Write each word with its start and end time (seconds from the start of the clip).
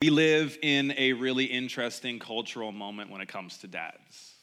We 0.00 0.10
live 0.10 0.56
in 0.62 0.94
a 0.96 1.12
really 1.14 1.46
interesting 1.46 2.20
cultural 2.20 2.70
moment 2.70 3.10
when 3.10 3.20
it 3.20 3.26
comes 3.26 3.58
to 3.58 3.66
dads. 3.66 4.34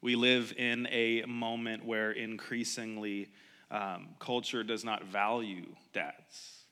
We 0.00 0.14
live 0.14 0.54
in 0.56 0.86
a 0.92 1.24
moment 1.26 1.84
where 1.84 2.12
increasingly 2.12 3.26
um, 3.72 4.10
culture 4.20 4.62
does 4.62 4.84
not 4.84 5.02
value 5.06 5.66
dads. 5.92 6.62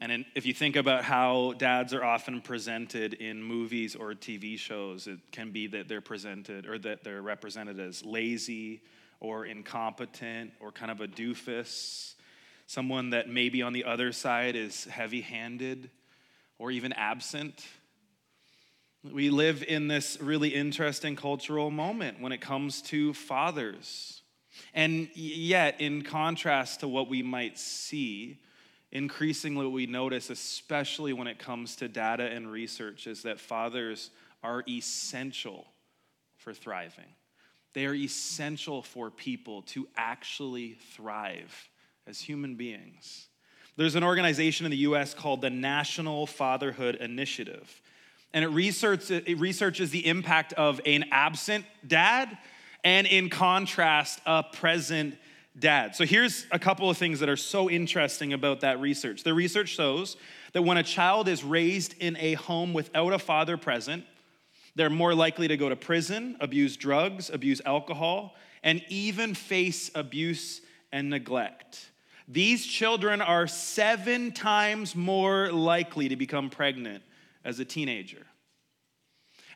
And 0.00 0.10
in, 0.10 0.26
if 0.34 0.44
you 0.44 0.52
think 0.52 0.74
about 0.74 1.04
how 1.04 1.54
dads 1.56 1.94
are 1.94 2.02
often 2.02 2.40
presented 2.40 3.14
in 3.14 3.40
movies 3.40 3.94
or 3.94 4.12
TV 4.14 4.58
shows, 4.58 5.06
it 5.06 5.20
can 5.30 5.52
be 5.52 5.68
that 5.68 5.86
they're 5.86 6.00
presented 6.00 6.66
or 6.66 6.80
that 6.80 7.04
they're 7.04 7.22
represented 7.22 7.78
as 7.78 8.04
lazy 8.04 8.82
or 9.20 9.46
incompetent 9.46 10.50
or 10.58 10.72
kind 10.72 10.90
of 10.90 11.00
a 11.00 11.06
doofus, 11.06 12.14
someone 12.66 13.10
that 13.10 13.28
maybe 13.28 13.62
on 13.62 13.72
the 13.72 13.84
other 13.84 14.10
side 14.10 14.56
is 14.56 14.86
heavy 14.86 15.20
handed 15.20 15.90
or 16.60 16.70
even 16.70 16.92
absent. 16.92 17.64
We 19.02 19.30
live 19.30 19.64
in 19.66 19.88
this 19.88 20.18
really 20.20 20.50
interesting 20.50 21.16
cultural 21.16 21.70
moment 21.70 22.20
when 22.20 22.32
it 22.32 22.42
comes 22.42 22.82
to 22.82 23.14
fathers. 23.14 24.20
And 24.74 25.08
yet, 25.14 25.80
in 25.80 26.02
contrast 26.02 26.80
to 26.80 26.88
what 26.88 27.08
we 27.08 27.22
might 27.22 27.58
see, 27.58 28.40
increasingly 28.92 29.64
what 29.64 29.72
we 29.72 29.86
notice, 29.86 30.28
especially 30.28 31.14
when 31.14 31.28
it 31.28 31.38
comes 31.38 31.76
to 31.76 31.88
data 31.88 32.24
and 32.24 32.52
research, 32.52 33.06
is 33.06 33.22
that 33.22 33.40
fathers 33.40 34.10
are 34.42 34.62
essential 34.68 35.66
for 36.36 36.52
thriving. 36.52 37.08
They 37.72 37.86
are 37.86 37.94
essential 37.94 38.82
for 38.82 39.10
people 39.10 39.62
to 39.62 39.88
actually 39.96 40.76
thrive 40.94 41.70
as 42.06 42.20
human 42.20 42.56
beings. 42.56 43.29
There's 43.80 43.94
an 43.94 44.04
organization 44.04 44.66
in 44.66 44.70
the 44.70 44.76
US 44.88 45.14
called 45.14 45.40
the 45.40 45.48
National 45.48 46.26
Fatherhood 46.26 46.96
Initiative. 46.96 47.80
And 48.34 48.44
it, 48.44 48.48
research, 48.48 49.10
it 49.10 49.38
researches 49.38 49.88
the 49.88 50.06
impact 50.06 50.52
of 50.52 50.82
an 50.84 51.06
absent 51.10 51.64
dad 51.88 52.36
and, 52.84 53.06
in 53.06 53.30
contrast, 53.30 54.20
a 54.26 54.42
present 54.42 55.16
dad. 55.58 55.96
So 55.96 56.04
here's 56.04 56.44
a 56.50 56.58
couple 56.58 56.90
of 56.90 56.98
things 56.98 57.20
that 57.20 57.30
are 57.30 57.38
so 57.38 57.70
interesting 57.70 58.34
about 58.34 58.60
that 58.60 58.78
research. 58.82 59.24
The 59.24 59.32
research 59.32 59.70
shows 59.70 60.18
that 60.52 60.60
when 60.60 60.76
a 60.76 60.82
child 60.82 61.26
is 61.26 61.42
raised 61.42 61.94
in 62.00 62.18
a 62.18 62.34
home 62.34 62.74
without 62.74 63.14
a 63.14 63.18
father 63.18 63.56
present, 63.56 64.04
they're 64.74 64.90
more 64.90 65.14
likely 65.14 65.48
to 65.48 65.56
go 65.56 65.70
to 65.70 65.76
prison, 65.76 66.36
abuse 66.40 66.76
drugs, 66.76 67.30
abuse 67.30 67.62
alcohol, 67.64 68.36
and 68.62 68.82
even 68.90 69.32
face 69.32 69.90
abuse 69.94 70.60
and 70.92 71.08
neglect. 71.08 71.89
These 72.32 72.64
children 72.64 73.20
are 73.20 73.48
seven 73.48 74.30
times 74.30 74.94
more 74.94 75.50
likely 75.50 76.08
to 76.10 76.16
become 76.16 76.48
pregnant 76.48 77.02
as 77.44 77.58
a 77.58 77.64
teenager. 77.64 78.24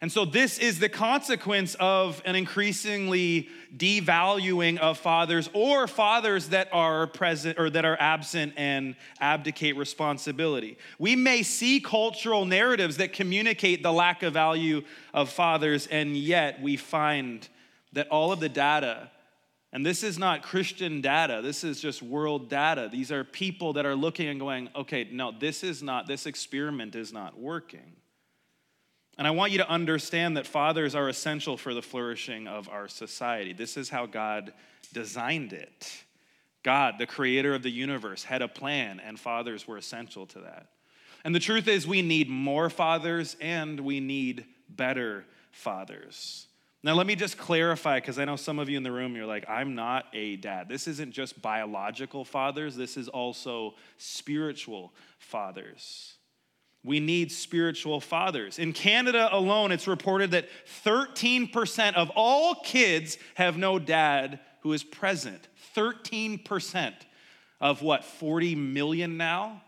And 0.00 0.10
so, 0.10 0.24
this 0.24 0.58
is 0.58 0.80
the 0.80 0.88
consequence 0.88 1.76
of 1.78 2.20
an 2.24 2.34
increasingly 2.34 3.48
devaluing 3.76 4.78
of 4.78 4.98
fathers 4.98 5.48
or 5.52 5.86
fathers 5.86 6.48
that 6.48 6.68
are 6.72 7.06
present 7.06 7.60
or 7.60 7.70
that 7.70 7.84
are 7.84 7.96
absent 8.00 8.54
and 8.56 8.96
abdicate 9.20 9.76
responsibility. 9.76 10.76
We 10.98 11.14
may 11.14 11.44
see 11.44 11.78
cultural 11.78 12.44
narratives 12.44 12.96
that 12.96 13.12
communicate 13.12 13.84
the 13.84 13.92
lack 13.92 14.24
of 14.24 14.32
value 14.32 14.82
of 15.14 15.30
fathers, 15.30 15.86
and 15.86 16.16
yet 16.16 16.60
we 16.60 16.76
find 16.76 17.48
that 17.92 18.08
all 18.08 18.32
of 18.32 18.40
the 18.40 18.48
data 18.48 19.10
and 19.74 19.84
this 19.84 20.04
is 20.04 20.20
not 20.20 20.44
Christian 20.44 21.00
data. 21.00 21.40
This 21.42 21.64
is 21.64 21.80
just 21.80 22.00
world 22.00 22.48
data. 22.48 22.88
These 22.90 23.10
are 23.10 23.24
people 23.24 23.72
that 23.72 23.84
are 23.84 23.96
looking 23.96 24.28
and 24.28 24.38
going, 24.38 24.68
okay, 24.76 25.08
no, 25.10 25.32
this 25.36 25.64
is 25.64 25.82
not, 25.82 26.06
this 26.06 26.26
experiment 26.26 26.94
is 26.94 27.12
not 27.12 27.36
working. 27.36 27.96
And 29.18 29.26
I 29.26 29.32
want 29.32 29.50
you 29.50 29.58
to 29.58 29.68
understand 29.68 30.36
that 30.36 30.46
fathers 30.46 30.94
are 30.94 31.08
essential 31.08 31.56
for 31.56 31.74
the 31.74 31.82
flourishing 31.82 32.46
of 32.46 32.68
our 32.68 32.86
society. 32.86 33.52
This 33.52 33.76
is 33.76 33.88
how 33.88 34.06
God 34.06 34.52
designed 34.92 35.52
it. 35.52 36.04
God, 36.62 36.94
the 36.98 37.06
creator 37.06 37.52
of 37.52 37.64
the 37.64 37.70
universe, 37.70 38.22
had 38.22 38.42
a 38.42 38.48
plan, 38.48 39.00
and 39.00 39.18
fathers 39.18 39.66
were 39.66 39.76
essential 39.76 40.24
to 40.26 40.40
that. 40.42 40.68
And 41.24 41.34
the 41.34 41.40
truth 41.40 41.66
is, 41.66 41.84
we 41.84 42.00
need 42.00 42.28
more 42.28 42.70
fathers 42.70 43.36
and 43.40 43.80
we 43.80 43.98
need 43.98 44.44
better 44.68 45.24
fathers. 45.50 46.46
Now, 46.84 46.92
let 46.92 47.06
me 47.06 47.16
just 47.16 47.38
clarify 47.38 47.98
because 47.98 48.18
I 48.18 48.26
know 48.26 48.36
some 48.36 48.58
of 48.58 48.68
you 48.68 48.76
in 48.76 48.82
the 48.82 48.92
room, 48.92 49.16
you're 49.16 49.24
like, 49.24 49.48
I'm 49.48 49.74
not 49.74 50.04
a 50.12 50.36
dad. 50.36 50.68
This 50.68 50.86
isn't 50.86 51.12
just 51.12 51.40
biological 51.40 52.26
fathers, 52.26 52.76
this 52.76 52.98
is 52.98 53.08
also 53.08 53.74
spiritual 53.96 54.92
fathers. 55.18 56.16
We 56.84 57.00
need 57.00 57.32
spiritual 57.32 58.02
fathers. 58.02 58.58
In 58.58 58.74
Canada 58.74 59.30
alone, 59.32 59.72
it's 59.72 59.88
reported 59.88 60.32
that 60.32 60.50
13% 60.84 61.94
of 61.94 62.10
all 62.14 62.56
kids 62.56 63.16
have 63.36 63.56
no 63.56 63.78
dad 63.78 64.40
who 64.60 64.74
is 64.74 64.84
present. 64.84 65.48
13% 65.74 66.92
of 67.62 67.80
what, 67.80 68.04
40 68.04 68.56
million 68.56 69.16
now? 69.16 69.62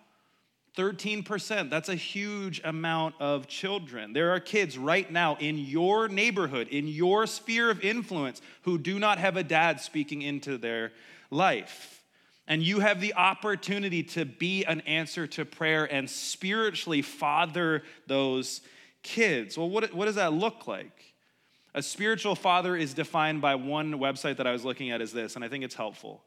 13%. 0.77 1.71
That's 1.71 1.89
a 1.89 1.95
huge 1.95 2.61
amount 2.63 3.15
of 3.19 3.47
children. 3.49 4.13
There 4.13 4.31
are 4.31 4.41
kids 4.41 4.77
right 4.77 5.11
now 5.11 5.37
in 5.41 5.59
your 5.59 6.09
neighborhood, 6.09 6.69
in 6.69 6.87
your 6.87 7.27
sphere 7.27 7.71
of 7.71 7.81
influence, 7.81 8.41
who 8.63 8.79
do 8.79 8.99
not 8.99 9.19
have 9.19 9.37
a 9.37 9.43
dad 9.43 9.81
speaking 9.81 10.23
into 10.23 10.59
their 10.59 10.93
life. 11.31 12.05
And 12.47 12.63
you 12.63 12.81
have 12.81 13.01
the 13.01 13.15
opportunity 13.15 14.03
to 14.05 14.25
be 14.25 14.65
an 14.65 14.81
answer 14.83 15.27
to 15.29 15.45
prayer 15.45 15.85
and 15.93 16.09
spiritually 16.09 17.03
father 17.03 17.83
those 18.07 18.61
kids. 19.03 19.59
Well, 19.59 19.69
what, 19.69 19.93
what 19.95 20.05
does 20.05 20.15
that 20.15 20.33
look 20.33 20.67
like? 20.67 21.15
A 21.75 21.83
spiritual 21.83 22.35
father 22.35 22.77
is 22.77 22.95
defined 22.95 23.41
by 23.41 23.55
one 23.55 23.95
website 23.95 24.37
that 24.37 24.47
I 24.47 24.53
was 24.53 24.65
looking 24.65 24.91
at, 24.91 25.01
is 25.01 25.13
this, 25.13 25.37
and 25.37 25.45
I 25.45 25.49
think 25.49 25.65
it's 25.65 25.75
helpful. 25.75 26.23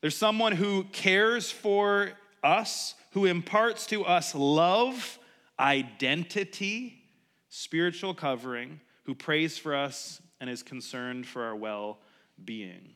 There's 0.00 0.16
someone 0.16 0.52
who 0.52 0.84
cares 0.84 1.50
for 1.50 2.10
us 2.42 2.94
who 3.16 3.24
imparts 3.24 3.86
to 3.86 4.04
us 4.04 4.34
love, 4.34 5.18
identity, 5.58 7.02
spiritual 7.48 8.12
covering, 8.12 8.78
who 9.04 9.14
prays 9.14 9.56
for 9.56 9.74
us 9.74 10.20
and 10.38 10.50
is 10.50 10.62
concerned 10.62 11.26
for 11.26 11.42
our 11.44 11.56
well 11.56 11.96
being. 12.44 12.90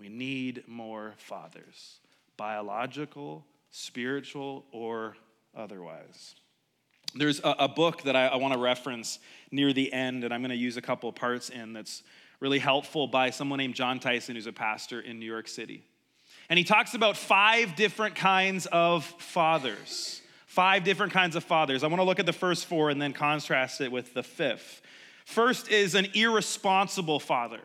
We 0.00 0.08
need 0.08 0.64
more 0.66 1.12
fathers, 1.18 2.00
biological, 2.38 3.44
spiritual, 3.70 4.64
or 4.72 5.18
otherwise. 5.54 6.36
There's 7.14 7.40
a, 7.40 7.54
a 7.58 7.68
book 7.68 8.04
that 8.04 8.16
I, 8.16 8.28
I 8.28 8.36
want 8.36 8.54
to 8.54 8.58
reference 8.58 9.18
near 9.50 9.74
the 9.74 9.92
end, 9.92 10.24
and 10.24 10.32
I'm 10.32 10.40
going 10.40 10.48
to 10.48 10.56
use 10.56 10.78
a 10.78 10.82
couple 10.82 11.12
parts 11.12 11.50
in 11.50 11.74
that's 11.74 12.02
really 12.40 12.58
helpful 12.58 13.06
by 13.06 13.28
someone 13.28 13.58
named 13.58 13.74
Jon 13.74 14.00
Tyson, 14.00 14.34
who's 14.34 14.46
a 14.46 14.52
pastor 14.52 15.02
in 15.02 15.18
New 15.18 15.26
York 15.26 15.46
City. 15.46 15.84
And 16.48 16.58
he 16.58 16.64
talks 16.64 16.94
about 16.94 17.16
five 17.16 17.76
different 17.76 18.14
kinds 18.14 18.66
of 18.66 19.04
fathers. 19.04 20.22
Five 20.46 20.82
different 20.82 21.12
kinds 21.12 21.36
of 21.36 21.44
fathers. 21.44 21.84
I 21.84 21.88
want 21.88 22.00
to 22.00 22.04
look 22.04 22.18
at 22.18 22.26
the 22.26 22.32
first 22.32 22.66
four 22.66 22.90
and 22.90 23.00
then 23.00 23.12
contrast 23.12 23.80
it 23.80 23.92
with 23.92 24.14
the 24.14 24.22
fifth. 24.22 24.80
First 25.24 25.68
is 25.70 25.94
an 25.94 26.06
irresponsible 26.14 27.20
father. 27.20 27.60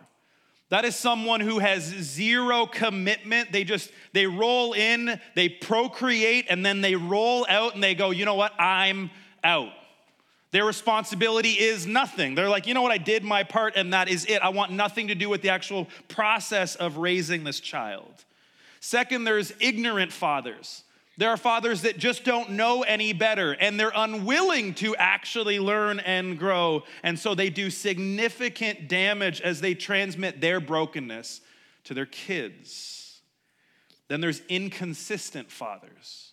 That 0.69 0.85
is 0.85 0.95
someone 0.95 1.39
who 1.39 1.59
has 1.59 1.83
zero 1.83 2.65
commitment. 2.65 3.51
They 3.51 3.63
just 3.63 3.91
they 4.11 4.25
roll 4.25 4.73
in, 4.73 5.19
they 5.35 5.47
procreate 5.47 6.47
and 6.49 6.65
then 6.65 6.81
they 6.81 6.95
roll 6.95 7.45
out 7.47 7.75
and 7.75 7.83
they 7.83 7.95
go, 7.95 8.11
"You 8.11 8.25
know 8.25 8.35
what? 8.35 8.53
I'm 8.59 9.11
out." 9.43 9.71
Their 10.51 10.65
responsibility 10.65 11.51
is 11.51 11.87
nothing. 11.87 12.35
They're 12.35 12.49
like, 12.49 12.67
"You 12.67 12.73
know 12.73 12.81
what? 12.81 12.91
I 12.91 12.97
did 12.97 13.23
my 13.23 13.43
part 13.43 13.75
and 13.75 13.93
that 13.93 14.09
is 14.09 14.25
it. 14.25 14.41
I 14.41 14.49
want 14.49 14.71
nothing 14.71 15.07
to 15.07 15.15
do 15.15 15.29
with 15.29 15.41
the 15.41 15.49
actual 15.49 15.87
process 16.09 16.75
of 16.75 16.97
raising 16.97 17.43
this 17.43 17.59
child." 17.59 18.25
Second, 18.83 19.23
there's 19.23 19.53
ignorant 19.61 20.11
fathers. 20.11 20.83
There 21.15 21.29
are 21.29 21.37
fathers 21.37 21.83
that 21.83 21.97
just 21.97 22.25
don't 22.25 22.49
know 22.49 22.81
any 22.81 23.13
better 23.13 23.53
and 23.53 23.79
they're 23.79 23.93
unwilling 23.95 24.73
to 24.73 24.93
actually 24.97 25.57
learn 25.57 26.01
and 26.01 26.37
grow. 26.37 26.83
And 27.01 27.17
so 27.17 27.33
they 27.33 27.49
do 27.49 27.69
significant 27.69 28.89
damage 28.89 29.39
as 29.39 29.61
they 29.61 29.73
transmit 29.73 30.41
their 30.41 30.59
brokenness 30.59 31.39
to 31.85 31.93
their 31.93 32.05
kids. 32.05 33.21
Then 34.09 34.19
there's 34.19 34.41
inconsistent 34.49 35.49
fathers. 35.49 36.32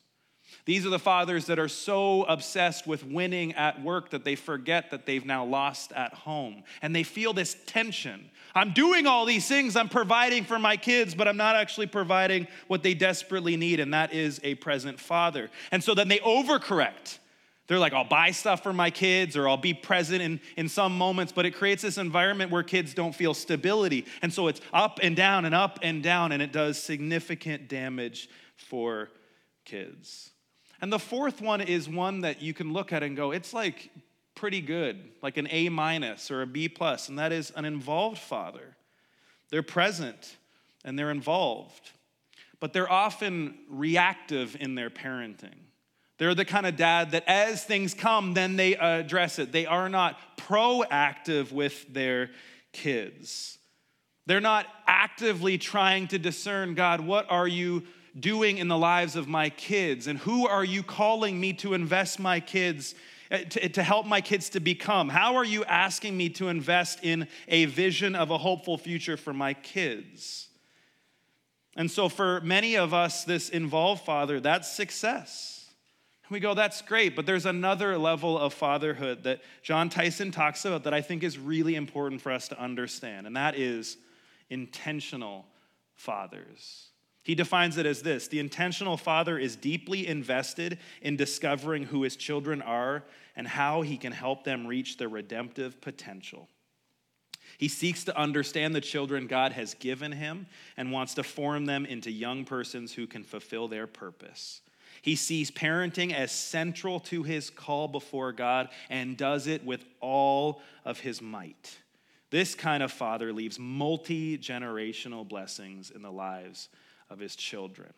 These 0.64 0.86
are 0.86 0.90
the 0.90 0.98
fathers 0.98 1.46
that 1.46 1.58
are 1.58 1.68
so 1.68 2.24
obsessed 2.24 2.86
with 2.86 3.04
winning 3.04 3.54
at 3.54 3.82
work 3.82 4.10
that 4.10 4.24
they 4.24 4.36
forget 4.36 4.90
that 4.90 5.06
they've 5.06 5.24
now 5.24 5.44
lost 5.44 5.92
at 5.92 6.12
home. 6.12 6.62
And 6.82 6.94
they 6.94 7.02
feel 7.02 7.32
this 7.32 7.56
tension. 7.66 8.30
I'm 8.54 8.72
doing 8.72 9.06
all 9.06 9.26
these 9.26 9.46
things, 9.46 9.76
I'm 9.76 9.88
providing 9.88 10.44
for 10.44 10.58
my 10.58 10.76
kids, 10.76 11.14
but 11.14 11.28
I'm 11.28 11.36
not 11.36 11.56
actually 11.56 11.86
providing 11.86 12.48
what 12.66 12.82
they 12.82 12.94
desperately 12.94 13.56
need, 13.56 13.80
and 13.80 13.94
that 13.94 14.12
is 14.12 14.40
a 14.42 14.56
present 14.56 15.00
father. 15.00 15.50
And 15.70 15.82
so 15.82 15.94
then 15.94 16.08
they 16.08 16.18
overcorrect. 16.18 17.18
They're 17.70 17.78
like, 17.78 17.92
I'll 17.92 18.02
buy 18.02 18.32
stuff 18.32 18.64
for 18.64 18.72
my 18.72 18.90
kids 18.90 19.36
or 19.36 19.48
I'll 19.48 19.56
be 19.56 19.74
present 19.74 20.20
in, 20.20 20.40
in 20.56 20.68
some 20.68 20.98
moments, 20.98 21.32
but 21.32 21.46
it 21.46 21.52
creates 21.52 21.82
this 21.82 21.98
environment 21.98 22.50
where 22.50 22.64
kids 22.64 22.94
don't 22.94 23.14
feel 23.14 23.32
stability. 23.32 24.06
And 24.22 24.32
so 24.32 24.48
it's 24.48 24.60
up 24.72 24.98
and 25.00 25.14
down 25.14 25.44
and 25.44 25.54
up 25.54 25.78
and 25.80 26.02
down, 26.02 26.32
and 26.32 26.42
it 26.42 26.52
does 26.52 26.82
significant 26.82 27.68
damage 27.68 28.28
for 28.56 29.10
kids. 29.64 30.30
And 30.80 30.92
the 30.92 30.98
fourth 30.98 31.40
one 31.40 31.60
is 31.60 31.88
one 31.88 32.22
that 32.22 32.40
you 32.40 32.54
can 32.54 32.72
look 32.72 32.92
at 32.92 33.02
and 33.02 33.16
go, 33.16 33.32
it's 33.32 33.52
like 33.52 33.90
pretty 34.34 34.60
good, 34.60 34.98
like 35.22 35.36
an 35.36 35.46
A 35.50 35.68
minus 35.68 36.30
or 36.30 36.42
a 36.42 36.46
B 36.46 36.68
plus, 36.68 37.08
and 37.08 37.18
that 37.18 37.32
is 37.32 37.50
an 37.54 37.64
involved 37.64 38.18
father. 38.18 38.76
They're 39.50 39.62
present 39.62 40.36
and 40.84 40.98
they're 40.98 41.10
involved, 41.10 41.90
but 42.60 42.72
they're 42.72 42.90
often 42.90 43.58
reactive 43.68 44.56
in 44.58 44.74
their 44.74 44.88
parenting. 44.88 45.58
They're 46.16 46.34
the 46.34 46.44
kind 46.44 46.66
of 46.66 46.76
dad 46.76 47.12
that 47.12 47.24
as 47.26 47.64
things 47.64 47.94
come, 47.94 48.34
then 48.34 48.56
they 48.56 48.76
address 48.76 49.38
it. 49.38 49.52
They 49.52 49.66
are 49.66 49.88
not 49.88 50.18
proactive 50.36 51.50
with 51.52 51.92
their 51.92 52.30
kids. 52.72 53.58
They're 54.26 54.40
not 54.40 54.66
actively 54.86 55.58
trying 55.58 56.08
to 56.08 56.18
discern, 56.18 56.74
God, 56.74 57.00
what 57.00 57.26
are 57.30 57.48
you 57.48 57.84
doing 58.18 58.58
in 58.58 58.68
the 58.68 58.78
lives 58.78 59.16
of 59.16 59.28
my 59.28 59.50
kids? 59.50 60.06
And 60.06 60.18
who 60.18 60.46
are 60.46 60.64
you 60.64 60.82
calling 60.82 61.38
me 61.38 61.52
to 61.54 61.74
invest 61.74 62.18
my 62.18 62.40
kids, 62.40 62.94
uh, 63.30 63.38
to, 63.38 63.68
to 63.68 63.82
help 63.82 64.06
my 64.06 64.20
kids 64.20 64.48
to 64.50 64.60
become? 64.60 65.08
How 65.08 65.36
are 65.36 65.44
you 65.44 65.64
asking 65.64 66.16
me 66.16 66.28
to 66.30 66.48
invest 66.48 67.00
in 67.02 67.28
a 67.48 67.66
vision 67.66 68.14
of 68.14 68.30
a 68.30 68.38
hopeful 68.38 68.78
future 68.78 69.16
for 69.16 69.32
my 69.32 69.54
kids? 69.54 70.48
And 71.76 71.90
so, 71.90 72.08
for 72.08 72.40
many 72.40 72.76
of 72.76 72.92
us, 72.92 73.24
this 73.24 73.48
involved 73.48 74.04
father, 74.04 74.40
that's 74.40 74.70
success. 74.70 75.60
We 76.30 76.38
go, 76.38 76.54
that's 76.54 76.80
great, 76.82 77.16
but 77.16 77.26
there's 77.26 77.44
another 77.44 77.98
level 77.98 78.38
of 78.38 78.54
fatherhood 78.54 79.24
that 79.24 79.40
Jon 79.64 79.88
Tyson 79.88 80.30
talks 80.30 80.64
about 80.64 80.84
that 80.84 80.94
I 80.94 81.00
think 81.00 81.24
is 81.24 81.36
really 81.36 81.74
important 81.74 82.22
for 82.22 82.30
us 82.30 82.46
to 82.48 82.60
understand, 82.60 83.26
and 83.26 83.36
that 83.36 83.56
is 83.58 83.96
intentional 84.48 85.44
fathers. 85.96 86.89
He 87.22 87.34
defines 87.34 87.76
it 87.76 87.86
as 87.86 88.02
this 88.02 88.28
the 88.28 88.38
intentional 88.38 88.96
father 88.96 89.38
is 89.38 89.56
deeply 89.56 90.06
invested 90.06 90.78
in 91.02 91.16
discovering 91.16 91.84
who 91.84 92.02
his 92.02 92.16
children 92.16 92.62
are 92.62 93.04
and 93.36 93.46
how 93.46 93.82
he 93.82 93.96
can 93.96 94.12
help 94.12 94.44
them 94.44 94.66
reach 94.66 94.96
their 94.96 95.08
redemptive 95.08 95.80
potential. 95.80 96.48
He 97.58 97.68
seeks 97.68 98.04
to 98.04 98.16
understand 98.16 98.74
the 98.74 98.80
children 98.80 99.26
God 99.26 99.52
has 99.52 99.74
given 99.74 100.12
him 100.12 100.46
and 100.76 100.92
wants 100.92 101.14
to 101.14 101.22
form 101.22 101.66
them 101.66 101.84
into 101.84 102.10
young 102.10 102.44
persons 102.44 102.94
who 102.94 103.06
can 103.06 103.22
fulfill 103.22 103.68
their 103.68 103.86
purpose. 103.86 104.62
He 105.02 105.16
sees 105.16 105.50
parenting 105.50 106.14
as 106.14 106.32
central 106.32 107.00
to 107.00 107.22
his 107.22 107.50
call 107.50 107.88
before 107.88 108.32
God 108.32 108.68
and 108.88 109.16
does 109.16 109.46
it 109.46 109.64
with 109.64 109.84
all 110.00 110.62
of 110.84 111.00
his 111.00 111.20
might. 111.20 111.78
This 112.30 112.54
kind 112.54 112.82
of 112.82 112.92
father 112.92 113.32
leaves 113.32 113.58
multi 113.58 114.38
generational 114.38 115.28
blessings 115.28 115.90
in 115.90 116.02
the 116.02 116.12
lives 116.12 116.68
of 117.10 117.18
his 117.18 117.36
children. 117.36 117.92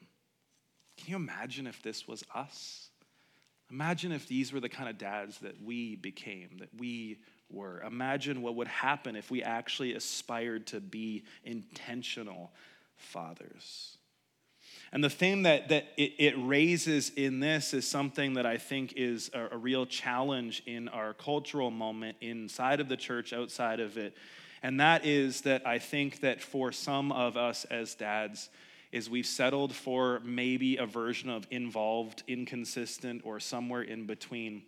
Can 0.97 1.11
you 1.11 1.17
imagine 1.17 1.67
if 1.67 1.83
this 1.83 2.09
was 2.09 2.25
us? 2.35 2.89
Imagine 3.71 4.13
if 4.13 4.27
these 4.27 4.53
were 4.53 4.61
the 4.61 4.69
kind 4.69 4.89
of 4.89 4.99
dads 4.99 5.39
that 5.39 5.63
we 5.63 5.97
became, 5.97 6.59
that 6.59 6.69
we 6.79 7.19
were. 7.49 7.83
Imagine 7.83 8.43
what 8.43 8.55
would 8.57 8.69
happen 8.69 9.17
if 9.17 9.31
we 9.31 9.43
actually 9.43 9.95
aspired 9.95 10.67
to 10.69 10.81
be 10.81 11.25
intentional 11.45 12.53
fathers. 12.97 13.97
And 14.93 15.03
the 15.03 15.11
thing 15.11 15.45
that, 15.45 15.71
that 15.71 15.87
it, 15.97 16.13
it 16.19 16.35
raises 16.37 17.11
in 17.11 17.41
this 17.41 17.73
is 17.73 17.89
something 17.89 18.35
that 18.35 18.45
I 18.45 18.59
think 18.59 18.93
is 18.95 19.31
a, 19.33 19.49
a 19.53 19.57
real 19.57 19.87
challenge 19.87 20.63
in 20.67 20.89
our 20.89 21.15
cultural 21.15 21.71
moment 21.71 22.19
inside 22.21 22.79
of 22.79 22.89
the 22.89 22.97
church, 22.97 23.33
outside 23.33 23.81
of 23.81 23.97
it. 23.97 24.15
And 24.63 24.81
that 24.81 25.07
is 25.07 25.41
that 25.43 25.67
I 25.67 25.79
think 25.79 26.21
that 26.21 26.43
for 26.43 26.73
some 26.73 27.11
of 27.11 27.39
us 27.39 27.65
as 27.65 27.95
dads, 27.95 28.51
is 28.93 29.09
we've 29.09 29.27
settled 29.27 29.75
for 29.75 30.21
maybe 30.21 30.77
a 30.77 30.87
version 30.87 31.31
of 31.31 31.47
involved, 31.51 32.23
inconsistent, 32.29 33.23
or 33.25 33.41
somewhere 33.41 33.83
in 33.83 34.07
between. 34.07 34.63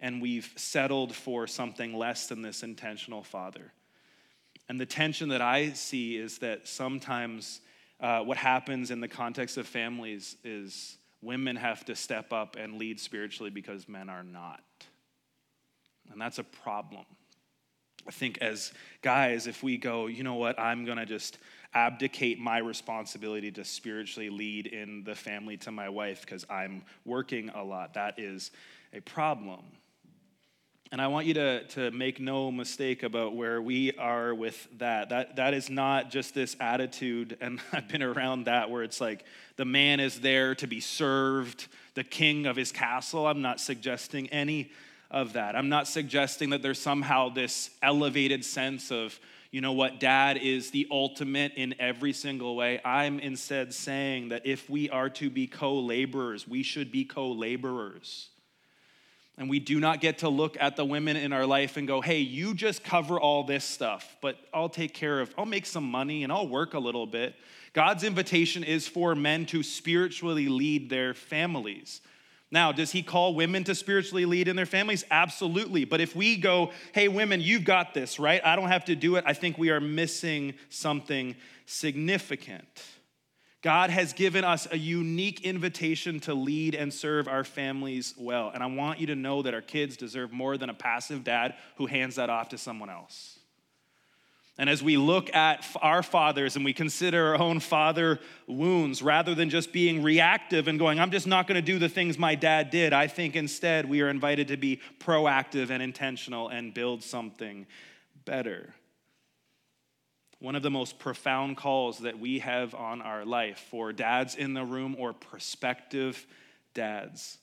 And 0.00 0.20
we've 0.20 0.52
settled 0.56 1.14
for 1.14 1.46
something 1.46 1.96
less 1.96 2.26
than 2.26 2.42
this 2.42 2.62
intentional 2.62 3.22
father. 3.22 3.72
And 4.68 4.78
the 4.78 4.86
tension 4.86 5.30
that 5.30 5.40
I 5.40 5.72
see 5.72 6.16
is 6.16 6.38
that 6.38 6.68
sometimes 6.68 7.60
uh, 8.00 8.20
what 8.20 8.36
happens 8.36 8.90
in 8.90 9.00
the 9.00 9.08
context 9.08 9.56
of 9.56 9.66
families 9.66 10.36
is 10.44 10.96
women 11.22 11.56
have 11.56 11.84
to 11.86 11.96
step 11.96 12.32
up 12.32 12.56
and 12.56 12.78
lead 12.78 13.00
spiritually 13.00 13.50
because 13.50 13.88
men 13.88 14.08
are 14.08 14.22
not. 14.22 14.62
And 16.12 16.20
that's 16.20 16.38
a 16.38 16.44
problem. 16.44 17.04
I 18.06 18.10
think 18.10 18.38
as 18.38 18.72
guys, 19.02 19.46
if 19.46 19.62
we 19.62 19.76
go, 19.76 20.06
you 20.06 20.22
know 20.22 20.34
what, 20.34 20.58
I'm 20.58 20.84
gonna 20.84 21.06
just 21.06 21.38
abdicate 21.74 22.38
my 22.38 22.58
responsibility 22.58 23.50
to 23.52 23.64
spiritually 23.64 24.30
lead 24.30 24.66
in 24.66 25.04
the 25.04 25.14
family 25.14 25.56
to 25.56 25.70
my 25.70 25.88
wife 25.88 26.22
because 26.22 26.44
I'm 26.50 26.82
working 27.04 27.50
a 27.50 27.62
lot, 27.62 27.94
that 27.94 28.18
is 28.18 28.50
a 28.92 29.00
problem. 29.00 29.60
And 30.92 31.00
I 31.00 31.06
want 31.06 31.26
you 31.26 31.34
to, 31.34 31.62
to 31.68 31.92
make 31.92 32.18
no 32.18 32.50
mistake 32.50 33.04
about 33.04 33.36
where 33.36 33.62
we 33.62 33.92
are 33.92 34.34
with 34.34 34.66
that. 34.78 35.10
that. 35.10 35.36
That 35.36 35.54
is 35.54 35.70
not 35.70 36.10
just 36.10 36.34
this 36.34 36.56
attitude, 36.58 37.38
and 37.40 37.60
I've 37.72 37.86
been 37.86 38.02
around 38.02 38.46
that 38.46 38.70
where 38.70 38.82
it's 38.82 39.00
like 39.00 39.24
the 39.56 39.64
man 39.64 40.00
is 40.00 40.20
there 40.20 40.56
to 40.56 40.66
be 40.66 40.80
served, 40.80 41.68
the 41.94 42.02
king 42.02 42.46
of 42.46 42.56
his 42.56 42.72
castle. 42.72 43.28
I'm 43.28 43.40
not 43.40 43.60
suggesting 43.60 44.26
any 44.30 44.72
of 45.12 45.34
that. 45.34 45.54
I'm 45.54 45.68
not 45.68 45.86
suggesting 45.86 46.50
that 46.50 46.62
there's 46.62 46.80
somehow 46.80 47.28
this 47.28 47.70
elevated 47.82 48.44
sense 48.44 48.90
of, 48.90 49.18
you 49.50 49.60
know 49.60 49.72
what, 49.72 49.98
dad 49.98 50.36
is 50.36 50.70
the 50.70 50.86
ultimate 50.90 51.52
in 51.56 51.74
every 51.80 52.12
single 52.12 52.54
way. 52.54 52.80
I'm 52.84 53.18
instead 53.18 53.74
saying 53.74 54.28
that 54.28 54.46
if 54.46 54.70
we 54.70 54.88
are 54.90 55.10
to 55.10 55.28
be 55.28 55.48
co 55.48 55.78
laborers, 55.78 56.46
we 56.46 56.62
should 56.62 56.92
be 56.92 57.04
co 57.04 57.32
laborers. 57.32 58.28
And 59.36 59.48
we 59.48 59.58
do 59.58 59.80
not 59.80 60.00
get 60.00 60.18
to 60.18 60.28
look 60.28 60.56
at 60.60 60.76
the 60.76 60.84
women 60.84 61.16
in 61.16 61.32
our 61.32 61.46
life 61.46 61.78
and 61.78 61.88
go, 61.88 62.02
hey, 62.02 62.18
you 62.18 62.52
just 62.52 62.84
cover 62.84 63.18
all 63.18 63.42
this 63.42 63.64
stuff, 63.64 64.16
but 64.20 64.36
I'll 64.52 64.68
take 64.68 64.92
care 64.92 65.18
of, 65.18 65.34
I'll 65.38 65.46
make 65.46 65.64
some 65.64 65.90
money 65.90 66.24
and 66.24 66.32
I'll 66.32 66.46
work 66.46 66.74
a 66.74 66.78
little 66.78 67.06
bit. 67.06 67.34
God's 67.72 68.04
invitation 68.04 68.62
is 68.62 68.86
for 68.86 69.14
men 69.14 69.46
to 69.46 69.62
spiritually 69.62 70.48
lead 70.48 70.90
their 70.90 71.14
families. 71.14 72.02
Now, 72.52 72.72
does 72.72 72.90
he 72.90 73.02
call 73.02 73.34
women 73.34 73.62
to 73.64 73.74
spiritually 73.74 74.24
lead 74.24 74.48
in 74.48 74.56
their 74.56 74.66
families? 74.66 75.04
Absolutely. 75.10 75.84
But 75.84 76.00
if 76.00 76.16
we 76.16 76.36
go, 76.36 76.72
hey, 76.92 77.06
women, 77.08 77.40
you've 77.40 77.64
got 77.64 77.94
this, 77.94 78.18
right? 78.18 78.40
I 78.44 78.56
don't 78.56 78.68
have 78.68 78.86
to 78.86 78.96
do 78.96 79.16
it, 79.16 79.24
I 79.26 79.34
think 79.34 79.56
we 79.56 79.70
are 79.70 79.80
missing 79.80 80.54
something 80.68 81.36
significant. 81.66 82.66
God 83.62 83.90
has 83.90 84.14
given 84.14 84.42
us 84.42 84.66
a 84.70 84.78
unique 84.78 85.42
invitation 85.42 86.18
to 86.20 86.34
lead 86.34 86.74
and 86.74 86.92
serve 86.92 87.28
our 87.28 87.44
families 87.44 88.14
well. 88.16 88.50
And 88.52 88.62
I 88.62 88.66
want 88.66 89.00
you 89.00 89.08
to 89.08 89.14
know 89.14 89.42
that 89.42 89.52
our 89.52 89.60
kids 89.60 89.98
deserve 89.98 90.32
more 90.32 90.56
than 90.56 90.70
a 90.70 90.74
passive 90.74 91.24
dad 91.24 91.54
who 91.76 91.86
hands 91.86 92.16
that 92.16 92.30
off 92.30 92.48
to 92.50 92.58
someone 92.58 92.88
else. 92.88 93.39
And 94.60 94.68
as 94.68 94.82
we 94.82 94.98
look 94.98 95.34
at 95.34 95.66
our 95.80 96.02
fathers 96.02 96.54
and 96.54 96.66
we 96.66 96.74
consider 96.74 97.28
our 97.28 97.40
own 97.40 97.60
father 97.60 98.20
wounds, 98.46 99.00
rather 99.00 99.34
than 99.34 99.48
just 99.48 99.72
being 99.72 100.02
reactive 100.02 100.68
and 100.68 100.78
going, 100.78 101.00
I'm 101.00 101.10
just 101.10 101.26
not 101.26 101.46
going 101.46 101.56
to 101.56 101.62
do 101.62 101.78
the 101.78 101.88
things 101.88 102.18
my 102.18 102.34
dad 102.34 102.68
did, 102.68 102.92
I 102.92 103.06
think 103.06 103.36
instead 103.36 103.88
we 103.88 104.02
are 104.02 104.10
invited 104.10 104.48
to 104.48 104.58
be 104.58 104.80
proactive 104.98 105.70
and 105.70 105.82
intentional 105.82 106.50
and 106.50 106.74
build 106.74 107.02
something 107.02 107.66
better. 108.26 108.74
One 110.40 110.54
of 110.54 110.62
the 110.62 110.70
most 110.70 110.98
profound 110.98 111.56
calls 111.56 112.00
that 112.00 112.18
we 112.18 112.40
have 112.40 112.74
on 112.74 113.00
our 113.00 113.24
life 113.24 113.66
for 113.70 113.94
dads 113.94 114.34
in 114.34 114.52
the 114.52 114.66
room 114.66 114.94
or 114.98 115.14
prospective 115.14 116.26
dads 116.74 117.38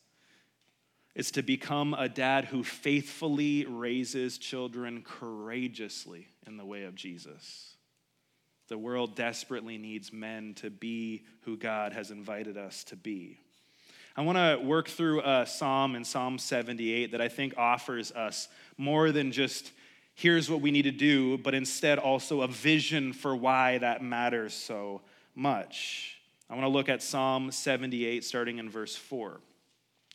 is 1.17 1.31
to 1.31 1.41
become 1.41 1.95
a 1.95 2.07
dad 2.07 2.45
who 2.45 2.63
faithfully 2.63 3.65
raises 3.65 4.37
children 4.37 5.01
courageously 5.01 6.27
in 6.45 6.57
the 6.57 6.65
way 6.65 6.83
of 6.83 6.93
Jesus. 6.93 7.75
The 8.67 8.77
world 8.77 9.15
desperately 9.15 9.79
needs 9.79 10.13
men 10.13 10.53
to 10.57 10.69
be 10.69 11.25
who 11.41 11.57
God 11.57 11.93
has 11.93 12.11
invited 12.11 12.55
us 12.55 12.83
to 12.85 12.95
be. 12.95 13.39
I 14.15 14.21
want 14.21 14.37
to 14.37 14.63
work 14.63 14.89
through 14.89 15.21
a 15.21 15.47
psalm 15.47 15.95
in 15.95 16.03
Psalm 16.03 16.37
78 16.37 17.11
that 17.13 17.21
I 17.21 17.29
think 17.29 17.55
offers 17.57 18.11
us 18.11 18.47
more 18.77 19.11
than 19.11 19.31
just 19.31 19.71
here's 20.13 20.51
what 20.51 20.61
we 20.61 20.69
need 20.69 20.83
to 20.83 20.91
do, 20.91 21.39
but 21.39 21.55
instead 21.55 21.97
also 21.97 22.41
a 22.41 22.47
vision 22.47 23.11
for 23.11 23.35
why 23.35 23.79
that 23.79 24.03
matters 24.03 24.53
so 24.53 25.01
much. 25.33 26.19
I 26.47 26.53
want 26.53 26.65
to 26.65 26.69
look 26.69 26.89
at 26.89 27.01
Psalm 27.01 27.51
78, 27.51 28.23
starting 28.23 28.59
in 28.59 28.69
verse 28.69 28.95
4. 28.95 29.39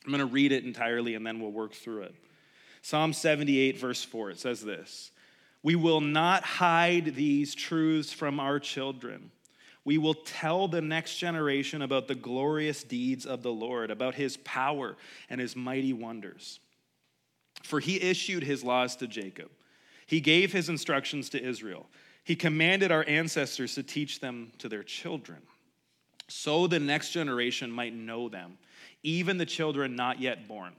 I'm 0.04 0.12
going 0.12 0.20
to 0.20 0.32
read 0.32 0.52
it 0.52 0.64
entirely 0.64 1.14
and 1.14 1.26
then 1.26 1.40
we'll 1.40 1.52
work 1.52 1.72
through 1.72 2.02
it. 2.02 2.14
Psalm 2.82 3.12
78, 3.12 3.78
verse 3.78 4.02
4, 4.02 4.30
it 4.30 4.40
says 4.40 4.62
this 4.62 5.12
We 5.62 5.76
will 5.76 6.00
not 6.00 6.42
hide 6.42 7.14
these 7.14 7.54
truths 7.54 8.12
from 8.12 8.40
our 8.40 8.58
children. 8.58 9.30
We 9.84 9.98
will 9.98 10.14
tell 10.14 10.68
the 10.68 10.80
next 10.80 11.18
generation 11.18 11.82
about 11.82 12.06
the 12.06 12.14
glorious 12.14 12.84
deeds 12.84 13.26
of 13.26 13.42
the 13.42 13.52
Lord, 13.52 13.90
about 13.90 14.14
his 14.14 14.36
power 14.38 14.96
and 15.28 15.40
his 15.40 15.56
mighty 15.56 15.92
wonders. 15.92 16.60
For 17.64 17.80
he 17.80 18.00
issued 18.00 18.44
his 18.44 18.62
laws 18.62 18.94
to 18.96 19.08
Jacob 19.08 19.50
he 20.12 20.20
gave 20.20 20.52
his 20.52 20.68
instructions 20.68 21.30
to 21.30 21.42
Israel. 21.42 21.86
He 22.24 22.36
commanded 22.36 22.92
our 22.92 23.02
ancestors 23.08 23.74
to 23.76 23.82
teach 23.82 24.20
them 24.20 24.52
to 24.58 24.68
their 24.68 24.82
children, 24.82 25.38
so 26.28 26.66
the 26.66 26.78
next 26.78 27.12
generation 27.12 27.70
might 27.70 27.94
know 27.94 28.28
them, 28.28 28.58
even 29.02 29.38
the 29.38 29.46
children 29.46 29.96
not 29.96 30.20
yet 30.20 30.48
born. 30.48 30.72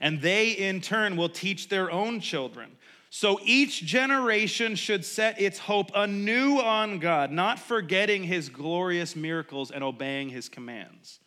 And 0.00 0.20
they, 0.20 0.50
in 0.50 0.80
turn, 0.80 1.16
will 1.16 1.28
teach 1.28 1.68
their 1.68 1.90
own 1.90 2.20
children. 2.20 2.72
So 3.10 3.38
each 3.44 3.84
generation 3.84 4.74
should 4.74 5.04
set 5.04 5.40
its 5.40 5.58
hope 5.58 5.90
anew 5.94 6.58
on 6.58 6.98
God, 6.98 7.30
not 7.30 7.58
forgetting 7.58 8.24
his 8.24 8.48
glorious 8.48 9.14
miracles 9.14 9.70
and 9.70 9.84
obeying 9.84 10.30
his 10.30 10.48
commands. 10.48 11.20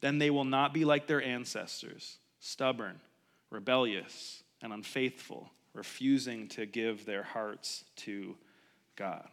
Then 0.00 0.18
they 0.18 0.30
will 0.30 0.44
not 0.44 0.72
be 0.72 0.84
like 0.84 1.06
their 1.06 1.22
ancestors, 1.22 2.18
stubborn, 2.38 3.00
rebellious, 3.50 4.44
and 4.62 4.72
unfaithful, 4.72 5.50
refusing 5.74 6.48
to 6.48 6.66
give 6.66 7.04
their 7.04 7.24
hearts 7.24 7.84
to 7.96 8.36
God. 8.96 9.28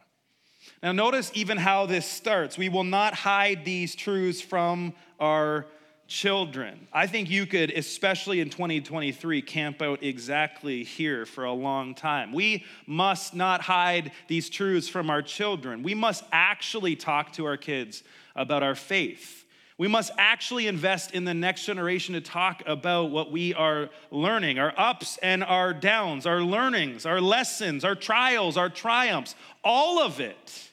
Now, 0.82 0.92
notice 0.92 1.30
even 1.34 1.56
how 1.56 1.86
this 1.86 2.04
starts. 2.04 2.58
We 2.58 2.68
will 2.68 2.84
not 2.84 3.14
hide 3.14 3.64
these 3.64 3.94
truths 3.94 4.40
from 4.40 4.94
our 5.20 5.66
children. 6.06 6.86
I 6.92 7.06
think 7.06 7.30
you 7.30 7.46
could, 7.46 7.70
especially 7.70 8.40
in 8.40 8.50
2023, 8.50 9.42
camp 9.42 9.82
out 9.82 10.02
exactly 10.02 10.84
here 10.84 11.26
for 11.26 11.44
a 11.44 11.52
long 11.52 11.94
time. 11.94 12.32
We 12.32 12.64
must 12.86 13.34
not 13.34 13.60
hide 13.60 14.12
these 14.28 14.48
truths 14.48 14.88
from 14.88 15.10
our 15.10 15.22
children. 15.22 15.82
We 15.82 15.94
must 15.94 16.24
actually 16.32 16.96
talk 16.96 17.32
to 17.34 17.46
our 17.46 17.56
kids 17.56 18.02
about 18.34 18.62
our 18.62 18.74
faith. 18.74 19.44
We 19.78 19.88
must 19.88 20.10
actually 20.16 20.68
invest 20.68 21.10
in 21.10 21.24
the 21.24 21.34
next 21.34 21.66
generation 21.66 22.14
to 22.14 22.22
talk 22.22 22.62
about 22.66 23.10
what 23.10 23.30
we 23.30 23.52
are 23.52 23.90
learning 24.10 24.58
our 24.58 24.72
ups 24.76 25.18
and 25.22 25.44
our 25.44 25.74
downs, 25.74 26.24
our 26.24 26.40
learnings, 26.40 27.04
our 27.04 27.20
lessons, 27.20 27.84
our 27.84 27.94
trials, 27.94 28.56
our 28.56 28.70
triumphs, 28.70 29.34
all 29.62 30.00
of 30.00 30.18
it. 30.18 30.70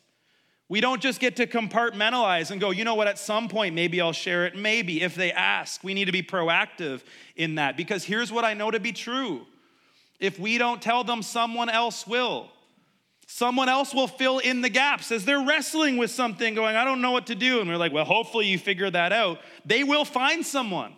We 0.69 0.81
don't 0.81 1.01
just 1.01 1.19
get 1.19 1.35
to 1.35 1.47
compartmentalize 1.47 2.49
and 2.49 2.59
go, 2.59 2.71
you 2.71 2.83
know 2.83 2.95
what, 2.95 3.07
at 3.07 3.19
some 3.19 3.47
point, 3.49 3.75
maybe 3.75 3.99
I'll 4.01 4.13
share 4.13 4.45
it. 4.45 4.55
Maybe 4.55 5.01
if 5.01 5.13
they 5.13 5.31
ask, 5.31 5.83
we 5.83 5.93
need 5.93 6.05
to 6.05 6.11
be 6.11 6.23
proactive 6.23 7.01
in 7.35 7.55
that 7.55 7.77
because 7.77 8.03
here's 8.03 8.31
what 8.31 8.45
I 8.45 8.53
know 8.53 8.71
to 8.71 8.79
be 8.79 8.93
true. 8.93 9.45
If 10.19 10.39
we 10.39 10.57
don't 10.57 10.81
tell 10.81 11.03
them, 11.03 11.21
someone 11.21 11.69
else 11.69 12.07
will. 12.07 12.49
Someone 13.27 13.67
else 13.67 13.93
will 13.93 14.07
fill 14.07 14.39
in 14.39 14.61
the 14.61 14.69
gaps 14.69 15.11
as 15.11 15.25
they're 15.25 15.45
wrestling 15.45 15.97
with 15.97 16.11
something, 16.11 16.55
going, 16.55 16.75
I 16.75 16.85
don't 16.85 17.01
know 17.01 17.11
what 17.11 17.27
to 17.27 17.35
do. 17.35 17.59
And 17.59 17.69
we're 17.69 17.77
like, 17.77 17.91
well, 17.91 18.05
hopefully 18.05 18.47
you 18.47 18.57
figure 18.57 18.89
that 18.89 19.11
out. 19.11 19.39
They 19.65 19.83
will 19.83 20.05
find 20.05 20.45
someone. 20.45 20.93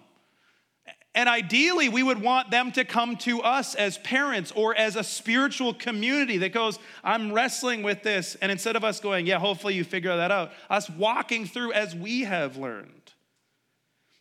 And 1.15 1.29
ideally, 1.29 1.87
we 1.87 2.03
would 2.03 2.21
want 2.21 2.51
them 2.51 2.73
to 2.73 2.83
come 2.83 3.15
to 3.19 3.41
us 3.41 3.73
as 3.73 3.97
parents 3.99 4.51
or 4.53 4.75
as 4.75 4.97
a 4.97 5.03
spiritual 5.03 5.73
community 5.73 6.39
that 6.39 6.51
goes, 6.51 6.77
I'm 7.05 7.31
wrestling 7.31 7.83
with 7.83 8.03
this. 8.03 8.35
And 8.41 8.51
instead 8.51 8.75
of 8.75 8.83
us 8.83 8.99
going, 8.99 9.25
yeah, 9.25 9.39
hopefully 9.39 9.75
you 9.75 9.85
figure 9.85 10.15
that 10.17 10.29
out, 10.29 10.51
us 10.69 10.89
walking 10.89 11.45
through 11.45 11.71
as 11.71 11.95
we 11.95 12.25
have 12.25 12.57
learned. 12.57 13.13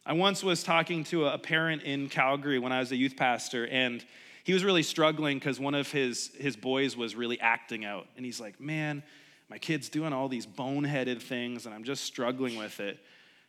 I 0.07 0.13
once 0.13 0.45
was 0.45 0.63
talking 0.63 1.03
to 1.05 1.27
a 1.27 1.37
parent 1.37 1.83
in 1.83 2.09
Calgary 2.09 2.61
when 2.61 2.71
I 2.71 2.79
was 2.79 2.93
a 2.93 2.97
youth 2.97 3.17
pastor, 3.17 3.67
and 3.67 4.05
he 4.45 4.53
was 4.53 4.63
really 4.63 4.85
struggling 4.85 5.39
because 5.39 5.59
one 5.59 5.75
of 5.75 5.91
his, 5.91 6.31
his 6.39 6.55
boys 6.55 6.97
was 6.97 7.17
really 7.17 7.41
acting 7.41 7.85
out. 7.85 8.07
And 8.17 8.25
he's 8.25 8.39
like, 8.39 8.61
man, 8.61 9.03
my 9.51 9.59
kid's 9.59 9.89
doing 9.89 10.13
all 10.13 10.29
these 10.29 10.47
boneheaded 10.47 11.21
things, 11.21 11.67
and 11.67 11.75
I'm 11.75 11.83
just 11.83 12.05
struggling 12.05 12.57
with 12.57 12.79
it. 12.79 13.01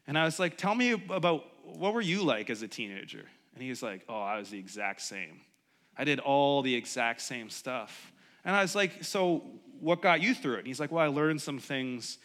And 0.07 0.17
I 0.17 0.25
was 0.25 0.39
like, 0.39 0.57
tell 0.57 0.73
me 0.73 0.93
about 0.93 1.45
what 1.63 1.93
were 1.93 2.01
you 2.01 2.23
like 2.23 2.49
as 2.49 2.63
a 2.63 2.67
teenager? 2.67 3.25
And 3.55 3.63
he 3.63 3.69
was 3.69 3.81
like, 3.81 4.03
Oh, 4.07 4.21
I 4.21 4.37
was 4.37 4.49
the 4.49 4.59
exact 4.59 5.01
same. 5.01 5.41
I 5.97 6.03
did 6.03 6.19
all 6.19 6.61
the 6.61 6.75
exact 6.75 7.21
same 7.21 7.49
stuff. 7.49 8.11
And 8.43 8.55
I 8.55 8.61
was 8.61 8.75
like, 8.75 9.03
So 9.03 9.41
what 9.79 10.01
got 10.01 10.21
you 10.21 10.35
through 10.35 10.55
it? 10.55 10.59
And 10.59 10.67
he's 10.67 10.79
like, 10.79 10.91
Well, 10.91 11.03
I 11.03 11.07
learned 11.07 11.41
some 11.41 11.59
things 11.59 12.19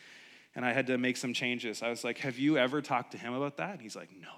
and 0.57 0.65
I 0.65 0.73
had 0.73 0.89
to 0.89 0.99
make 0.99 1.17
some 1.17 1.33
changes. 1.33 1.83
I 1.83 1.89
was 1.89 2.05
like, 2.05 2.19
Have 2.19 2.39
you 2.39 2.59
ever 2.59 2.83
talked 2.83 3.13
to 3.13 3.19
him 3.19 3.33
about 3.33 3.57
that? 3.57 3.73
And 3.73 3.81
he's 3.81 3.97
like, 3.97 4.11
No, 4.13 4.29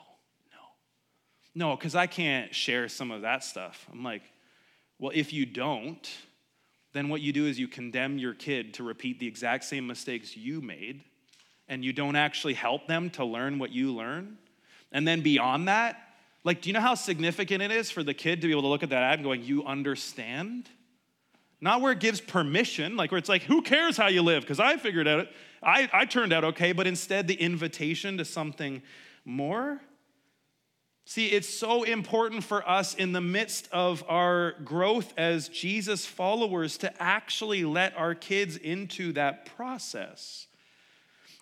no. 0.53 1.67
No, 1.71 1.77
because 1.77 1.95
I 1.95 2.07
can't 2.07 2.55
share 2.55 2.89
some 2.89 3.11
of 3.11 3.23
that 3.23 3.43
stuff. 3.43 3.89
I'm 3.91 4.05
like, 4.05 4.23
Well, 4.99 5.13
if 5.15 5.33
you 5.33 5.47
don't, 5.47 6.09
then 6.93 7.09
what 7.09 7.23
you 7.23 7.33
do 7.33 7.47
is 7.47 7.59
you 7.59 7.69
condemn 7.69 8.19
your 8.19 8.35
kid 8.35 8.75
to 8.75 8.83
repeat 8.83 9.19
the 9.19 9.27
exact 9.27 9.65
same 9.65 9.87
mistakes 9.87 10.37
you 10.37 10.61
made, 10.61 11.03
and 11.67 11.83
you 11.83 11.93
don't 11.93 12.17
actually 12.17 12.55
help 12.55 12.87
them 12.87 13.09
to 13.11 13.25
learn 13.25 13.59
what 13.59 13.71
you 13.71 13.95
learn. 13.95 14.37
And 14.93 15.09
then 15.09 15.23
beyond 15.23 15.69
that, 15.69 15.97
like, 16.45 16.61
do 16.61 16.69
you 16.69 16.73
know 16.73 16.81
how 16.81 16.95
significant 16.95 17.63
it 17.63 17.71
is 17.71 17.91
for 17.91 18.03
the 18.03 18.15
kid 18.15 18.41
to 18.41 18.47
be 18.49 18.53
able 18.53 18.63
to 18.63 18.69
look 18.69 18.83
at 18.83 18.91
that 18.91 19.03
ad 19.03 19.15
and 19.15 19.25
going, 19.25 19.43
You 19.43 19.65
understand? 19.65 20.69
Not 21.61 21.81
where 21.81 21.93
it 21.93 22.01
gives 22.01 22.21
permission, 22.21 22.97
like 22.97 23.13
where 23.13 23.19
it's 23.19 23.29
like, 23.29 23.43
Who 23.43 23.63
cares 23.63 23.97
how 23.97 24.09
you 24.09 24.23
live? 24.23 24.43
Because 24.43 24.61
I 24.61 24.77
figured 24.77 25.07
out 25.07 25.21
it. 25.21 25.29
I, 25.63 25.89
I 25.93 26.05
turned 26.07 26.33
out 26.33 26.45
okay, 26.45 26.73
but 26.73 26.87
instead 26.87 27.29
the 27.29 27.35
invitation 27.35 28.19
to 28.19 28.25
something 28.25 28.83
more. 29.25 29.81
See, 31.05 31.27
it's 31.27 31.49
so 31.49 31.83
important 31.83 32.45
for 32.45 32.69
us 32.69 32.95
in 32.95 33.13
the 33.13 33.21
midst 33.21 33.69
of 33.73 34.05
our 34.09 34.53
growth 34.65 35.13
as 35.17 35.49
Jesus 35.49 36.07
followers 36.07 36.79
to 36.79 37.03
actually 37.03 37.65
let 37.65 37.97
our 37.97 38.15
kids 38.15 38.57
into 38.57 39.13
that 39.13 39.47
process. 39.57 40.47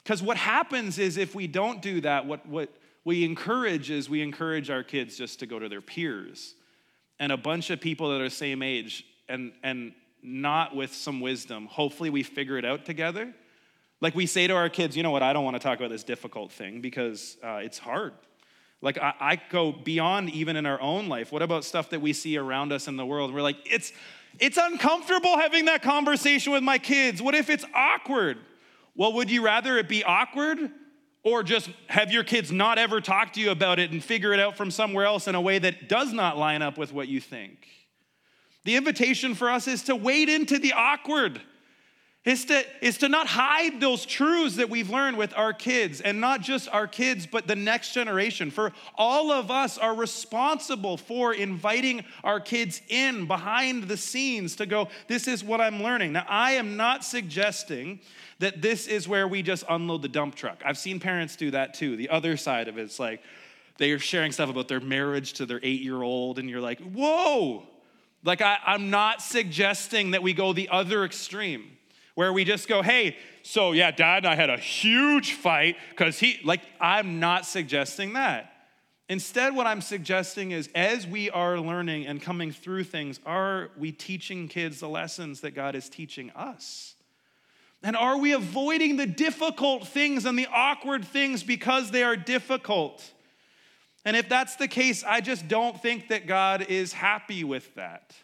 Because 0.02 0.22
what 0.22 0.38
happens 0.38 0.98
is 0.98 1.16
if 1.16 1.34
we 1.34 1.46
don't 1.46 1.82
do 1.82 2.00
that, 2.00 2.26
what, 2.26 2.46
what, 2.46 2.70
we 3.04 3.24
encourage 3.24 3.90
is 3.90 4.10
we 4.10 4.22
encourage 4.22 4.70
our 4.70 4.82
kids 4.82 5.16
just 5.16 5.40
to 5.40 5.46
go 5.46 5.58
to 5.58 5.68
their 5.68 5.80
peers 5.80 6.54
and 7.18 7.32
a 7.32 7.36
bunch 7.36 7.70
of 7.70 7.80
people 7.80 8.10
that 8.10 8.20
are 8.20 8.30
same 8.30 8.62
age 8.62 9.04
and, 9.28 9.52
and 9.62 9.92
not 10.22 10.74
with 10.74 10.94
some 10.94 11.20
wisdom. 11.20 11.66
Hopefully, 11.66 12.10
we 12.10 12.22
figure 12.22 12.58
it 12.58 12.64
out 12.64 12.84
together. 12.84 13.32
Like 14.00 14.14
we 14.14 14.26
say 14.26 14.46
to 14.46 14.54
our 14.54 14.68
kids, 14.68 14.96
you 14.96 15.02
know 15.02 15.10
what, 15.10 15.22
I 15.22 15.32
don't 15.32 15.44
want 15.44 15.56
to 15.56 15.60
talk 15.60 15.78
about 15.78 15.90
this 15.90 16.04
difficult 16.04 16.52
thing 16.52 16.80
because 16.80 17.36
uh, 17.44 17.60
it's 17.62 17.78
hard. 17.78 18.14
Like 18.82 18.98
I, 18.98 19.12
I, 19.20 19.40
go 19.50 19.72
beyond 19.72 20.30
even 20.30 20.56
in 20.56 20.64
our 20.64 20.80
own 20.80 21.08
life. 21.08 21.32
What 21.32 21.42
about 21.42 21.64
stuff 21.64 21.90
that 21.90 22.00
we 22.00 22.14
see 22.14 22.38
around 22.38 22.72
us 22.72 22.88
in 22.88 22.96
the 22.96 23.04
world? 23.04 23.34
We're 23.34 23.42
like, 23.42 23.58
it's 23.66 23.92
it's 24.38 24.56
uncomfortable 24.56 25.36
having 25.36 25.66
that 25.66 25.82
conversation 25.82 26.52
with 26.52 26.62
my 26.62 26.78
kids. 26.78 27.20
What 27.20 27.34
if 27.34 27.50
it's 27.50 27.64
awkward? 27.74 28.38
Well, 28.94 29.12
would 29.14 29.30
you 29.30 29.44
rather 29.44 29.76
it 29.76 29.88
be 29.88 30.02
awkward 30.02 30.70
or 31.22 31.42
just 31.42 31.70
have 31.88 32.10
your 32.10 32.24
kids 32.24 32.50
not 32.50 32.78
ever 32.78 33.00
talk 33.00 33.32
to 33.34 33.40
you 33.40 33.50
about 33.50 33.78
it 33.78 33.90
and 33.90 34.02
figure 34.02 34.32
it 34.32 34.40
out 34.40 34.56
from 34.56 34.70
somewhere 34.70 35.04
else 35.04 35.28
in 35.28 35.34
a 35.34 35.40
way 35.40 35.58
that 35.58 35.88
does 35.88 36.12
not 36.12 36.38
line 36.38 36.62
up 36.62 36.78
with 36.78 36.92
what 36.92 37.08
you 37.08 37.20
think. 37.20 37.66
The 38.64 38.76
invitation 38.76 39.34
for 39.34 39.50
us 39.50 39.68
is 39.68 39.82
to 39.84 39.96
wade 39.96 40.28
into 40.28 40.58
the 40.58 40.72
awkward, 40.72 41.40
is 42.24 42.44
to, 42.44 42.62
is 42.82 42.98
to 42.98 43.08
not 43.08 43.26
hide 43.26 43.80
those 43.80 44.04
truths 44.04 44.56
that 44.56 44.68
we've 44.68 44.90
learned 44.90 45.16
with 45.16 45.32
our 45.38 45.54
kids, 45.54 46.02
and 46.02 46.20
not 46.20 46.42
just 46.42 46.68
our 46.68 46.86
kids, 46.86 47.26
but 47.26 47.46
the 47.46 47.56
next 47.56 47.94
generation. 47.94 48.50
For 48.50 48.72
all 48.94 49.30
of 49.30 49.50
us 49.50 49.78
are 49.78 49.94
responsible 49.94 50.98
for 50.98 51.32
inviting 51.32 52.04
our 52.22 52.38
kids 52.38 52.82
in 52.88 53.26
behind 53.26 53.84
the 53.84 53.96
scenes 53.96 54.56
to 54.56 54.66
go, 54.66 54.88
This 55.08 55.26
is 55.26 55.42
what 55.42 55.62
I'm 55.62 55.82
learning. 55.82 56.12
Now, 56.12 56.26
I 56.28 56.52
am 56.52 56.76
not 56.76 57.04
suggesting 57.04 58.00
that 58.38 58.60
this 58.60 58.86
is 58.86 59.08
where 59.08 59.26
we 59.26 59.40
just 59.42 59.64
unload 59.68 60.02
the 60.02 60.08
dump 60.08 60.34
truck. 60.34 60.62
I've 60.64 60.78
seen 60.78 61.00
parents 61.00 61.36
do 61.36 61.50
that 61.52 61.72
too. 61.72 61.96
The 61.96 62.10
other 62.10 62.36
side 62.36 62.68
of 62.68 62.76
it's 62.76 62.98
like 62.98 63.22
they 63.78 63.92
are 63.92 63.98
sharing 63.98 64.32
stuff 64.32 64.50
about 64.50 64.68
their 64.68 64.80
marriage 64.80 65.34
to 65.34 65.46
their 65.46 65.60
eight 65.62 65.80
year 65.80 66.02
old, 66.02 66.38
and 66.38 66.50
you're 66.50 66.60
like, 66.60 66.80
whoa. 66.80 67.66
Like, 68.22 68.42
I, 68.42 68.58
I'm 68.66 68.90
not 68.90 69.22
suggesting 69.22 70.10
that 70.10 70.22
we 70.22 70.34
go 70.34 70.52
the 70.52 70.68
other 70.68 71.06
extreme 71.06 71.78
where 72.14 72.32
we 72.32 72.44
just 72.44 72.68
go, 72.68 72.82
hey, 72.82 73.16
so 73.42 73.72
yeah, 73.72 73.90
dad 73.90 74.24
and 74.24 74.26
I 74.26 74.34
had 74.34 74.50
a 74.50 74.56
huge 74.56 75.32
fight 75.32 75.76
because 75.90 76.18
he, 76.18 76.40
like, 76.44 76.60
I'm 76.80 77.20
not 77.20 77.46
suggesting 77.46 78.14
that. 78.14 78.52
Instead, 79.08 79.56
what 79.56 79.66
I'm 79.66 79.80
suggesting 79.80 80.52
is 80.52 80.68
as 80.74 81.06
we 81.06 81.30
are 81.30 81.58
learning 81.58 82.06
and 82.06 82.22
coming 82.22 82.52
through 82.52 82.84
things, 82.84 83.18
are 83.26 83.70
we 83.76 83.90
teaching 83.90 84.46
kids 84.46 84.80
the 84.80 84.88
lessons 84.88 85.40
that 85.40 85.50
God 85.52 85.74
is 85.74 85.88
teaching 85.88 86.30
us? 86.30 86.94
And 87.82 87.96
are 87.96 88.18
we 88.18 88.32
avoiding 88.32 88.96
the 88.96 89.06
difficult 89.06 89.88
things 89.88 90.26
and 90.26 90.38
the 90.38 90.46
awkward 90.52 91.04
things 91.04 91.42
because 91.42 91.90
they 91.90 92.02
are 92.02 92.14
difficult? 92.14 93.10
And 94.04 94.16
if 94.16 94.28
that's 94.28 94.56
the 94.56 94.68
case, 94.68 95.02
I 95.02 95.20
just 95.20 95.48
don't 95.48 95.80
think 95.80 96.08
that 96.08 96.26
God 96.26 96.66
is 96.68 96.92
happy 96.92 97.42
with 97.42 97.74
that. 97.74 98.14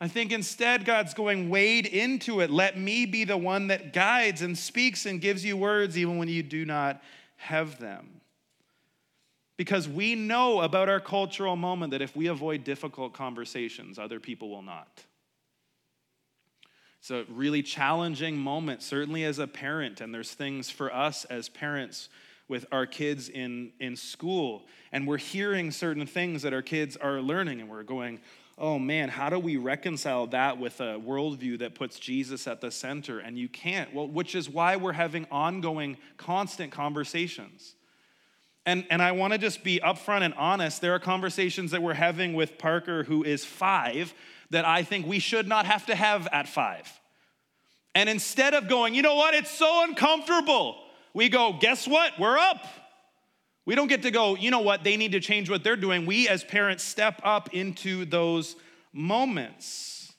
I 0.00 0.08
think 0.08 0.32
instead 0.32 0.86
God's 0.86 1.12
going, 1.12 1.50
wade 1.50 1.84
into 1.84 2.40
it. 2.40 2.50
Let 2.50 2.78
me 2.78 3.04
be 3.04 3.24
the 3.24 3.36
one 3.36 3.66
that 3.66 3.92
guides 3.92 4.40
and 4.40 4.56
speaks 4.56 5.04
and 5.04 5.20
gives 5.20 5.44
you 5.44 5.56
words 5.56 5.98
even 5.98 6.16
when 6.16 6.28
you 6.28 6.42
do 6.42 6.64
not 6.64 7.02
have 7.36 7.78
them. 7.78 8.20
Because 9.58 9.86
we 9.86 10.14
know 10.14 10.62
about 10.62 10.88
our 10.88 11.00
cultural 11.00 11.54
moment 11.54 11.90
that 11.90 12.00
if 12.00 12.16
we 12.16 12.28
avoid 12.28 12.64
difficult 12.64 13.12
conversations, 13.12 13.98
other 13.98 14.18
people 14.18 14.48
will 14.48 14.62
not. 14.62 15.04
It's 17.00 17.10
a 17.10 17.24
really 17.28 17.62
challenging 17.62 18.38
moment, 18.38 18.82
certainly 18.82 19.24
as 19.24 19.38
a 19.38 19.46
parent, 19.46 20.00
and 20.00 20.14
there's 20.14 20.32
things 20.32 20.70
for 20.70 20.94
us 20.94 21.26
as 21.26 21.50
parents 21.50 22.08
with 22.48 22.66
our 22.72 22.86
kids 22.86 23.28
in, 23.28 23.72
in 23.80 23.96
school, 23.96 24.66
and 24.92 25.06
we're 25.06 25.18
hearing 25.18 25.70
certain 25.70 26.06
things 26.06 26.42
that 26.42 26.52
our 26.52 26.62
kids 26.62 26.96
are 26.96 27.20
learning, 27.20 27.60
and 27.60 27.70
we're 27.70 27.82
going, 27.82 28.18
oh 28.58 28.78
man, 28.78 29.08
how 29.08 29.30
do 29.30 29.38
we 29.38 29.56
reconcile 29.56 30.26
that 30.28 30.58
with 30.58 30.80
a 30.80 31.00
worldview 31.00 31.58
that 31.60 31.74
puts 31.74 31.98
Jesus 31.98 32.46
at 32.46 32.60
the 32.60 32.70
center? 32.70 33.18
And 33.18 33.38
you 33.38 33.48
can't. 33.48 33.94
Well, 33.94 34.08
which 34.08 34.34
is 34.34 34.48
why 34.48 34.76
we're 34.76 34.92
having 34.92 35.26
ongoing, 35.30 35.96
constant 36.16 36.70
conversations. 36.72 37.74
And, 38.66 38.86
and 38.90 39.00
I 39.00 39.12
want 39.12 39.32
to 39.32 39.38
just 39.38 39.64
be 39.64 39.80
upfront 39.80 40.22
and 40.22 40.34
honest. 40.34 40.80
There 40.80 40.94
are 40.94 40.98
conversations 40.98 41.70
that 41.70 41.82
we're 41.82 41.94
having 41.94 42.34
with 42.34 42.58
Parker, 42.58 43.04
who 43.04 43.24
is 43.24 43.44
five, 43.44 44.12
that 44.50 44.64
I 44.66 44.82
think 44.82 45.06
we 45.06 45.18
should 45.18 45.48
not 45.48 45.64
have 45.66 45.86
to 45.86 45.94
have 45.94 46.28
at 46.32 46.46
five. 46.46 46.88
And 47.94 48.08
instead 48.08 48.54
of 48.54 48.68
going, 48.68 48.94
you 48.94 49.02
know 49.02 49.14
what, 49.14 49.34
it's 49.34 49.50
so 49.50 49.84
uncomfortable, 49.84 50.76
we 51.14 51.28
go, 51.28 51.56
guess 51.58 51.88
what, 51.88 52.12
we're 52.18 52.38
up. 52.38 52.64
We 53.66 53.74
don't 53.74 53.88
get 53.88 54.02
to 54.02 54.10
go, 54.10 54.36
you 54.36 54.50
know 54.50 54.60
what, 54.60 54.84
they 54.84 54.96
need 54.96 55.12
to 55.12 55.20
change 55.20 55.50
what 55.50 55.62
they're 55.62 55.76
doing. 55.76 56.06
We 56.06 56.28
as 56.28 56.42
parents 56.42 56.82
step 56.82 57.20
up 57.22 57.54
into 57.54 58.04
those 58.04 58.56
moments. 58.92 60.12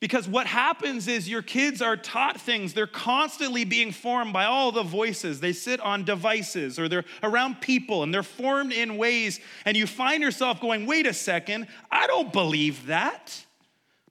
Because 0.00 0.28
what 0.28 0.46
happens 0.46 1.08
is 1.08 1.28
your 1.28 1.42
kids 1.42 1.82
are 1.82 1.96
taught 1.96 2.40
things. 2.40 2.72
They're 2.72 2.86
constantly 2.86 3.64
being 3.64 3.90
formed 3.90 4.32
by 4.32 4.44
all 4.44 4.70
the 4.70 4.84
voices. 4.84 5.40
They 5.40 5.52
sit 5.52 5.80
on 5.80 6.04
devices 6.04 6.78
or 6.78 6.88
they're 6.88 7.04
around 7.20 7.60
people 7.60 8.04
and 8.04 8.14
they're 8.14 8.22
formed 8.22 8.72
in 8.72 8.96
ways, 8.96 9.40
and 9.64 9.76
you 9.76 9.88
find 9.88 10.22
yourself 10.22 10.60
going, 10.60 10.86
wait 10.86 11.06
a 11.06 11.12
second, 11.12 11.66
I 11.90 12.06
don't 12.06 12.32
believe 12.32 12.86
that. 12.86 13.44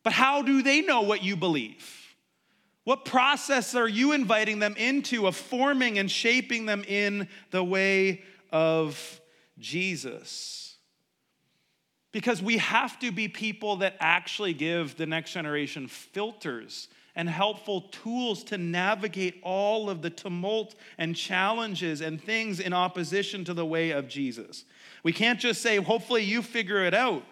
But 0.03 0.11
how 0.11 0.41
do 0.41 0.61
they 0.61 0.81
know 0.81 1.01
what 1.01 1.23
you 1.23 1.37
believe? 1.37 1.96
What 2.87 3.03
process 3.03 3.75
are 3.75 3.89
you 3.89 4.13
inviting 4.13 4.59
them 4.59 4.73
into 4.77 5.27
of 5.27 5.35
forming 5.35 5.99
and 5.99 6.09
shaping 6.09 6.65
them 6.65 6.85
in 6.87 7.27
the 7.51 7.61
way 7.61 8.21
of 8.49 9.19
Jesus? 9.59 10.77
Because 12.13 12.41
we 12.41 12.59
have 12.59 12.97
to 12.99 13.11
be 13.11 13.27
people 13.27 13.75
that 13.77 13.97
actually 13.99 14.53
give 14.53 14.95
the 14.95 15.05
next 15.05 15.33
generation 15.33 15.89
filters 15.89 16.87
and 17.13 17.27
helpful 17.27 17.81
tools 17.81 18.41
to 18.45 18.57
navigate 18.57 19.41
all 19.43 19.89
of 19.89 20.01
the 20.01 20.09
tumult 20.09 20.73
and 20.97 21.13
challenges 21.13 21.99
and 21.99 22.23
things 22.23 22.61
in 22.61 22.71
opposition 22.71 23.43
to 23.43 23.53
the 23.53 23.65
way 23.65 23.91
of 23.91 24.07
Jesus. 24.07 24.63
We 25.03 25.11
can't 25.11 25.41
just 25.41 25.61
say, 25.61 25.75
hopefully 25.75 26.23
you 26.23 26.41
figure 26.41 26.85
it 26.85 26.93
out. 26.93 27.25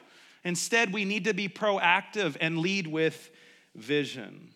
Instead, 0.44 0.92
we 0.92 1.06
need 1.06 1.24
to 1.24 1.34
be 1.34 1.48
proactive 1.48 2.36
and 2.42 2.58
lead 2.58 2.88
with 2.88 3.32
vision. 3.74 4.50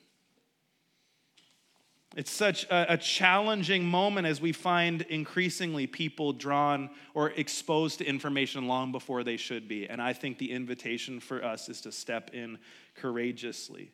It's 2.15 2.31
such 2.31 2.65
a, 2.65 2.93
a, 2.93 2.97
challenging 2.97 3.85
moment 3.85 4.25
as 4.25 4.41
we 4.41 4.51
find 4.51 5.03
increasingly 5.03 5.85
people 5.85 6.33
drawn 6.33 6.89
or 7.13 7.29
exposed 7.31 7.99
to 7.99 8.05
information 8.05 8.67
long 8.67 8.91
before 8.91 9.23
they 9.23 9.37
should 9.37 9.67
be. 9.67 9.87
And 9.87 10.01
I 10.01 10.13
think 10.13 10.39
the 10.39 10.51
invitation 10.51 11.19
for 11.19 11.43
us 11.43 11.69
is 11.69 11.81
to 11.81 11.91
step 11.91 12.31
in 12.33 12.57
courageously. 12.95 13.91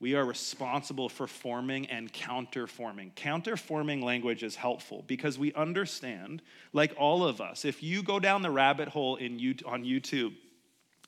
We 0.00 0.16
are 0.16 0.24
responsible 0.24 1.08
for 1.08 1.28
forming 1.28 1.86
and 1.86 2.12
counterforming. 2.12 3.14
Counterforming 3.14 4.02
language 4.02 4.42
is 4.42 4.56
helpful 4.56 5.04
because 5.06 5.38
we 5.38 5.52
understand, 5.52 6.42
like 6.72 6.92
all 6.98 7.22
of 7.24 7.40
us, 7.40 7.64
if 7.64 7.80
you 7.80 8.02
go 8.02 8.18
down 8.18 8.42
the 8.42 8.50
rabbit 8.50 8.88
hole 8.88 9.14
in, 9.14 9.34
on 9.64 9.84
YouTube, 9.84 10.34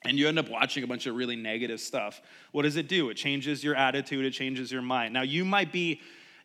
and 0.05 0.17
you 0.19 0.29
end 0.29 0.39
up 0.39 0.49
watching 0.49 0.85
a 0.85 0.87
bunch 0.87 1.07
of 1.07 1.17
really 1.17 1.35
negative 1.35 1.81
stuff, 1.81 2.23
what 2.53 2.63
does 2.63 2.77
it 2.77 2.87
do? 2.87 3.09
It 3.11 3.15
changes 3.15 3.65
your 3.65 3.75
attitude, 3.75 4.25
it 4.25 4.31
changes 4.31 4.71
your 4.71 4.83
mind. 4.83 5.13
Now, 5.13 5.23
you 5.23 5.45
might 5.45 5.73
be 5.73 6.01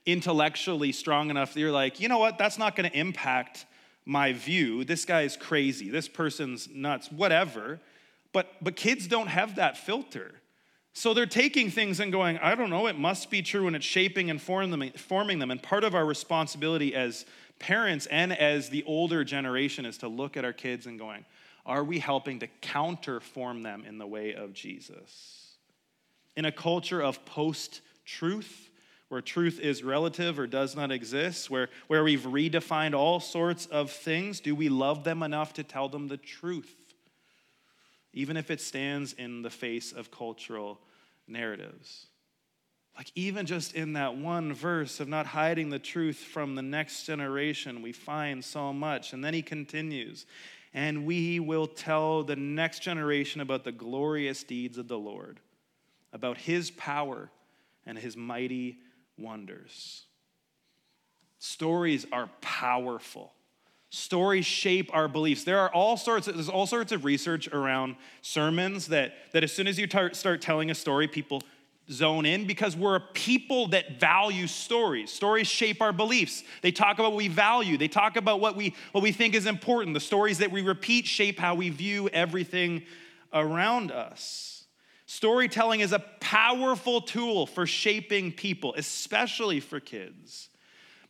intellectually 0.06 0.92
strong 0.92 1.30
enough 1.30 1.54
that 1.54 1.60
you're 1.60 1.72
like, 1.72 2.00
you 2.00 2.08
know 2.08 2.20
what, 2.20 2.38
that's 2.38 2.58
not 2.58 2.76
going 2.76 2.90
to 2.90 2.98
impact 2.98 3.66
my 4.06 4.34
view. 4.34 4.84
This 4.84 5.06
guy's 5.06 5.38
crazy. 5.38 5.90
This 5.90 6.08
person's 6.08 6.68
nuts, 6.74 7.12
whatever. 7.12 7.80
But, 8.34 8.52
but 8.62 8.76
kids 8.76 9.08
don't 9.08 9.28
have 9.28 9.56
that 9.56 9.78
filter. 9.78 10.34
So 10.94 11.14
they're 11.14 11.26
taking 11.26 11.70
things 11.70 12.00
and 12.00 12.12
going, 12.12 12.38
I 12.40 12.56
don't 12.56 12.70
know, 12.70 12.88
it 12.88 12.98
must 12.98 13.30
be 13.30 13.42
true, 13.42 13.68
and 13.68 13.76
it's 13.76 13.86
shaping 13.86 14.30
and 14.30 14.42
forming 14.42 14.72
them. 14.72 14.92
Forming 14.98 15.40
them. 15.40 15.52
And 15.52 15.62
part 15.62 15.84
of 15.84 15.94
our 15.96 16.06
responsibility 16.06 16.96
as 16.96 17.26
parents 17.60 18.06
and 18.08 18.36
as 18.38 18.70
the 18.70 18.84
older 18.86 19.24
generation 19.24 19.86
is 19.86 20.00
to 20.00 20.08
look 20.08 20.38
at 20.38 20.46
our 20.46 20.54
kids 20.54 20.88
and 20.88 20.98
going, 20.98 21.26
are 21.66 21.84
we 21.84 22.00
helping 22.00 22.40
to 22.40 22.48
counterform 22.62 23.64
them 23.64 23.84
in 23.88 23.98
the 23.98 24.08
way 24.08 24.34
of 24.34 24.54
Jesus? 24.54 25.54
In 26.36 26.46
a 26.46 26.52
culture 26.52 27.02
of 27.02 27.24
post 27.26 27.82
truth, 28.06 28.69
where 29.10 29.22
truth 29.22 29.60
is 29.60 29.84
relative 29.84 30.40
or 30.40 30.48
does 30.48 30.76
not 30.76 30.92
exist, 30.92 31.50
where, 31.50 31.70
where 31.88 32.04
we've 32.04 32.22
redefined 32.22 32.96
all 32.96 33.20
sorts 33.20 33.66
of 33.66 33.92
things, 33.92 34.40
do 34.40 34.56
we 34.56 34.70
love 34.70 35.04
them 35.04 35.24
enough 35.24 35.54
to 35.54 35.64
tell 35.64 35.90
them 35.90 36.08
the 36.08 36.18
truth? 36.18 36.76
Even 38.14 38.38
if 38.38 38.50
it 38.52 38.62
stands 38.62 39.14
in 39.14 39.42
the 39.42 39.50
face 39.50 39.92
of 39.92 40.12
cultural 40.12 40.80
narratives. 41.28 42.06
Like, 42.96 43.12
even 43.16 43.46
just 43.46 43.76
in 43.76 43.94
that 43.94 44.16
one 44.16 44.54
verse 44.54 45.00
of 45.00 45.08
not 45.08 45.26
hiding 45.26 45.70
the 45.70 45.80
truth 45.80 46.18
from 46.18 46.56
the 46.56 46.62
next 46.62 47.06
generation, 47.06 47.82
we 47.82 47.94
find 47.94 48.44
so 48.44 48.74
much. 48.74 49.14
And 49.14 49.24
then 49.24 49.34
he 49.34 49.42
continues, 49.42 50.26
and 50.74 51.06
we 51.06 51.40
will 51.40 51.66
tell 51.66 52.24
the 52.24 52.36
next 52.36 52.80
generation 52.80 53.42
about 53.42 53.64
the 53.64 53.72
glorious 53.72 54.44
deeds 54.44 54.78
of 54.78 54.88
the 54.88 55.00
Lord, 55.00 55.40
about 56.12 56.38
his 56.38 56.72
power 56.72 57.32
and 57.86 57.98
his 57.98 58.18
mighty 58.18 58.80
wonders. 59.20 60.06
Stories 61.40 62.06
are 62.12 62.30
powerful. 62.42 63.34
Stories 63.92 64.46
shape 64.46 64.90
our 64.94 65.08
beliefs. 65.08 65.44
There 65.44 65.60
are 65.60 65.74
all 65.74 65.98
sorts 65.98 66.28
of, 66.28 66.36
there's 66.36 66.50
all 66.50 66.68
sorts 66.68 66.92
of 66.92 67.06
research 67.06 67.48
around 67.48 67.96
sermons 68.22 68.88
that, 68.88 69.14
that 69.32 69.44
as 69.44 69.52
soon 69.52 69.68
as 69.68 69.80
you 69.80 69.88
tar- 69.88 70.14
start 70.14 70.42
telling 70.42 70.70
a 70.70 70.76
story, 70.76 71.08
people 71.08 71.42
zone 71.92 72.26
in 72.26 72.46
because 72.46 72.76
we're 72.76 72.98
a 72.98 73.00
people 73.00 73.68
that 73.70 74.00
value 74.00 74.46
stories. 74.46 75.12
Stories 75.12 75.48
shape 75.48 75.82
our 75.82 75.92
beliefs. 75.92 76.44
They 76.62 76.72
talk 76.72 77.00
about 77.00 77.14
what 77.14 77.18
we 77.18 77.30
value. 77.30 77.78
They 77.78 77.88
talk 77.88 78.16
about 78.16 78.40
what 78.40 78.56
we, 78.56 78.76
what 78.92 79.02
we 79.02 79.12
think 79.12 79.34
is 79.34 79.48
important. 79.48 79.96
The 79.96 80.00
stories 80.00 80.38
that 80.38 80.52
we 80.52 80.62
repeat 80.62 81.08
shape 81.08 81.40
how 81.40 81.56
we 81.56 81.70
view 81.70 82.10
everything 82.10 82.84
around 83.34 83.92
us. 83.92 84.59
Storytelling 85.12 85.80
is 85.80 85.92
a 85.92 86.06
powerful 86.20 87.02
tool 87.02 87.48
for 87.48 87.66
shaping 87.66 88.32
people, 88.32 88.76
especially 88.78 89.60
for 89.60 89.80
kids. 89.80 90.50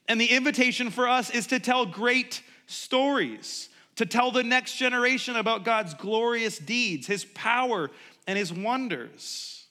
And 0.08 0.22
the 0.22 0.28
invitation 0.28 0.90
for 0.90 1.06
us 1.06 1.30
is 1.30 1.48
to 1.48 1.60
tell 1.60 1.86
great 1.86 2.42
stories, 2.66 3.68
to 3.98 4.06
tell 4.06 4.32
the 4.32 4.42
next 4.42 4.78
generation 4.78 5.36
about 5.36 5.66
God's 5.66 5.94
glorious 5.96 6.60
deeds, 6.60 7.08
His 7.08 7.26
power, 7.26 7.92
and 8.26 8.40
His 8.40 8.54
wonders. 8.54 9.66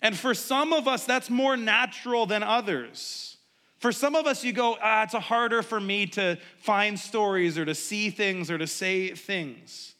And 0.00 0.16
for 0.16 0.32
some 0.32 0.72
of 0.72 0.86
us, 0.86 1.04
that's 1.04 1.28
more 1.28 1.56
natural 1.56 2.26
than 2.26 2.44
others. 2.44 3.36
For 3.78 3.90
some 3.90 4.14
of 4.14 4.28
us, 4.28 4.44
you 4.44 4.52
go, 4.52 4.78
ah, 4.80 5.02
it's 5.02 5.14
harder 5.14 5.62
for 5.62 5.80
me 5.80 6.06
to 6.06 6.38
find 6.58 6.96
stories 6.96 7.58
or 7.58 7.64
to 7.64 7.74
see 7.74 8.10
things 8.10 8.48
or 8.48 8.58
to 8.58 8.68
say 8.68 9.08
things. 9.08 9.93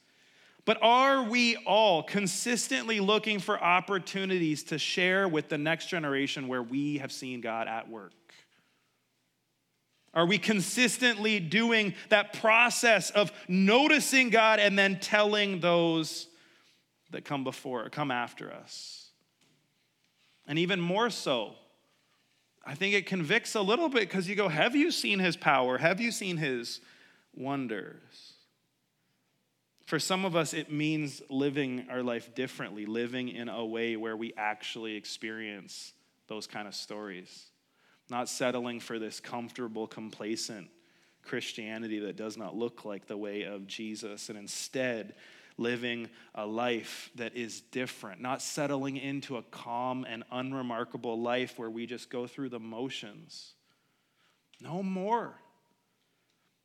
But 0.64 0.78
are 0.82 1.22
we 1.22 1.56
all 1.56 2.02
consistently 2.02 3.00
looking 3.00 3.38
for 3.38 3.62
opportunities 3.62 4.62
to 4.64 4.78
share 4.78 5.28
with 5.28 5.48
the 5.48 5.58
next 5.58 5.88
generation 5.88 6.48
where 6.48 6.62
we 6.62 6.98
have 6.98 7.12
seen 7.12 7.40
God 7.40 7.68
at 7.68 7.88
work? 7.90 8.12
Are 10.14 10.26
we 10.26 10.38
consistently 10.38 11.40
doing 11.40 11.94
that 12.08 12.34
process 12.34 13.10
of 13.10 13.32
noticing 13.48 14.30
God 14.30 14.60
and 14.60 14.78
then 14.78 15.00
telling 15.00 15.60
those 15.60 16.28
that 17.10 17.24
come 17.24 17.44
before, 17.44 17.88
come 17.90 18.10
after 18.10 18.52
us? 18.52 19.10
And 20.46 20.58
even 20.58 20.80
more 20.80 21.10
so, 21.10 21.54
I 22.64 22.74
think 22.74 22.94
it 22.94 23.06
convicts 23.06 23.54
a 23.54 23.60
little 23.60 23.88
bit 23.88 24.00
because 24.00 24.28
you 24.28 24.36
go, 24.36 24.48
Have 24.48 24.76
you 24.76 24.90
seen 24.90 25.18
his 25.18 25.36
power? 25.36 25.78
Have 25.78 26.00
you 26.00 26.12
seen 26.12 26.36
his 26.36 26.80
wonders? 27.34 28.33
For 29.84 29.98
some 29.98 30.24
of 30.24 30.34
us, 30.34 30.54
it 30.54 30.72
means 30.72 31.22
living 31.28 31.86
our 31.90 32.02
life 32.02 32.34
differently, 32.34 32.86
living 32.86 33.28
in 33.28 33.48
a 33.48 33.64
way 33.64 33.96
where 33.96 34.16
we 34.16 34.32
actually 34.36 34.96
experience 34.96 35.92
those 36.26 36.46
kind 36.46 36.66
of 36.66 36.74
stories, 36.74 37.50
not 38.08 38.28
settling 38.28 38.80
for 38.80 38.98
this 38.98 39.20
comfortable, 39.20 39.86
complacent 39.86 40.68
Christianity 41.22 42.00
that 42.00 42.16
does 42.16 42.36
not 42.36 42.56
look 42.56 42.84
like 42.84 43.06
the 43.06 43.16
way 43.16 43.42
of 43.42 43.66
Jesus, 43.66 44.30
and 44.30 44.38
instead 44.38 45.14
living 45.56 46.08
a 46.34 46.46
life 46.46 47.10
that 47.14 47.36
is 47.36 47.60
different, 47.60 48.20
not 48.20 48.42
settling 48.42 48.96
into 48.96 49.36
a 49.36 49.42
calm 49.42 50.04
and 50.08 50.24
unremarkable 50.32 51.20
life 51.20 51.58
where 51.58 51.70
we 51.70 51.86
just 51.86 52.10
go 52.10 52.26
through 52.26 52.48
the 52.48 52.58
motions. 52.58 53.52
No 54.60 54.82
more. 54.82 55.34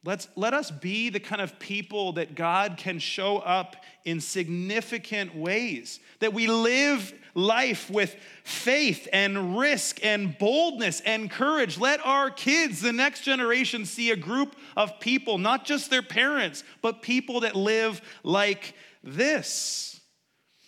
Let's, 0.05 0.29
let 0.37 0.53
us 0.53 0.71
be 0.71 1.09
the 1.09 1.19
kind 1.19 1.41
of 1.41 1.59
people 1.59 2.13
that 2.13 2.33
God 2.33 2.75
can 2.77 2.99
show 2.99 3.37
up 3.39 3.75
in 4.05 4.21
significant 4.21 5.35
ways, 5.35 5.99
that 6.19 6.33
we 6.33 6.47
live 6.47 7.13
life 7.35 7.89
with 7.89 8.15
faith 8.45 9.09
and 9.11 9.57
risk 9.57 9.99
and 10.03 10.37
boldness 10.37 11.01
and 11.01 11.29
courage. 11.29 11.77
Let 11.77 12.05
our 12.05 12.31
kids, 12.31 12.79
the 12.81 12.93
next 12.93 13.21
generation, 13.21 13.85
see 13.85 14.11
a 14.11 14.15
group 14.15 14.55
of 14.77 15.01
people, 15.01 15.37
not 15.37 15.65
just 15.65 15.89
their 15.89 16.01
parents, 16.01 16.63
but 16.81 17.01
people 17.01 17.41
that 17.41 17.55
live 17.55 18.01
like 18.23 18.73
this. 19.03 19.99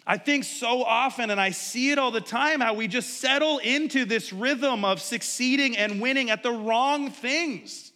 I 0.06 0.18
think 0.18 0.44
so 0.44 0.84
often, 0.84 1.30
and 1.30 1.40
I 1.40 1.52
see 1.52 1.92
it 1.92 2.00
all 2.00 2.12
the 2.12 2.20
time, 2.20 2.60
how 2.60 2.74
we 2.74 2.90
just 2.90 3.22
settle 3.22 3.60
into 3.60 4.04
this 4.04 4.34
rhythm 4.34 4.84
of 4.84 5.00
succeeding 5.00 5.78
and 5.78 6.02
winning 6.02 6.30
at 6.30 6.44
the 6.44 6.52
wrong 6.52 7.12
things. 7.12 7.91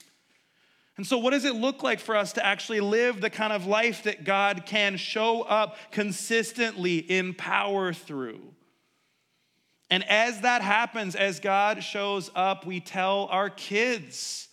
And 0.98 1.06
so, 1.06 1.18
what 1.18 1.32
does 1.32 1.44
it 1.44 1.56
look 1.56 1.84
like 1.84 2.00
for 2.00 2.16
us 2.16 2.34
to 2.34 2.46
actually 2.46 2.80
live 2.80 3.20
the 3.20 3.30
kind 3.30 3.52
of 3.52 3.66
life 3.66 4.04
that 4.04 4.24
God 4.24 4.64
can 4.66 4.96
show 4.96 5.42
up 5.42 5.78
consistently 5.92 6.98
in 7.00 7.34
power 7.34 7.92
through? 7.92 8.40
And 9.90 10.08
as 10.10 10.42
that 10.42 10.62
happens, 10.62 11.16
as 11.16 11.40
God 11.40 11.84
shows 11.84 12.32
up, 12.34 12.66
we 12.66 12.80
tell 12.80 13.28
our 13.30 13.50
kids, 13.50 14.48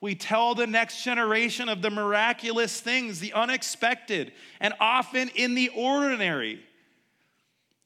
we 0.00 0.14
tell 0.14 0.54
the 0.54 0.66
next 0.66 1.02
generation 1.02 1.68
of 1.68 1.82
the 1.82 1.90
miraculous 1.90 2.80
things, 2.80 3.20
the 3.20 3.32
unexpected, 3.32 4.32
and 4.60 4.74
often 4.80 5.30
in 5.34 5.54
the 5.54 5.70
ordinary. 5.70 6.65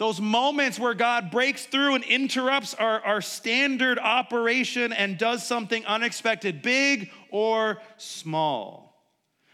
Those 0.01 0.19
moments 0.19 0.79
where 0.79 0.95
God 0.95 1.31
breaks 1.31 1.67
through 1.67 1.97
and 1.97 2.05
interrupts 2.05 2.73
our, 2.73 3.03
our 3.03 3.21
standard 3.21 3.99
operation 3.99 4.95
and 4.95 5.19
does 5.19 5.47
something 5.47 5.85
unexpected, 5.85 6.63
big 6.63 7.11
or 7.31 7.83
small. 7.99 8.99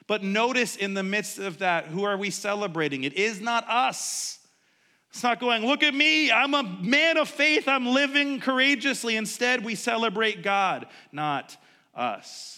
But 0.07 0.23
notice 0.23 0.77
in 0.77 0.95
the 0.95 1.03
midst 1.03 1.41
of 1.41 1.59
that, 1.59 1.87
who 1.87 2.05
are 2.05 2.17
we 2.17 2.31
celebrating? 2.31 3.03
It 3.03 3.15
is 3.15 3.41
not 3.41 3.69
us. 3.69 4.39
It's 5.11 5.25
not 5.25 5.41
going, 5.41 5.67
look 5.67 5.83
at 5.83 5.93
me, 5.93 6.31
I'm 6.31 6.55
a 6.55 6.63
man 6.63 7.17
of 7.17 7.29
faith, 7.29 7.67
I'm 7.67 7.87
living 7.89 8.39
courageously. 8.39 9.17
Instead, 9.17 9.65
we 9.65 9.75
celebrate 9.75 10.45
God, 10.45 10.87
not 11.11 11.57
us. 11.93 12.56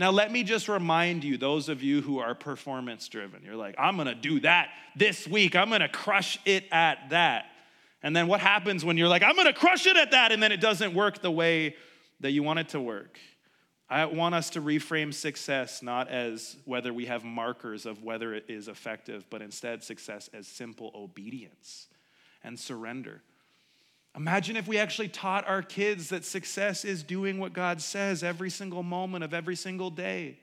Now, 0.00 0.10
let 0.10 0.32
me 0.32 0.44
just 0.44 0.66
remind 0.70 1.24
you, 1.24 1.36
those 1.36 1.68
of 1.68 1.82
you 1.82 2.00
who 2.00 2.20
are 2.20 2.34
performance 2.34 3.06
driven, 3.06 3.42
you're 3.44 3.54
like, 3.54 3.74
I'm 3.78 3.98
gonna 3.98 4.14
do 4.14 4.40
that 4.40 4.70
this 4.96 5.28
week, 5.28 5.54
I'm 5.54 5.68
gonna 5.68 5.90
crush 5.90 6.38
it 6.46 6.64
at 6.72 7.10
that. 7.10 7.50
And 8.02 8.16
then 8.16 8.26
what 8.26 8.40
happens 8.40 8.82
when 8.82 8.96
you're 8.96 9.08
like, 9.08 9.22
I'm 9.22 9.36
gonna 9.36 9.52
crush 9.52 9.86
it 9.86 9.98
at 9.98 10.12
that, 10.12 10.32
and 10.32 10.42
then 10.42 10.52
it 10.52 10.60
doesn't 10.62 10.94
work 10.94 11.20
the 11.20 11.30
way 11.30 11.76
that 12.20 12.30
you 12.30 12.42
want 12.42 12.60
it 12.60 12.70
to 12.70 12.80
work? 12.80 13.18
I 13.90 14.06
want 14.06 14.34
us 14.34 14.48
to 14.50 14.62
reframe 14.62 15.12
success 15.12 15.82
not 15.82 16.08
as 16.08 16.56
whether 16.64 16.94
we 16.94 17.04
have 17.04 17.22
markers 17.22 17.84
of 17.84 18.02
whether 18.02 18.32
it 18.32 18.46
is 18.48 18.68
effective, 18.68 19.26
but 19.28 19.42
instead 19.42 19.84
success 19.84 20.30
as 20.32 20.46
simple 20.48 20.92
obedience 20.94 21.88
and 22.42 22.58
surrender. 22.58 23.20
Imagine 24.16 24.56
if 24.56 24.66
we 24.66 24.78
actually 24.78 25.08
taught 25.08 25.46
our 25.46 25.62
kids 25.62 26.08
that 26.08 26.24
success 26.24 26.84
is 26.84 27.02
doing 27.02 27.38
what 27.38 27.52
God 27.52 27.80
says 27.80 28.22
every 28.24 28.50
single 28.50 28.82
moment 28.82 29.22
of 29.22 29.32
every 29.32 29.56
single 29.56 29.90
day. 29.90 30.38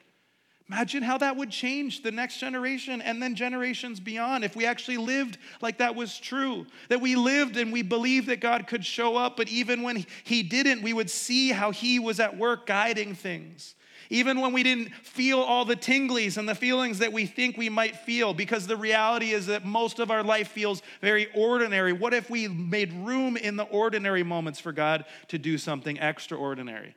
Imagine 0.69 1.01
how 1.01 1.17
that 1.19 1.37
would 1.37 1.49
change 1.49 2.03
the 2.03 2.11
next 2.11 2.39
generation 2.39 3.01
and 3.01 3.21
then 3.23 3.35
generations 3.35 4.01
beyond 4.01 4.43
if 4.43 4.53
we 4.55 4.65
actually 4.65 4.97
lived 4.97 5.37
like 5.61 5.77
that 5.77 5.95
was 5.95 6.19
true. 6.19 6.65
That 6.89 6.99
we 6.99 7.15
lived 7.15 7.55
and 7.55 7.71
we 7.71 7.83
believed 7.83 8.27
that 8.27 8.41
God 8.41 8.67
could 8.67 8.85
show 8.85 9.15
up, 9.15 9.37
but 9.37 9.47
even 9.47 9.81
when 9.81 10.05
He 10.25 10.43
didn't, 10.43 10.81
we 10.81 10.91
would 10.91 11.09
see 11.09 11.49
how 11.49 11.71
He 11.71 11.99
was 11.99 12.19
at 12.19 12.37
work 12.37 12.65
guiding 12.65 13.15
things. 13.15 13.75
Even 14.09 14.39
when 14.39 14.53
we 14.53 14.63
didn't 14.63 14.93
feel 14.95 15.39
all 15.39 15.65
the 15.65 15.75
tinglies 15.75 16.37
and 16.37 16.47
the 16.47 16.55
feelings 16.55 16.99
that 16.99 17.11
we 17.11 17.25
think 17.25 17.57
we 17.57 17.69
might 17.69 17.95
feel, 17.95 18.33
because 18.33 18.67
the 18.67 18.77
reality 18.77 19.31
is 19.31 19.47
that 19.47 19.65
most 19.65 19.99
of 19.99 20.11
our 20.11 20.23
life 20.23 20.49
feels 20.49 20.81
very 21.01 21.27
ordinary. 21.33 21.93
What 21.93 22.13
if 22.13 22.29
we 22.29 22.47
made 22.47 22.93
room 22.93 23.35
in 23.37 23.55
the 23.55 23.65
ordinary 23.65 24.23
moments 24.23 24.59
for 24.59 24.71
God 24.71 25.05
to 25.27 25.37
do 25.37 25.57
something 25.57 25.97
extraordinary? 25.97 26.95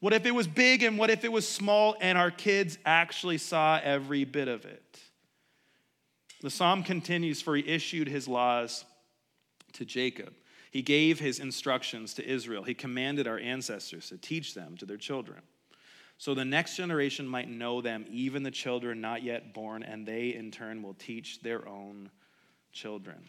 What 0.00 0.12
if 0.12 0.26
it 0.26 0.34
was 0.34 0.46
big 0.46 0.82
and 0.82 0.96
what 0.96 1.10
if 1.10 1.24
it 1.24 1.32
was 1.32 1.46
small 1.46 1.96
and 2.00 2.16
our 2.16 2.30
kids 2.30 2.78
actually 2.86 3.38
saw 3.38 3.80
every 3.82 4.24
bit 4.24 4.48
of 4.48 4.64
it? 4.64 5.00
The 6.40 6.50
psalm 6.50 6.84
continues 6.84 7.42
For 7.42 7.56
he 7.56 7.66
issued 7.66 8.08
his 8.08 8.28
laws 8.28 8.84
to 9.74 9.84
Jacob. 9.84 10.34
He 10.70 10.82
gave 10.82 11.18
his 11.18 11.40
instructions 11.40 12.14
to 12.14 12.26
Israel. 12.26 12.62
He 12.62 12.74
commanded 12.74 13.26
our 13.26 13.38
ancestors 13.38 14.08
to 14.10 14.18
teach 14.18 14.54
them 14.54 14.76
to 14.76 14.86
their 14.86 14.96
children. 14.96 15.40
So 16.18 16.34
the 16.34 16.44
next 16.44 16.76
generation 16.76 17.28
might 17.28 17.48
know 17.48 17.80
them, 17.80 18.04
even 18.10 18.42
the 18.42 18.50
children 18.50 19.00
not 19.00 19.22
yet 19.22 19.54
born, 19.54 19.84
and 19.84 20.04
they 20.04 20.34
in 20.34 20.50
turn 20.50 20.82
will 20.82 20.94
teach 20.94 21.40
their 21.40 21.66
own 21.68 22.10
children. 22.72 23.28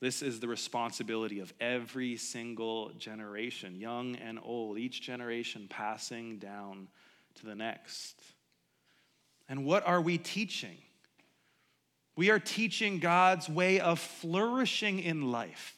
This 0.00 0.20
is 0.20 0.40
the 0.40 0.48
responsibility 0.48 1.38
of 1.38 1.54
every 1.60 2.16
single 2.16 2.90
generation, 2.98 3.76
young 3.76 4.16
and 4.16 4.38
old, 4.42 4.78
each 4.78 5.00
generation 5.00 5.68
passing 5.70 6.38
down 6.38 6.88
to 7.36 7.46
the 7.46 7.54
next. 7.54 8.20
And 9.48 9.64
what 9.64 9.86
are 9.86 10.00
we 10.00 10.18
teaching? 10.18 10.76
We 12.16 12.30
are 12.30 12.40
teaching 12.40 12.98
God's 12.98 13.48
way 13.48 13.78
of 13.78 14.00
flourishing 14.00 14.98
in 14.98 15.30
life. 15.30 15.75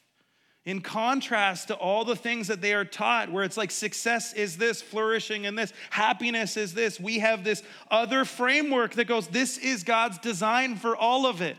In 0.65 0.81
contrast 0.81 1.69
to 1.69 1.75
all 1.75 2.05
the 2.05 2.15
things 2.15 2.47
that 2.47 2.61
they 2.61 2.73
are 2.73 2.85
taught, 2.85 3.31
where 3.31 3.43
it's 3.43 3.57
like 3.57 3.71
success 3.71 4.33
is 4.33 4.57
this, 4.57 4.81
flourishing 4.81 5.45
in 5.45 5.55
this, 5.55 5.73
happiness 5.89 6.57
is 6.57 6.73
this, 6.73 6.99
we 6.99 7.19
have 7.19 7.43
this 7.43 7.63
other 7.89 8.25
framework 8.25 8.93
that 8.95 9.05
goes, 9.05 9.27
this 9.27 9.57
is 9.57 9.83
God's 9.83 10.19
design 10.19 10.75
for 10.75 10.95
all 10.95 11.25
of 11.25 11.41
it. 11.41 11.57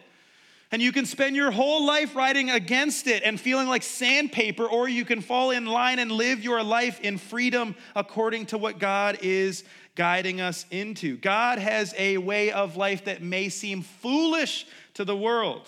And 0.72 0.80
you 0.80 0.92
can 0.92 1.06
spend 1.06 1.34
your 1.34 1.50
whole 1.50 1.84
life 1.84 2.14
writing 2.14 2.50
against 2.50 3.08
it 3.08 3.24
and 3.24 3.40
feeling 3.40 3.66
like 3.66 3.82
sandpaper, 3.82 4.64
or 4.64 4.88
you 4.88 5.04
can 5.04 5.20
fall 5.20 5.50
in 5.50 5.66
line 5.66 5.98
and 5.98 6.12
live 6.12 6.44
your 6.44 6.62
life 6.62 7.00
in 7.00 7.18
freedom 7.18 7.74
according 7.96 8.46
to 8.46 8.58
what 8.58 8.78
God 8.78 9.18
is 9.22 9.64
guiding 9.96 10.40
us 10.40 10.66
into. 10.70 11.16
God 11.16 11.58
has 11.58 11.92
a 11.98 12.18
way 12.18 12.52
of 12.52 12.76
life 12.76 13.06
that 13.06 13.20
may 13.20 13.48
seem 13.48 13.82
foolish 13.82 14.66
to 14.94 15.04
the 15.04 15.16
world, 15.16 15.66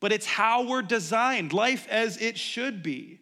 but 0.00 0.12
it's 0.12 0.26
how 0.26 0.66
we're 0.66 0.82
designed, 0.82 1.52
life 1.52 1.86
as 1.88 2.16
it 2.16 2.38
should 2.38 2.82
be. 2.82 3.20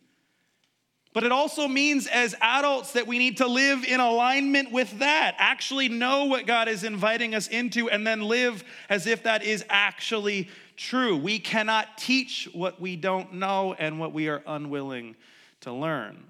But 1.13 1.25
it 1.25 1.33
also 1.33 1.67
means 1.67 2.07
as 2.07 2.37
adults 2.41 2.93
that 2.93 3.09
we 3.09 3.19
need 3.19 3.39
to 3.39 3.47
live 3.49 3.85
in 3.85 3.99
alignment 3.99 4.71
with 4.71 5.01
that, 5.01 5.35
actually 5.39 5.89
know 5.89 6.27
what 6.27 6.47
God 6.47 6.69
is 6.69 6.85
inviting 6.85 7.35
us 7.35 7.49
into, 7.49 7.91
and 7.91 8.07
then 8.07 8.23
live 8.23 8.63
as 8.89 9.07
if 9.07 9.25
that 9.25 9.43
is 9.43 9.65
actually 9.69 10.49
true. 10.77 11.17
We 11.17 11.41
cannot 11.41 11.99
teach 11.99 12.49
what 12.53 12.81
we 12.81 12.95
don't 12.95 13.35
know 13.35 13.75
and 13.79 13.99
what 13.99 14.13
we 14.13 14.29
are 14.29 14.43
unwilling 14.47 15.17
to 15.63 15.73
learn. 15.73 16.25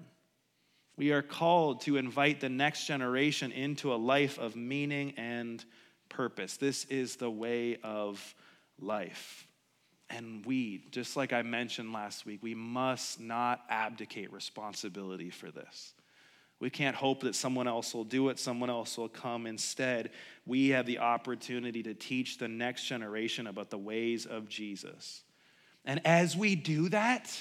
We 0.97 1.11
are 1.11 1.21
called 1.21 1.81
to 1.81 1.97
invite 1.97 2.39
the 2.39 2.49
next 2.49 2.87
generation 2.87 3.51
into 3.51 3.93
a 3.93 3.95
life 3.95 4.39
of 4.39 4.55
meaning 4.55 5.13
and 5.17 5.63
purpose. 6.09 6.57
This 6.57 6.85
is 6.85 7.17
the 7.17 7.29
way 7.29 7.77
of 7.83 8.33
life. 8.79 9.45
And 10.09 10.45
we, 10.45 10.83
just 10.91 11.15
like 11.15 11.33
I 11.33 11.43
mentioned 11.43 11.93
last 11.93 12.25
week, 12.25 12.41
we 12.41 12.55
must 12.55 13.19
not 13.19 13.63
abdicate 13.69 14.33
responsibility 14.33 15.29
for 15.29 15.51
this. 15.51 15.93
We 16.59 16.69
can't 16.69 16.95
hope 16.95 17.21
that 17.21 17.35
someone 17.35 17.67
else 17.67 17.93
will 17.93 18.03
do 18.03 18.29
it, 18.29 18.37
someone 18.37 18.69
else 18.69 18.97
will 18.97 19.07
come. 19.07 19.45
Instead, 19.45 20.11
we 20.45 20.69
have 20.69 20.85
the 20.85 20.99
opportunity 20.99 21.83
to 21.83 21.93
teach 21.93 22.37
the 22.37 22.49
next 22.49 22.85
generation 22.85 23.47
about 23.47 23.69
the 23.69 23.77
ways 23.77 24.25
of 24.25 24.49
Jesus. 24.49 25.23
And 25.85 26.05
as 26.05 26.35
we 26.35 26.55
do 26.55 26.89
that, 26.89 27.31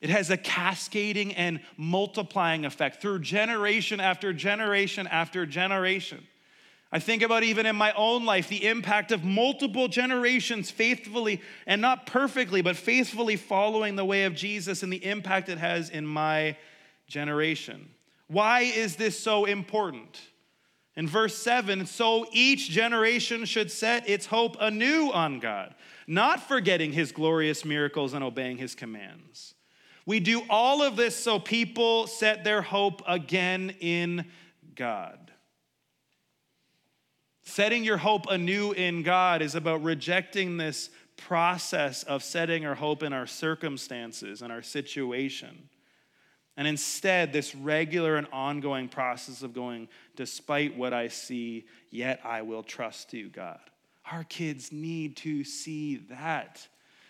it 0.00 0.10
has 0.10 0.30
a 0.30 0.36
cascading 0.36 1.34
and 1.34 1.60
multiplying 1.76 2.64
effect 2.64 3.00
through 3.00 3.20
generation 3.20 4.00
after 4.00 4.32
generation 4.32 5.06
after 5.06 5.46
generation. 5.46 6.24
I 6.94 7.00
think 7.00 7.22
about 7.22 7.42
even 7.42 7.66
in 7.66 7.74
my 7.74 7.92
own 7.94 8.24
life 8.24 8.48
the 8.48 8.64
impact 8.68 9.10
of 9.10 9.24
multiple 9.24 9.88
generations 9.88 10.70
faithfully 10.70 11.42
and 11.66 11.82
not 11.82 12.06
perfectly, 12.06 12.62
but 12.62 12.76
faithfully 12.76 13.34
following 13.34 13.96
the 13.96 14.04
way 14.04 14.26
of 14.26 14.36
Jesus 14.36 14.84
and 14.84 14.92
the 14.92 15.04
impact 15.04 15.48
it 15.48 15.58
has 15.58 15.90
in 15.90 16.06
my 16.06 16.56
generation. 17.08 17.88
Why 18.28 18.60
is 18.60 18.94
this 18.94 19.18
so 19.18 19.44
important? 19.44 20.20
In 20.94 21.08
verse 21.08 21.36
7, 21.36 21.84
so 21.86 22.28
each 22.30 22.70
generation 22.70 23.44
should 23.44 23.72
set 23.72 24.08
its 24.08 24.26
hope 24.26 24.56
anew 24.60 25.10
on 25.12 25.40
God, 25.40 25.74
not 26.06 26.46
forgetting 26.46 26.92
his 26.92 27.10
glorious 27.10 27.64
miracles 27.64 28.14
and 28.14 28.22
obeying 28.22 28.58
his 28.58 28.76
commands. 28.76 29.56
We 30.06 30.20
do 30.20 30.42
all 30.48 30.80
of 30.80 30.94
this 30.94 31.16
so 31.16 31.40
people 31.40 32.06
set 32.06 32.44
their 32.44 32.62
hope 32.62 33.02
again 33.04 33.74
in 33.80 34.26
God. 34.76 35.23
Setting 37.44 37.84
your 37.84 37.98
hope 37.98 38.26
anew 38.28 38.72
in 38.72 39.02
God 39.02 39.42
is 39.42 39.54
about 39.54 39.82
rejecting 39.82 40.56
this 40.56 40.90
process 41.16 42.02
of 42.02 42.22
setting 42.22 42.66
our 42.66 42.74
hope 42.74 43.02
in 43.02 43.12
our 43.12 43.26
circumstances 43.26 44.42
and 44.42 44.52
our 44.52 44.62
situation 44.62 45.68
and 46.56 46.68
instead, 46.68 47.32
this 47.32 47.54
regular 47.54 48.16
and 48.16 48.28
ongoing 48.32 48.88
process 48.88 49.42
of 49.42 49.54
going, 49.54 49.88
despite 50.14 50.76
what 50.76 50.92
I 50.92 51.08
see, 51.08 51.66
yet 51.90 52.20
I 52.24 52.42
will 52.42 52.62
trust 52.62 53.12
you, 53.12 53.28
God. 53.28 53.58
Our 54.10 54.24
kids 54.24 54.70
need 54.70 55.16
to 55.18 55.42
see 55.42 55.96
that. 56.10 56.66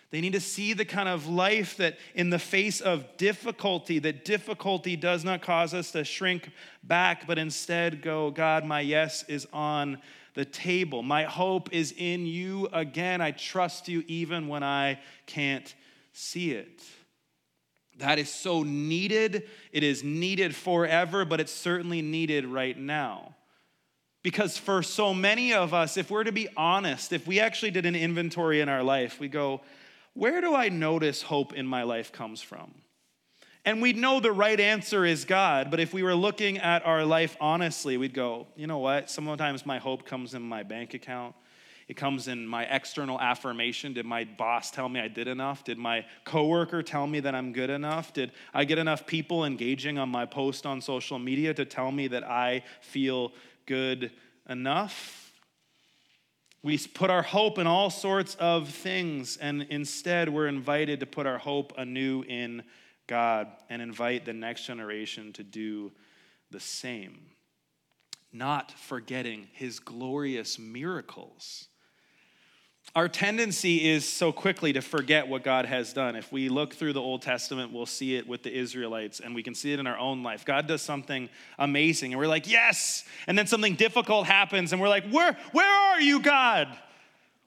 They 0.09 0.21
need 0.21 0.33
to 0.33 0.39
see 0.39 0.73
the 0.73 0.85
kind 0.85 1.09
of 1.09 1.27
life 1.27 1.77
that, 1.77 1.97
in 2.15 2.29
the 2.29 2.39
face 2.39 2.81
of 2.81 3.17
difficulty, 3.17 3.99
that 3.99 4.25
difficulty 4.25 4.95
does 4.95 5.23
not 5.23 5.41
cause 5.41 5.73
us 5.73 5.91
to 5.91 6.03
shrink 6.03 6.49
back, 6.83 7.27
but 7.27 7.37
instead 7.37 8.01
go, 8.01 8.31
God, 8.31 8.65
my 8.65 8.79
yes 8.79 9.23
is 9.27 9.45
on 9.53 10.01
the 10.35 10.45
table. 10.45 11.01
My 11.01 11.23
hope 11.23 11.73
is 11.73 11.93
in 11.97 12.25
you 12.25 12.67
again. 12.71 13.21
I 13.21 13.31
trust 13.31 13.87
you 13.87 14.03
even 14.07 14.47
when 14.47 14.63
I 14.63 14.99
can't 15.25 15.73
see 16.13 16.51
it. 16.51 16.83
That 17.97 18.19
is 18.19 18.29
so 18.29 18.63
needed. 18.63 19.47
It 19.71 19.83
is 19.83 20.03
needed 20.03 20.55
forever, 20.55 21.25
but 21.25 21.39
it's 21.39 21.53
certainly 21.53 22.01
needed 22.01 22.45
right 22.45 22.77
now. 22.77 23.35
Because 24.21 24.57
for 24.57 24.83
so 24.83 25.13
many 25.13 25.53
of 25.53 25.73
us, 25.73 25.97
if 25.97 26.11
we're 26.11 26.23
to 26.23 26.31
be 26.31 26.49
honest, 26.57 27.13
if 27.13 27.25
we 27.25 27.39
actually 27.39 27.71
did 27.71 27.85
an 27.85 27.95
inventory 27.95 28.59
in 28.59 28.67
our 28.67 28.83
life, 28.83 29.19
we 29.19 29.29
go, 29.29 29.61
where 30.13 30.41
do 30.41 30.55
I 30.55 30.69
notice 30.69 31.21
hope 31.21 31.53
in 31.53 31.65
my 31.65 31.83
life 31.83 32.11
comes 32.11 32.41
from? 32.41 32.73
And 33.65 33.81
we'd 33.81 33.97
know 33.97 34.19
the 34.19 34.31
right 34.31 34.59
answer 34.59 35.05
is 35.05 35.25
God, 35.25 35.71
but 35.71 35.79
if 35.79 35.91
we 35.91 36.03
were 36.03 36.13
looking 36.13 36.59
at 36.59 36.85
our 36.85 37.03
life 37.03 37.35
honestly, 37.41 37.97
we'd 37.97 38.13
go, 38.13 38.45
you 38.55 38.67
know 38.67 38.77
what? 38.77 39.09
Sometimes 39.09 39.65
my 39.65 39.79
hope 39.79 40.05
comes 40.05 40.35
in 40.35 40.43
my 40.43 40.61
bank 40.61 40.93
account. 40.93 41.33
It 41.87 41.97
comes 41.97 42.27
in 42.27 42.45
my 42.45 42.65
external 42.65 43.19
affirmation. 43.19 43.93
Did 43.93 44.05
my 44.05 44.23
boss 44.23 44.69
tell 44.69 44.87
me 44.87 44.99
I 44.99 45.07
did 45.07 45.27
enough? 45.27 45.63
Did 45.63 45.79
my 45.79 46.05
coworker 46.25 46.83
tell 46.83 47.07
me 47.07 47.19
that 47.21 47.33
I'm 47.33 47.53
good 47.53 47.71
enough? 47.71 48.13
Did 48.13 48.33
I 48.53 48.65
get 48.65 48.77
enough 48.77 49.07
people 49.07 49.45
engaging 49.45 49.97
on 49.97 50.09
my 50.09 50.25
post 50.27 50.67
on 50.67 50.79
social 50.79 51.17
media 51.17 51.53
to 51.55 51.65
tell 51.65 51.91
me 51.91 52.07
that 52.09 52.23
I 52.23 52.63
feel 52.81 53.33
good 53.65 54.11
enough? 54.47 55.31
We 56.61 56.77
put 56.79 57.09
our 57.09 57.21
hope 57.21 57.59
in 57.59 57.67
all 57.67 57.91
sorts 57.91 58.35
of 58.35 58.69
things, 58.69 59.37
and 59.37 59.63
instead 59.69 60.29
we're 60.29 60.47
invited 60.47 60.99
to 60.99 61.05
put 61.05 61.27
our 61.27 61.37
hope 61.37 61.73
anew 61.77 62.23
in 62.27 62.63
God 63.07 63.47
and 63.69 63.81
invite 63.81 64.25
the 64.25 64.33
next 64.33 64.65
generation 64.65 65.33
to 65.33 65.43
do 65.43 65.91
the 66.51 66.59
same. 66.59 67.19
Not 68.31 68.71
forgetting 68.71 69.47
his 69.53 69.79
glorious 69.79 70.59
miracles. 70.59 71.67
Our 72.93 73.09
tendency 73.09 73.89
is 73.89 74.07
so 74.07 74.31
quickly 74.31 74.73
to 74.73 74.81
forget 74.81 75.27
what 75.27 75.43
God 75.43 75.65
has 75.65 75.91
done. 75.91 76.15
If 76.15 76.31
we 76.31 76.49
look 76.49 76.73
through 76.73 76.93
the 76.93 77.01
Old 77.01 77.21
Testament, 77.21 77.73
we'll 77.73 77.85
see 77.85 78.15
it 78.15 78.27
with 78.27 78.43
the 78.43 78.55
Israelites 78.55 79.19
and 79.19 79.33
we 79.33 79.43
can 79.43 79.55
see 79.55 79.73
it 79.73 79.79
in 79.79 79.87
our 79.87 79.97
own 79.97 80.23
life. 80.23 80.45
God 80.45 80.67
does 80.67 80.81
something 80.81 81.29
amazing 81.57 82.13
and 82.13 82.19
we're 82.19 82.27
like, 82.27 82.49
yes. 82.49 83.03
And 83.27 83.37
then 83.37 83.47
something 83.47 83.75
difficult 83.75 84.27
happens 84.27 84.71
and 84.71 84.81
we're 84.81 84.89
like, 84.89 85.09
where, 85.09 85.35
where 85.51 85.67
are 85.67 85.99
you, 85.99 86.21
God? 86.21 86.77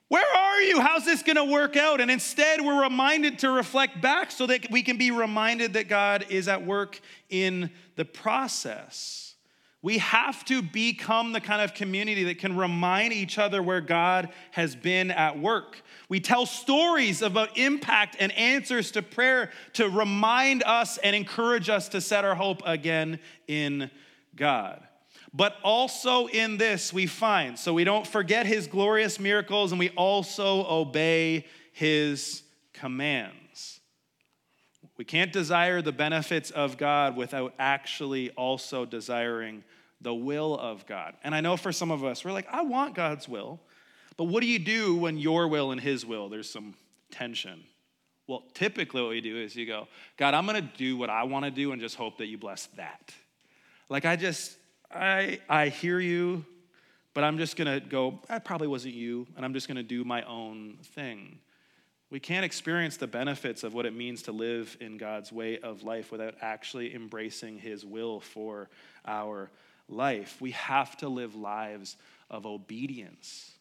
Where 0.09 0.37
are 0.37 0.62
you? 0.62 0.81
How's 0.81 1.05
this 1.05 1.23
going 1.23 1.37
to 1.37 1.44
work 1.44 1.77
out? 1.77 2.01
And 2.01 2.11
instead, 2.11 2.62
we're 2.62 2.83
reminded 2.83 3.40
to 3.40 3.51
reflect 3.51 4.01
back 4.01 4.31
so 4.31 4.47
that 4.47 4.71
we 4.71 4.83
can 4.83 4.97
be 4.97 5.11
reminded 5.11 5.75
that 5.75 5.88
God 5.88 6.27
is 6.31 6.49
at 6.49 6.64
work 6.64 6.99
in 7.29 7.71
the 7.97 8.07
process. 8.07 9.35
We 9.83 9.99
have 9.99 10.44
to 10.47 10.61
become 10.61 11.33
the 11.33 11.40
kind 11.40 11.62
of 11.62 11.75
community 11.75 12.25
that 12.25 12.38
can 12.38 12.57
remind 12.57 13.12
each 13.12 13.38
other 13.38 13.62
where 13.62 13.81
God 13.81 14.31
has 14.51 14.75
been 14.75 15.11
at 15.11 15.38
work. 15.38 15.83
We 16.09 16.21
tell 16.21 16.47
stories 16.47 17.23
about 17.23 17.57
impact 17.57 18.16
and 18.18 18.33
answers 18.33 18.90
to 18.92 19.03
prayer 19.03 19.51
to 19.75 19.88
remind 19.88 20.64
us 20.64 20.99
and 20.99 21.14
encourage 21.14 21.68
us 21.68 21.90
to 21.90 22.01
set 22.01 22.25
our 22.25 22.35
hope 22.35 22.62
again 22.64 23.21
in 23.47 23.90
God. 24.35 24.88
But 25.33 25.57
also 25.62 26.27
in 26.27 26.57
this, 26.57 26.93
we 26.93 27.07
find, 27.07 27.59
so 27.59 27.75
we 27.75 27.85
don't 27.85 28.07
forget 28.07 28.47
his 28.47 28.67
glorious 28.67 29.21
miracles 29.21 29.73
and 29.73 29.79
we 29.79 29.91
also 29.91 30.67
obey 30.67 31.45
his 31.73 32.43
commands. 32.73 33.81
We 34.97 35.05
can't 35.05 35.33
desire 35.33 35.81
the 35.81 35.93
benefits 35.93 36.51
of 36.51 36.77
God 36.77 37.17
without 37.17 37.55
actually 37.59 38.31
also 38.31 38.85
desiring 38.85 39.62
the 40.01 40.14
will 40.14 40.59
of 40.59 40.87
God. 40.87 41.14
And 41.23 41.35
I 41.35 41.41
know 41.41 41.57
for 41.57 41.73
some 41.73 41.91
of 41.91 42.05
us, 42.05 42.25
we're 42.25 42.33
like, 42.33 42.49
I 42.51 42.62
want 42.62 42.95
God's 42.95 43.29
will. 43.29 43.61
But 44.17 44.25
what 44.25 44.41
do 44.41 44.49
you 44.49 44.59
do 44.59 44.97
when 44.97 45.17
your 45.17 45.47
will 45.47 45.71
and 45.71 45.81
his 45.81 46.05
will, 46.05 46.29
there's 46.29 46.51
some 46.51 46.75
tension? 47.11 47.62
Well, 48.27 48.45
typically 48.55 49.01
what 49.01 49.11
we 49.11 49.21
do 49.21 49.38
is 49.38 49.55
you 49.55 49.67
go, 49.67 49.88
God, 50.17 50.35
I'm 50.35 50.47
going 50.47 50.61
to 50.61 50.77
do 50.77 50.97
what 50.97 51.11
I 51.11 51.23
want 51.23 51.45
to 51.45 51.51
do 51.51 51.73
and 51.73 51.81
just 51.81 51.95
hope 51.95 52.19
that 52.19 52.27
you 52.27 52.37
bless 52.37 52.67
that. 52.77 53.14
Like, 53.88 54.05
I 54.05 54.17
just, 54.17 54.57
I, 54.90 55.40
I 55.48 55.68
hear 55.68 56.01
you, 56.01 56.44
but 57.14 57.24
I'm 57.24 57.38
just 57.38 57.57
going 57.57 57.81
to 57.81 57.87
go, 57.87 58.20
that 58.29 58.44
probably 58.44 58.68
wasn't 58.68 58.94
you, 58.94 59.27
and 59.37 59.44
I'm 59.44 59.53
just 59.53 59.68
going 59.68 59.77
to 59.77 59.83
do 59.83 60.05
my 60.05 60.22
own 60.22 60.79
thing. 60.94 61.38
We 62.11 62.20
can't 62.20 62.44
experience 62.44 62.96
the 62.96 63.07
benefits 63.07 63.64
of 63.64 63.74
what 63.74 63.85
it 63.85 63.94
means 63.94 64.22
to 64.22 64.33
live 64.33 64.77
in 64.81 64.96
God's 64.96 65.31
way 65.31 65.59
of 65.59 65.83
life 65.83 66.11
without 66.11 66.35
actually 66.40 66.94
embracing 66.94 67.59
His 67.59 67.85
will 67.85 68.20
for 68.20 68.70
our 69.07 69.51
life. 69.90 70.40
We 70.40 70.53
have 70.53 70.96
to 70.98 71.09
live 71.09 71.35
lives 71.35 71.96
of 72.31 72.46
obedience. 72.46 73.53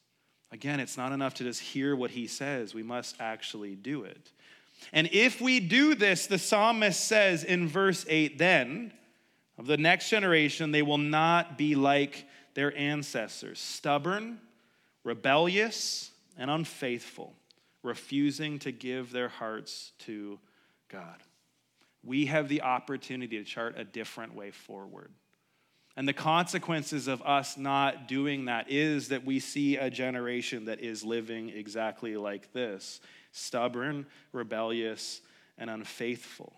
Again, 0.52 0.80
it's 0.80 0.96
not 0.96 1.12
enough 1.12 1.34
to 1.36 1.44
just 1.44 1.60
hear 1.60 1.94
what 1.94 2.12
He 2.12 2.28
says, 2.28 2.74
we 2.74 2.84
must 2.84 3.18
actually 3.20 3.76
do 3.76 4.04
it. 4.04 4.32
And 4.94 5.10
if 5.12 5.42
we 5.42 5.60
do 5.60 5.96
this, 5.96 6.28
the 6.28 6.38
psalmist 6.38 7.04
says 7.04 7.44
in 7.44 7.68
verse 7.68 8.06
8, 8.08 8.38
then, 8.38 8.94
of 9.58 9.66
the 9.66 9.78
next 9.78 10.10
generation, 10.10 10.72
they 10.72 10.82
will 10.82 10.98
not 10.98 11.58
be 11.58 11.76
like 11.76 12.26
their 12.54 12.76
ancestors, 12.78 13.60
stubborn, 13.60 14.40
rebellious, 15.04 16.12
and 16.38 16.52
unfaithful, 16.52 17.34
refusing 17.84 18.60
to 18.60 18.72
give 18.72 19.12
their 19.12 19.30
hearts 19.30 19.92
to 20.00 20.40
God. 20.90 21.18
We 22.04 22.28
have 22.28 22.50
the 22.50 22.62
opportunity 22.62 23.38
to 23.38 23.44
chart 23.44 23.76
a 23.78 23.84
different 23.84 24.36
way 24.36 24.52
forward. 24.52 25.12
And 25.96 26.08
the 26.08 26.14
consequences 26.14 27.08
of 27.08 27.24
us 27.24 27.58
not 27.58 28.08
doing 28.08 28.46
that 28.46 28.72
is 28.72 29.10
that 29.10 29.26
we 29.26 29.40
see 29.40 29.78
a 29.78 29.90
generation 29.90 30.66
that 30.66 30.80
is 30.80 31.04
living 31.04 31.50
exactly 31.50 32.16
like 32.16 32.54
this 32.54 33.02
stubborn, 33.32 34.06
rebellious, 34.32 35.22
and 35.58 35.70
unfaithful. 35.70 36.54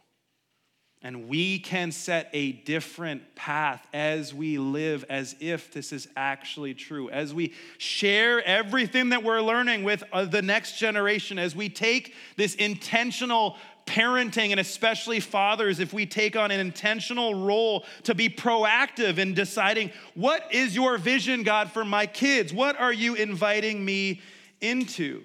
And 1.02 1.30
we 1.30 1.60
can 1.60 1.94
set 1.94 2.30
a 2.34 2.52
different 2.52 3.34
path 3.34 3.88
as 3.94 4.34
we 4.34 4.58
live 4.58 5.06
as 5.10 5.34
if 5.40 5.72
this 5.72 5.94
is 5.94 6.10
actually 6.18 6.74
true. 6.74 7.10
As 7.10 7.34
we 7.34 7.54
share 7.78 8.46
everything 8.46 9.10
that 9.10 9.24
we're 9.24 9.42
learning 9.42 9.86
with 9.86 10.04
uh, 10.12 10.26
the 10.26 10.42
next 10.42 10.78
generation, 10.78 11.40
as 11.40 11.56
we 11.56 11.70
take 11.70 12.16
this 12.36 12.54
intentional 12.56 13.56
parenting, 13.86 14.52
and 14.52 14.60
especially 14.60 15.22
fathers, 15.22 15.80
if 15.80 15.94
we 15.94 16.06
take 16.06 16.36
on 16.36 16.52
an 16.52 16.60
intentional 16.60 17.46
role 17.46 17.86
to 18.04 18.14
be 18.14 18.28
proactive 18.28 19.20
in 19.20 19.34
deciding 19.34 19.92
what 20.16 20.54
is 20.54 20.76
your 20.76 20.98
vision, 20.98 21.44
God, 21.44 21.72
for 21.72 21.86
my 21.86 22.08
kids? 22.08 22.54
What 22.54 22.78
are 22.78 22.94
you 22.94 23.16
inviting 23.16 23.84
me 23.84 24.22
into? 24.60 25.24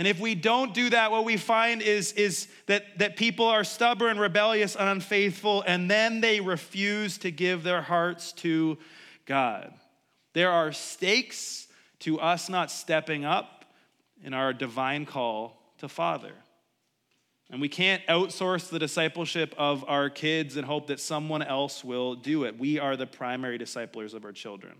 And 0.00 0.08
if 0.08 0.18
we 0.18 0.34
don't 0.34 0.72
do 0.72 0.88
that, 0.88 1.10
what 1.10 1.26
we 1.26 1.36
find 1.36 1.82
is, 1.82 2.12
is 2.12 2.48
that, 2.64 2.98
that 3.00 3.16
people 3.16 3.44
are 3.44 3.62
stubborn, 3.62 4.18
rebellious, 4.18 4.74
and 4.74 4.88
unfaithful, 4.88 5.62
and 5.66 5.90
then 5.90 6.22
they 6.22 6.40
refuse 6.40 7.18
to 7.18 7.30
give 7.30 7.64
their 7.64 7.82
hearts 7.82 8.32
to 8.32 8.78
God. 9.26 9.74
There 10.32 10.50
are 10.50 10.72
stakes 10.72 11.68
to 11.98 12.18
us 12.18 12.48
not 12.48 12.70
stepping 12.70 13.26
up 13.26 13.66
in 14.24 14.32
our 14.32 14.54
divine 14.54 15.04
call 15.04 15.60
to 15.80 15.86
Father. 15.86 16.32
And 17.50 17.60
we 17.60 17.68
can't 17.68 18.02
outsource 18.06 18.70
the 18.70 18.78
discipleship 18.78 19.54
of 19.58 19.84
our 19.86 20.08
kids 20.08 20.56
and 20.56 20.64
hope 20.64 20.86
that 20.86 21.00
someone 21.00 21.42
else 21.42 21.84
will 21.84 22.14
do 22.14 22.44
it. 22.44 22.58
We 22.58 22.78
are 22.78 22.96
the 22.96 23.06
primary 23.06 23.58
disciplers 23.58 24.14
of 24.14 24.24
our 24.24 24.32
children. 24.32 24.76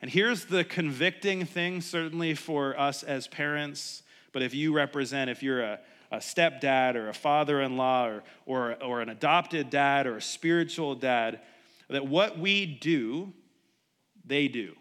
And 0.00 0.10
here's 0.10 0.46
the 0.46 0.64
convicting 0.64 1.44
thing, 1.44 1.82
certainly 1.82 2.32
for 2.32 2.80
us 2.80 3.02
as 3.02 3.28
parents 3.28 4.02
but 4.32 4.42
if 4.42 4.54
you 4.54 4.72
represent, 4.72 5.30
if 5.30 5.42
you're 5.42 5.62
a, 5.62 5.80
a 6.10 6.18
stepdad 6.18 6.94
or 6.94 7.08
a 7.08 7.14
father 7.14 7.60
in 7.60 7.76
law 7.76 8.06
or, 8.06 8.22
or, 8.46 8.82
or 8.82 9.00
an 9.00 9.08
adopted 9.08 9.70
dad 9.70 10.06
or 10.06 10.16
a 10.16 10.22
spiritual 10.22 10.94
dad, 10.94 11.40
that 11.88 12.06
what 12.06 12.38
we 12.38 12.66
do, 12.66 13.32
they 14.24 14.48
do. 14.48 14.74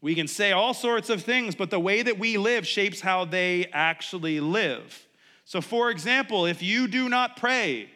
We 0.00 0.14
can 0.14 0.28
say 0.28 0.52
all 0.52 0.72
sorts 0.72 1.10
of 1.10 1.22
things, 1.22 1.54
but 1.54 1.70
the 1.70 1.78
way 1.78 2.02
that 2.02 2.18
we 2.18 2.38
live 2.38 2.66
shapes 2.66 3.00
how 3.00 3.24
they 3.26 3.66
actually 3.72 4.40
live. 4.40 5.06
So, 5.44 5.60
for 5.60 5.90
example, 5.90 6.46
if 6.46 6.62
you 6.62 6.88
do 6.88 7.08
not 7.08 7.36
pray, 7.36 7.90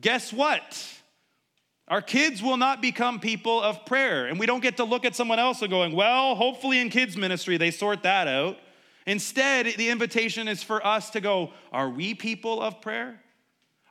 guess 0.00 0.32
what? 0.32 1.00
Our 1.88 2.00
kids 2.00 2.40
will 2.40 2.56
not 2.56 2.80
become 2.80 3.18
people 3.18 3.60
of 3.60 3.84
prayer. 3.84 4.26
And 4.26 4.38
we 4.38 4.46
don't 4.46 4.62
get 4.62 4.76
to 4.76 4.84
look 4.84 5.04
at 5.04 5.16
someone 5.16 5.40
else 5.40 5.60
and 5.60 5.70
going, 5.70 5.92
well, 5.92 6.36
hopefully 6.36 6.78
in 6.78 6.88
kids' 6.88 7.16
ministry 7.16 7.56
they 7.56 7.72
sort 7.72 8.04
that 8.04 8.28
out. 8.28 8.58
Instead, 9.06 9.66
the 9.76 9.88
invitation 9.88 10.48
is 10.48 10.62
for 10.62 10.84
us 10.86 11.10
to 11.10 11.20
go, 11.20 11.52
are 11.72 11.88
we 11.88 12.14
people 12.14 12.60
of 12.60 12.80
prayer? 12.80 13.20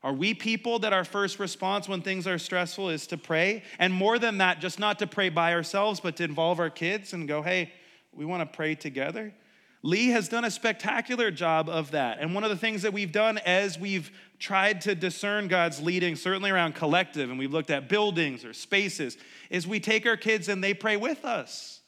Are 0.02 0.14
we 0.14 0.34
people 0.34 0.80
that 0.80 0.94
our 0.94 1.04
first 1.04 1.40
response 1.40 1.90
when 1.90 2.02
things 2.02 2.26
are 2.26 2.38
stressful 2.38 2.90
is 2.90 3.08
to 3.08 3.18
pray? 3.18 3.64
And 3.80 3.94
more 3.94 4.18
than 4.18 4.38
that, 4.38 4.62
just 4.62 4.80
not 4.80 5.00
to 5.00 5.08
pray 5.08 5.30
by 5.30 5.54
ourselves, 5.54 6.00
but 6.00 6.16
to 6.18 6.24
involve 6.24 6.60
our 6.60 6.70
kids 6.70 7.12
and 7.12 7.28
go, 7.28 7.42
hey, 7.42 7.74
we 8.14 8.24
want 8.24 8.42
to 8.42 8.58
pray 8.58 8.76
together? 8.76 9.34
Lee 9.82 10.08
has 10.08 10.28
done 10.28 10.46
a 10.46 10.52
spectacular 10.52 11.32
job 11.32 11.70
of 11.70 11.92
that. 11.92 12.20
And 12.20 12.34
one 12.34 12.44
of 12.44 12.50
the 12.50 12.58
things 12.58 12.82
that 12.82 12.94
we've 12.94 13.12
done 13.12 13.38
as 13.40 13.80
we've 13.80 14.12
tried 14.38 14.82
to 14.82 14.96
discern 14.96 15.48
God's 15.48 15.82
leading, 15.82 16.16
certainly 16.16 16.50
around 16.50 16.76
collective, 16.76 17.30
and 17.30 17.40
we've 17.40 17.54
looked 17.54 17.70
at 17.70 17.88
buildings 17.88 18.44
or 18.44 18.54
spaces, 18.54 19.18
is 19.50 19.66
we 19.66 19.80
take 19.80 20.06
our 20.06 20.18
kids 20.18 20.50
and 20.50 20.64
they 20.64 20.74
pray 20.74 20.98
with 20.98 21.24
us. 21.24 21.79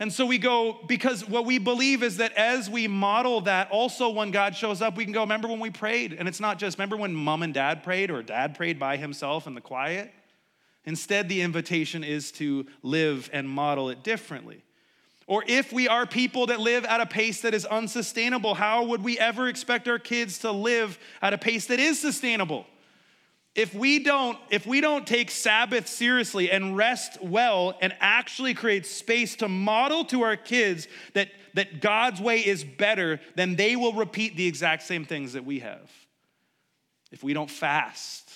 And 0.00 0.10
so 0.10 0.24
we 0.24 0.38
go, 0.38 0.78
because 0.86 1.28
what 1.28 1.44
we 1.44 1.58
believe 1.58 2.02
is 2.02 2.16
that 2.16 2.32
as 2.32 2.70
we 2.70 2.88
model 2.88 3.42
that, 3.42 3.70
also 3.70 4.08
when 4.08 4.30
God 4.30 4.56
shows 4.56 4.80
up, 4.80 4.96
we 4.96 5.04
can 5.04 5.12
go, 5.12 5.20
remember 5.20 5.46
when 5.46 5.60
we 5.60 5.68
prayed? 5.68 6.14
And 6.14 6.26
it's 6.26 6.40
not 6.40 6.58
just, 6.58 6.78
remember 6.78 6.96
when 6.96 7.14
mom 7.14 7.42
and 7.42 7.52
dad 7.52 7.84
prayed 7.84 8.10
or 8.10 8.22
dad 8.22 8.54
prayed 8.54 8.78
by 8.78 8.96
himself 8.96 9.46
in 9.46 9.54
the 9.54 9.60
quiet? 9.60 10.10
Instead, 10.86 11.28
the 11.28 11.42
invitation 11.42 12.02
is 12.02 12.32
to 12.32 12.66
live 12.82 13.28
and 13.30 13.46
model 13.46 13.90
it 13.90 14.02
differently. 14.02 14.62
Or 15.26 15.44
if 15.46 15.70
we 15.70 15.86
are 15.86 16.06
people 16.06 16.46
that 16.46 16.60
live 16.60 16.86
at 16.86 17.02
a 17.02 17.06
pace 17.06 17.42
that 17.42 17.52
is 17.52 17.66
unsustainable, 17.66 18.54
how 18.54 18.86
would 18.86 19.04
we 19.04 19.18
ever 19.18 19.48
expect 19.48 19.86
our 19.86 19.98
kids 19.98 20.38
to 20.38 20.50
live 20.50 20.98
at 21.20 21.34
a 21.34 21.38
pace 21.38 21.66
that 21.66 21.78
is 21.78 22.00
sustainable? 22.00 22.64
If 23.54 23.74
we 23.74 23.98
don't 24.02 24.38
if 24.50 24.66
we 24.66 24.80
don't 24.80 25.06
take 25.06 25.30
Sabbath 25.30 25.88
seriously 25.88 26.50
and 26.50 26.76
rest 26.76 27.20
well 27.22 27.76
and 27.80 27.94
actually 28.00 28.54
create 28.54 28.86
space 28.86 29.36
to 29.36 29.48
model 29.48 30.04
to 30.06 30.22
our 30.22 30.36
kids 30.36 30.86
that 31.14 31.30
that 31.54 31.80
God's 31.80 32.20
way 32.20 32.38
is 32.46 32.62
better, 32.62 33.20
then 33.34 33.56
they 33.56 33.74
will 33.74 33.92
repeat 33.92 34.36
the 34.36 34.46
exact 34.46 34.84
same 34.84 35.04
things 35.04 35.32
that 35.32 35.44
we 35.44 35.58
have. 35.58 35.90
If 37.10 37.24
we 37.24 37.34
don't 37.34 37.50
fast 37.50 38.30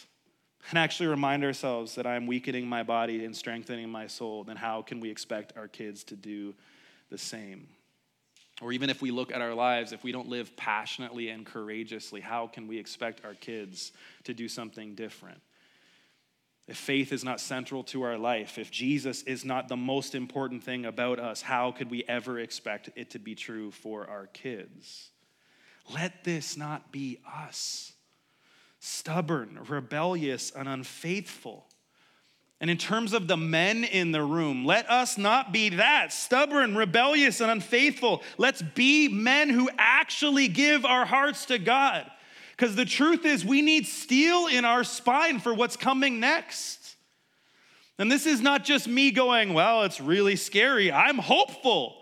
and 0.70 0.79
actually 0.79 1.09
remind 1.09 1.44
ourselves 1.44 1.94
that 1.94 2.07
I'm 2.07 2.27
weakening 2.27 2.66
my 2.66 2.83
body 2.83 3.24
and 3.24 3.37
strengthening 3.37 3.88
my 3.88 4.09
soul, 4.09 4.42
then 4.42 4.57
how 4.57 4.83
can 4.83 4.98
we 4.98 5.11
expect 5.11 5.53
our 5.57 5.68
kids 5.68 6.03
to 6.05 6.16
do 6.16 6.55
the 7.11 7.18
same. 7.18 7.68
Or 8.62 8.73
even 8.73 8.88
if 8.88 9.03
we 9.03 9.11
look 9.11 9.33
at 9.33 9.40
our 9.40 9.55
lives, 9.55 9.93
if 9.93 10.05
we 10.05 10.12
don't 10.12 10.29
live 10.29 10.57
passionately 10.57 11.29
and 11.29 11.45
courageously, 11.45 12.21
how 12.21 12.47
can 12.47 12.69
we 12.69 12.79
expect 12.79 13.25
our 13.25 13.35
kids 13.35 13.93
to 14.25 14.35
do 14.35 14.49
something 14.49 14.95
different? 14.95 15.40
If 16.67 16.77
faith 16.79 17.12
is 17.12 17.25
not 17.25 17.40
central 17.40 17.85
to 17.85 18.03
our 18.03 18.17
life, 18.17 18.57
if 18.57 18.71
Jesus 18.71 19.23
is 19.25 19.45
not 19.45 19.69
the 19.69 19.77
most 19.77 20.14
important 20.14 20.62
thing 20.62 20.87
about 20.87 21.19
us, 21.19 21.43
how 21.43 21.73
could 21.73 21.90
we 21.90 22.05
ever 22.09 22.38
expect 22.38 22.90
it 22.97 23.11
to 23.11 23.19
be 23.19 23.35
true 23.35 23.71
for 23.71 24.09
our 24.09 24.27
kids? 24.29 25.11
Let 25.93 26.25
this 26.25 26.57
not 26.57 26.90
be 26.90 27.19
us. 27.31 27.93
Stubborn, 28.79 29.59
rebellious, 29.69 30.51
and 30.53 30.69
unfaithful. 30.69 31.67
And 32.61 32.71
in 32.71 32.79
terms 32.79 33.12
of 33.12 33.27
the 33.27 33.37
men 33.37 33.85
in 33.85 34.12
the 34.12 34.23
room, 34.23 34.64
let 34.64 34.88
us 34.88 35.19
not 35.19 35.53
be 35.53 35.71
that 35.71 36.12
stubborn, 36.12 36.77
rebellious, 36.77 37.40
and 37.40 37.51
unfaithful. 37.51 38.23
Let's 38.38 38.62
be 38.62 39.09
men 39.09 39.51
who 39.51 39.69
actually 39.77 40.49
give 40.49 40.85
our 40.85 41.05
hearts 41.05 41.47
to 41.47 41.59
God. 41.59 42.11
Because 42.57 42.77
the 42.77 42.85
truth 42.85 43.27
is, 43.27 43.45
we 43.45 43.62
need 43.62 43.87
steel 43.87 44.47
in 44.47 44.64
our 44.64 44.85
spine 44.85 45.40
for 45.40 45.53
what's 45.53 45.77
coming 45.77 46.21
next. 46.21 46.95
And 47.99 48.11
this 48.11 48.27
is 48.27 48.40
not 48.40 48.64
just 48.64 48.88
me 48.88 49.11
going, 49.11 49.55
well, 49.55 49.83
it's 49.83 50.01
really 50.01 50.37
scary. 50.37 50.90
I'm 50.93 51.19
hopeful. 51.19 51.97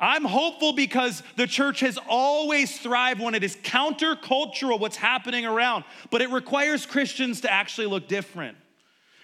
I'm 0.00 0.24
hopeful 0.24 0.74
because 0.74 1.22
the 1.36 1.46
church 1.46 1.80
has 1.80 1.98
always 2.08 2.78
thrived 2.78 3.20
when 3.20 3.34
it 3.34 3.42
is 3.42 3.56
countercultural 3.56 4.78
what's 4.78 4.96
happening 4.96 5.44
around, 5.44 5.84
but 6.10 6.22
it 6.22 6.30
requires 6.30 6.86
Christians 6.86 7.40
to 7.40 7.52
actually 7.52 7.88
look 7.88 8.06
different. 8.06 8.56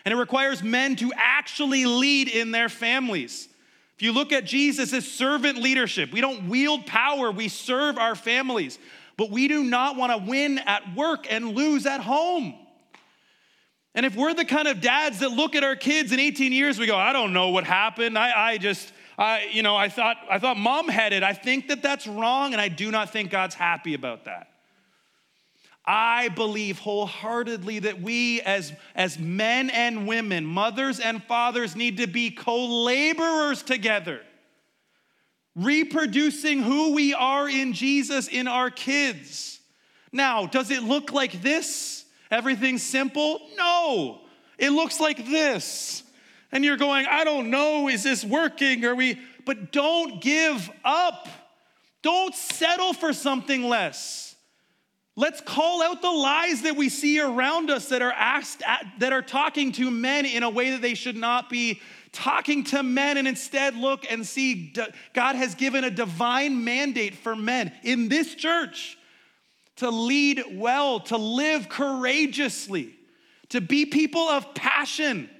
And 0.05 0.12
it 0.12 0.17
requires 0.17 0.62
men 0.62 0.97
to 0.97 1.12
actually 1.17 1.87
lead 1.87 2.29
in 2.29 2.51
their 2.51 2.69
families. 2.69 3.49
If 3.97 4.03
you 4.03 4.12
look 4.12 4.33
at 4.33 4.45
Jesus' 4.45 5.11
servant 5.11 5.59
leadership, 5.59 6.12
we 6.12 6.21
don't 6.21 6.49
wield 6.49 6.87
power, 6.87 7.31
we 7.31 7.49
serve 7.49 7.97
our 7.99 8.14
families. 8.14 8.79
But 9.17 9.31
we 9.31 9.47
do 9.47 9.62
not 9.62 9.97
want 9.97 10.12
to 10.12 10.29
win 10.29 10.59
at 10.59 10.95
work 10.97 11.27
and 11.31 11.55
lose 11.55 11.87
at 11.87 12.01
home. 12.01 12.55
And 13.95 14.05
if 14.05 14.17
we're 14.17 14.35
the 14.35 14.45
kind 14.45 14.67
of 14.67 14.81
dads 14.81 15.21
that 15.21 15.31
look 15.31 15.55
at 15.55 15.62
our 15.62 15.77
kids 15.77 16.11
in 16.11 16.19
18 16.19 16.53
years, 16.53 16.79
we 16.81 16.87
go, 16.87 16.97
I 16.97 17.12
don't 17.12 17.33
know 17.33 17.51
what 17.51 17.62
happened. 17.62 18.19
I, 18.19 18.51
I 18.55 18.59
just, 18.59 18.93
I, 19.17 19.49
you 19.53 19.62
know, 19.62 19.77
I 19.77 19.88
thought, 19.88 20.17
I 20.29 20.40
thought 20.40 20.57
mom 20.57 20.88
had 20.88 21.12
it. 21.12 21.23
I 21.23 21.33
think 21.33 21.69
that 21.69 21.81
that's 21.81 22.09
wrong, 22.09 22.53
and 22.53 22.61
I 22.61 22.69
do 22.69 22.90
not 22.90 23.11
think 23.11 23.31
God's 23.31 23.55
happy 23.55 23.95
about 23.95 24.25
that. 24.25 24.49
I 25.87 26.29
believe 26.29 26.79
wholeheartedly 26.79 27.81
that 27.81 28.01
we, 28.01 28.40
as, 28.40 28.73
as 28.94 29.18
men 29.18 29.68
and 29.68 30.07
women, 30.07 30.47
mothers 30.47 30.99
and 30.99 31.23
fathers, 31.23 31.77
need 31.77 31.99
to 31.99 32.07
be 32.07 32.31
co 32.31 32.85
laborers 32.85 33.62
together, 33.62 34.20
reproducing 35.55 36.62
who 36.62 36.94
we 36.94 37.12
are 37.12 37.49
in 37.49 37.75
Jesus 37.75 38.29
in 38.29 38.49
our 38.49 38.70
kids. 38.70 39.61
Now, 40.11 40.47
does 40.47 40.70
it 40.70 40.83
look 40.83 41.12
like 41.12 41.42
this? 41.42 42.05
Everything's 42.31 42.83
simple? 42.83 43.40
No, 43.59 44.23
it 44.57 44.70
looks 44.70 45.01
like 45.01 45.27
this. 45.27 46.03
And 46.51 46.64
you're 46.64 46.77
going, 46.77 47.05
I 47.07 47.25
don't 47.25 47.51
know, 47.51 47.88
is 47.88 48.05
this 48.05 48.25
working? 48.25 48.85
Are 48.85 48.94
we? 48.94 49.20
But 49.44 49.73
don't 49.73 50.23
give 50.23 50.70
up. 50.85 51.29
Don't 52.03 52.35
settle 52.35 52.92
for 52.92 53.12
something 53.12 53.64
less. 53.64 54.34
Let's 55.16 55.40
call 55.40 55.83
out 55.83 56.03
the 56.03 56.11
lies 56.11 56.62
that 56.62 56.74
we 56.74 56.88
see 56.88 57.20
around 57.20 57.70
us 57.70 57.88
that 57.90 58.03
are 58.03 58.12
asked 58.12 58.62
at, 58.66 58.85
that 58.98 59.12
are 59.12 59.22
talking 59.22 59.70
to 59.72 59.90
men 59.90 60.27
in 60.27 60.42
a 60.42 60.50
way 60.50 60.70
that 60.70 60.83
they 60.83 60.94
should 60.94 61.16
not 61.16 61.48
be 61.48 61.81
talking 62.11 62.64
to 62.64 62.83
men 62.83 63.16
and 63.16 63.29
instead 63.29 63.77
look 63.77 64.11
and 64.11 64.27
see 64.27 64.72
God 65.12 65.37
has 65.37 65.55
given 65.55 65.85
a 65.85 65.90
divine 65.90 66.64
mandate 66.64 67.14
for 67.14 67.37
men 67.37 67.72
in 67.85 68.09
this 68.09 68.35
church 68.35 68.98
to 69.77 69.90
lead 69.90 70.42
well, 70.53 71.00
to 71.00 71.16
live 71.16 71.68
courageously, 71.68 72.94
to 73.50 73.61
be 73.61 73.87
people 73.87 74.29
of 74.29 74.53
passion, 74.55 75.31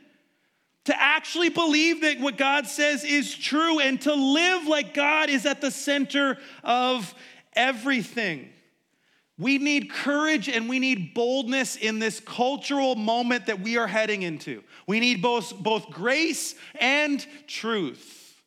to 0.85 1.01
actually 1.01 1.49
believe 1.49 2.03
that 2.03 2.21
what 2.21 2.37
God 2.37 2.67
says 2.67 3.05
is 3.05 3.35
true 3.35 3.81
and 3.81 4.01
to 4.03 4.15
live 4.15 4.67
like 4.67 4.95
God 4.95 5.31
is 5.31 5.47
at 5.47 5.61
the 5.61 5.71
center 5.71 6.39
of 6.63 7.13
everything. 7.55 8.51
We 9.37 9.59
need 9.59 9.91
courage 9.91 10.49
and 10.49 10.69
we 10.69 10.79
need 10.79 11.13
boldness 11.13 11.77
in 11.77 11.99
this 11.99 12.21
cultural 12.21 12.95
moment 12.95 13.47
that 13.47 13.61
we 13.61 13.77
are 13.77 13.89
heading 13.89 14.23
into. 14.23 14.63
We 14.87 15.01
need 15.01 15.21
both, 15.21 15.57
both 15.59 15.91
grace 15.91 16.55
and 16.77 17.25
truth. 17.49 18.41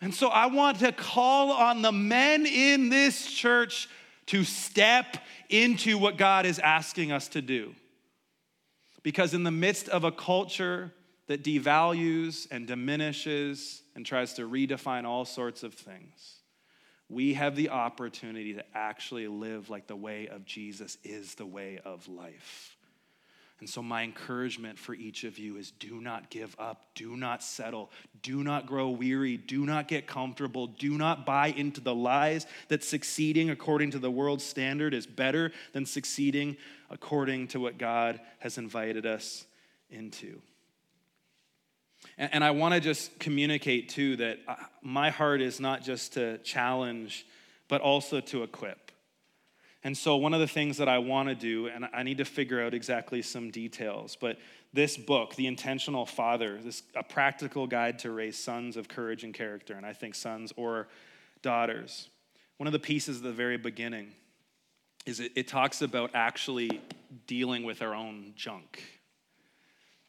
And 0.00 0.12
so 0.14 0.28
I 0.28 0.46
want 0.46 0.80
to 0.80 0.92
call 0.92 1.52
on 1.52 1.82
the 1.82 1.92
men 1.92 2.44
in 2.46 2.88
this 2.88 3.30
church 3.30 3.88
to 4.26 4.44
step 4.44 5.16
into 5.48 5.96
what 5.96 6.16
God 6.16 6.44
is 6.44 6.58
asking 6.58 7.12
us 7.12 7.28
to 7.28 7.42
do. 7.42 7.74
Because 9.02 9.32
in 9.32 9.44
the 9.44 9.50
midst 9.50 9.88
of 9.88 10.04
a 10.04 10.12
culture 10.12 10.92
that 11.28 11.44
devalues 11.44 12.48
and 12.50 12.66
diminishes 12.66 13.82
and 13.94 14.04
tries 14.04 14.34
to 14.34 14.48
redefine 14.48 15.04
all 15.04 15.24
sorts 15.24 15.62
of 15.62 15.74
things, 15.74 16.37
we 17.08 17.34
have 17.34 17.56
the 17.56 17.70
opportunity 17.70 18.54
to 18.54 18.64
actually 18.74 19.28
live 19.28 19.70
like 19.70 19.86
the 19.86 19.96
way 19.96 20.28
of 20.28 20.44
Jesus 20.44 20.98
is 21.04 21.34
the 21.34 21.46
way 21.46 21.80
of 21.84 22.06
life. 22.08 22.76
And 23.60 23.68
so, 23.68 23.82
my 23.82 24.04
encouragement 24.04 24.78
for 24.78 24.94
each 24.94 25.24
of 25.24 25.36
you 25.36 25.56
is 25.56 25.72
do 25.72 26.00
not 26.00 26.30
give 26.30 26.54
up, 26.60 26.84
do 26.94 27.16
not 27.16 27.42
settle, 27.42 27.90
do 28.22 28.44
not 28.44 28.66
grow 28.66 28.90
weary, 28.90 29.36
do 29.36 29.66
not 29.66 29.88
get 29.88 30.06
comfortable, 30.06 30.68
do 30.68 30.96
not 30.96 31.26
buy 31.26 31.48
into 31.48 31.80
the 31.80 31.94
lies 31.94 32.46
that 32.68 32.84
succeeding 32.84 33.50
according 33.50 33.90
to 33.92 33.98
the 33.98 34.10
world's 34.10 34.44
standard 34.44 34.94
is 34.94 35.06
better 35.06 35.50
than 35.72 35.86
succeeding 35.86 36.56
according 36.88 37.48
to 37.48 37.58
what 37.58 37.78
God 37.78 38.20
has 38.38 38.58
invited 38.58 39.06
us 39.06 39.44
into. 39.90 40.40
And, 42.18 42.34
and 42.34 42.44
I 42.44 42.50
want 42.50 42.74
to 42.74 42.80
just 42.80 43.18
communicate 43.18 43.88
too 43.88 44.16
that 44.16 44.40
uh, 44.46 44.56
my 44.82 45.10
heart 45.10 45.40
is 45.40 45.60
not 45.60 45.82
just 45.82 46.14
to 46.14 46.38
challenge, 46.38 47.24
but 47.68 47.80
also 47.80 48.20
to 48.20 48.42
equip. 48.42 48.92
And 49.84 49.96
so, 49.96 50.16
one 50.16 50.34
of 50.34 50.40
the 50.40 50.48
things 50.48 50.78
that 50.78 50.88
I 50.88 50.98
want 50.98 51.28
to 51.28 51.34
do, 51.36 51.68
and 51.68 51.88
I 51.94 52.02
need 52.02 52.18
to 52.18 52.24
figure 52.24 52.60
out 52.60 52.74
exactly 52.74 53.22
some 53.22 53.50
details, 53.50 54.16
but 54.16 54.38
this 54.72 54.96
book, 54.96 55.36
The 55.36 55.46
Intentional 55.46 56.04
Father, 56.04 56.58
this 56.62 56.82
a 56.96 57.02
practical 57.02 57.66
guide 57.66 58.00
to 58.00 58.10
raise 58.10 58.36
sons 58.36 58.76
of 58.76 58.88
courage 58.88 59.22
and 59.22 59.32
character, 59.32 59.74
and 59.74 59.86
I 59.86 59.92
think 59.92 60.14
sons 60.14 60.52
or 60.56 60.88
daughters. 61.42 62.08
One 62.56 62.66
of 62.66 62.72
the 62.72 62.80
pieces 62.80 63.18
at 63.18 63.22
the 63.22 63.32
very 63.32 63.56
beginning 63.56 64.12
is 65.06 65.20
it, 65.20 65.32
it 65.36 65.46
talks 65.46 65.80
about 65.80 66.10
actually 66.12 66.82
dealing 67.28 67.62
with 67.62 67.80
our 67.80 67.94
own 67.94 68.32
junk 68.34 68.82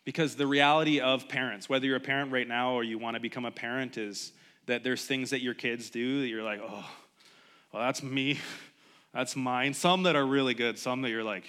because 0.09 0.35
the 0.35 0.47
reality 0.47 0.99
of 0.99 1.27
parents, 1.27 1.69
whether 1.69 1.85
you're 1.85 1.97
a 1.97 1.99
parent 1.99 2.31
right 2.31 2.47
now 2.47 2.73
or 2.73 2.83
you 2.83 2.97
want 2.97 3.13
to 3.13 3.19
become 3.19 3.45
a 3.45 3.51
parent, 3.51 3.95
is 3.95 4.31
that 4.65 4.83
there's 4.83 5.05
things 5.05 5.29
that 5.29 5.41
your 5.41 5.53
kids 5.53 5.91
do 5.91 6.21
that 6.21 6.27
you're 6.27 6.41
like, 6.41 6.59
oh, 6.63 6.83
well, 7.71 7.83
that's 7.83 8.01
me. 8.01 8.39
That's 9.13 9.35
mine. 9.35 9.75
Some 9.75 10.03
that 10.03 10.15
are 10.15 10.25
really 10.25 10.55
good, 10.55 10.79
some 10.79 11.03
that 11.03 11.09
you're 11.09 11.23
like, 11.23 11.43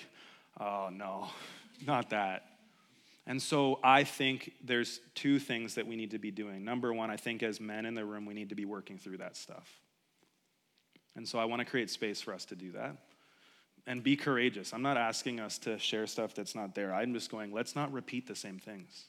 oh, 0.58 0.88
no, 0.90 1.28
not 1.86 2.10
that. 2.10 2.44
And 3.26 3.40
so 3.40 3.78
I 3.82 4.04
think 4.04 4.52
there's 4.62 5.00
two 5.14 5.38
things 5.38 5.76
that 5.76 5.86
we 5.86 5.96
need 5.96 6.10
to 6.10 6.18
be 6.18 6.30
doing. 6.30 6.62
Number 6.62 6.92
one, 6.92 7.10
I 7.10 7.16
think 7.16 7.42
as 7.42 7.60
men 7.60 7.86
in 7.86 7.94
the 7.94 8.04
room, 8.04 8.26
we 8.26 8.34
need 8.34 8.50
to 8.50 8.54
be 8.54 8.66
working 8.66 8.98
through 8.98 9.18
that 9.18 9.36
stuff. 9.36 9.68
And 11.16 11.26
so 11.26 11.38
I 11.38 11.46
want 11.46 11.60
to 11.60 11.66
create 11.66 11.88
space 11.88 12.20
for 12.20 12.34
us 12.34 12.44
to 12.46 12.56
do 12.56 12.72
that 12.72 12.96
and 13.86 14.02
be 14.02 14.16
courageous. 14.16 14.72
I'm 14.72 14.82
not 14.82 14.96
asking 14.96 15.40
us 15.40 15.58
to 15.58 15.78
share 15.78 16.06
stuff 16.06 16.34
that's 16.34 16.54
not 16.54 16.74
there. 16.74 16.94
I'm 16.94 17.14
just 17.14 17.30
going, 17.30 17.52
let's 17.52 17.74
not 17.74 17.92
repeat 17.92 18.26
the 18.26 18.36
same 18.36 18.58
things. 18.58 19.04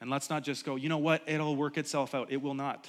And 0.00 0.10
let's 0.10 0.30
not 0.30 0.42
just 0.42 0.64
go, 0.64 0.76
you 0.76 0.88
know 0.88 0.98
what, 0.98 1.22
it'll 1.26 1.56
work 1.56 1.76
itself 1.76 2.14
out. 2.14 2.30
It 2.30 2.40
will 2.40 2.54
not. 2.54 2.88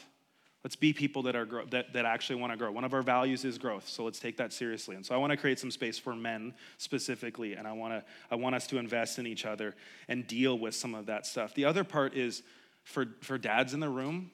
Let's 0.63 0.75
be 0.75 0.93
people 0.93 1.23
that, 1.23 1.35
are 1.35 1.45
grow- 1.45 1.65
that, 1.65 1.93
that 1.93 2.05
actually 2.05 2.39
want 2.39 2.53
to 2.53 2.57
grow. 2.57 2.71
One 2.71 2.83
of 2.83 2.93
our 2.93 3.01
values 3.01 3.43
is 3.45 3.57
growth, 3.57 3.87
so 3.87 4.03
let's 4.03 4.19
take 4.19 4.37
that 4.37 4.53
seriously. 4.53 4.95
And 4.95 5.03
so 5.03 5.15
I 5.15 5.17
want 5.17 5.31
to 5.31 5.37
create 5.37 5.57
some 5.57 5.71
space 5.71 5.97
for 5.97 6.15
men 6.15 6.53
specifically, 6.77 7.53
and 7.53 7.67
I 7.67 7.71
want, 7.71 7.93
to, 7.93 8.03
I 8.29 8.35
want 8.35 8.55
us 8.55 8.67
to 8.67 8.77
invest 8.77 9.17
in 9.17 9.25
each 9.25 9.45
other 9.45 9.75
and 10.07 10.27
deal 10.27 10.57
with 10.57 10.75
some 10.75 10.93
of 10.93 11.07
that 11.07 11.25
stuff. 11.25 11.55
The 11.55 11.65
other 11.65 11.83
part 11.83 12.13
is 12.13 12.43
for, 12.83 13.07
for 13.21 13.39
dads 13.39 13.73
in 13.73 13.79
the 13.79 13.89
room, 13.89 14.29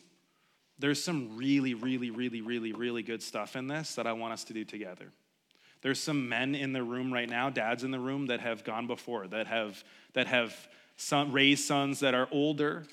there's 0.77 1.01
some 1.01 1.37
really, 1.37 1.73
really, 1.73 2.11
really, 2.11 2.41
really, 2.41 2.73
really 2.73 3.03
good 3.03 3.23
stuff 3.23 3.55
in 3.55 3.67
this 3.67 3.95
that 3.95 4.05
I 4.05 4.13
want 4.13 4.33
us 4.33 4.43
to 4.45 4.53
do 4.53 4.65
together. 4.65 5.11
There's 5.81 5.99
some 5.99 6.27
men 6.27 6.55
in 6.55 6.73
the 6.73 6.83
room 6.83 7.13
right 7.13 7.29
now, 7.29 7.49
dads 7.49 7.83
in 7.83 7.91
the 7.91 7.99
room 7.99 8.27
that 8.27 8.39
have 8.39 8.63
gone 8.63 8.87
before, 8.87 9.27
that 9.27 9.47
have, 9.47 9.83
that 10.13 10.27
have 10.27 10.55
son, 10.95 11.31
raised 11.31 11.65
sons 11.65 11.99
that 12.01 12.13
are 12.13 12.27
older. 12.31 12.85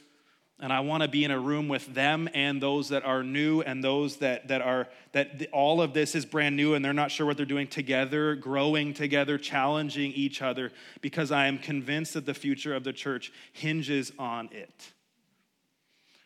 And 0.61 0.72
I 0.72 0.80
want 0.80 1.03
to 1.03 1.09
be 1.09 1.24
in 1.24 1.32
a 1.32 1.39
room 1.39 1.66
with 1.66 1.93
them 1.95 2.28
and 2.32 2.62
those 2.62 2.91
that 2.91 3.05
are 3.05 3.24
new 3.24 3.61
and 3.62 3.82
those 3.82 4.18
that, 4.18 4.49
that 4.49 4.62
are, 4.62 4.89
that 5.12 5.49
all 5.53 5.82
of 5.82 5.93
this 5.95 6.14
is 6.14 6.24
brand 6.24 6.55
new 6.55 6.74
and 6.74 6.85
they're 6.85 6.93
not 6.93 7.11
sure 7.11 7.26
what 7.26 7.37
they're 7.37 7.45
doing 7.45 7.66
together, 7.66 8.37
growing 8.37 8.95
together, 8.95 9.37
challenging 9.37 10.12
each 10.12 10.43
other, 10.43 10.70
because 11.01 11.32
I 11.32 11.47
am 11.49 11.59
convinced 11.59 12.14
that 12.14 12.24
the 12.24 12.35
future 12.35 12.74
of 12.74 12.85
the 12.85 12.93
church 12.93 13.32
hinges 13.53 14.12
on 14.16 14.49
it. 14.53 14.93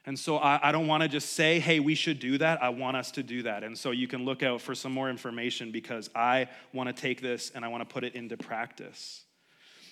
And 0.09 0.19
so 0.19 0.39
I, 0.39 0.71
I 0.71 0.73
don't 0.73 0.87
want 0.87 1.03
to 1.03 1.09
just 1.09 1.35
say, 1.35 1.61
hey, 1.61 1.81
we 1.81 1.95
should 1.95 2.19
do 2.19 2.39
that. 2.39 2.63
I 2.63 2.71
want 2.71 2.97
us 2.97 3.11
to 3.11 3.23
do 3.23 3.43
that. 3.43 3.63
And 3.63 3.77
so 3.77 3.91
you 3.91 4.09
can 4.09 4.25
look 4.25 4.43
out 4.43 4.63
for 4.63 4.75
some 4.75 4.91
more 4.91 5.11
information 5.11 5.71
because 5.71 6.09
I 6.15 6.49
want 6.73 6.89
to 6.89 6.99
take 6.99 7.21
this 7.21 7.53
and 7.55 7.63
I 7.63 7.69
want 7.69 7.87
to 7.87 7.93
put 7.93 8.05
it 8.05 8.15
into 8.15 8.39
practice. 8.39 9.25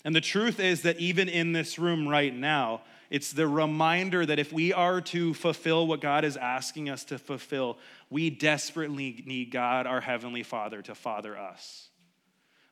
And 0.06 0.16
the 0.16 0.22
truth 0.22 0.58
is 0.58 0.80
that 0.82 0.98
even 0.98 1.28
in 1.28 1.52
this 1.52 1.78
room 1.78 2.08
right 2.08 2.34
now, 2.34 2.80
it's 3.10 3.34
the 3.34 3.46
reminder 3.46 4.24
that 4.24 4.38
if 4.38 4.54
we 4.54 4.72
are 4.72 5.02
to 5.02 5.34
fulfill 5.34 5.86
what 5.86 6.00
God 6.00 6.24
is 6.24 6.38
asking 6.38 6.88
us 6.88 7.04
to 7.04 7.18
fulfill, 7.18 7.76
we 8.08 8.30
desperately 8.30 9.22
need 9.26 9.50
God, 9.50 9.86
our 9.86 10.00
Heavenly 10.00 10.44
Father, 10.44 10.80
to 10.80 10.94
father 10.94 11.36
us. 11.36 11.90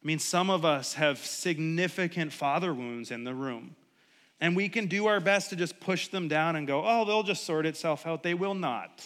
I 0.02 0.06
mean, 0.06 0.18
some 0.18 0.48
of 0.48 0.64
us 0.64 0.94
have 0.94 1.18
significant 1.18 2.32
father 2.32 2.72
wounds 2.72 3.10
in 3.10 3.24
the 3.24 3.34
room. 3.34 3.76
And 4.44 4.54
we 4.54 4.68
can 4.68 4.88
do 4.88 5.06
our 5.06 5.20
best 5.20 5.48
to 5.50 5.56
just 5.56 5.80
push 5.80 6.08
them 6.08 6.28
down 6.28 6.54
and 6.54 6.66
go, 6.66 6.82
oh, 6.84 7.06
they'll 7.06 7.22
just 7.22 7.44
sort 7.44 7.64
itself 7.64 8.06
out. 8.06 8.22
They 8.22 8.34
will 8.34 8.52
not. 8.52 9.02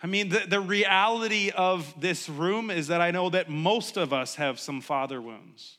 I 0.00 0.06
mean, 0.06 0.28
the, 0.28 0.44
the 0.46 0.60
reality 0.60 1.50
of 1.50 1.92
this 2.00 2.28
room 2.28 2.70
is 2.70 2.86
that 2.86 3.00
I 3.00 3.10
know 3.10 3.30
that 3.30 3.50
most 3.50 3.96
of 3.96 4.12
us 4.12 4.36
have 4.36 4.60
some 4.60 4.82
father 4.82 5.20
wounds. 5.20 5.78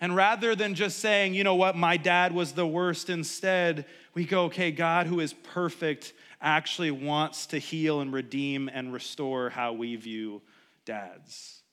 And 0.00 0.14
rather 0.14 0.54
than 0.54 0.76
just 0.76 1.00
saying, 1.00 1.34
you 1.34 1.42
know 1.42 1.56
what, 1.56 1.74
my 1.74 1.96
dad 1.96 2.30
was 2.30 2.52
the 2.52 2.64
worst, 2.64 3.10
instead, 3.10 3.84
we 4.14 4.24
go, 4.24 4.44
okay, 4.44 4.70
God, 4.70 5.08
who 5.08 5.18
is 5.18 5.32
perfect, 5.32 6.12
actually 6.40 6.92
wants 6.92 7.46
to 7.46 7.58
heal 7.58 8.00
and 8.00 8.12
redeem 8.12 8.70
and 8.72 8.92
restore 8.92 9.50
how 9.50 9.72
we 9.72 9.96
view 9.96 10.40
dads. 10.84 11.64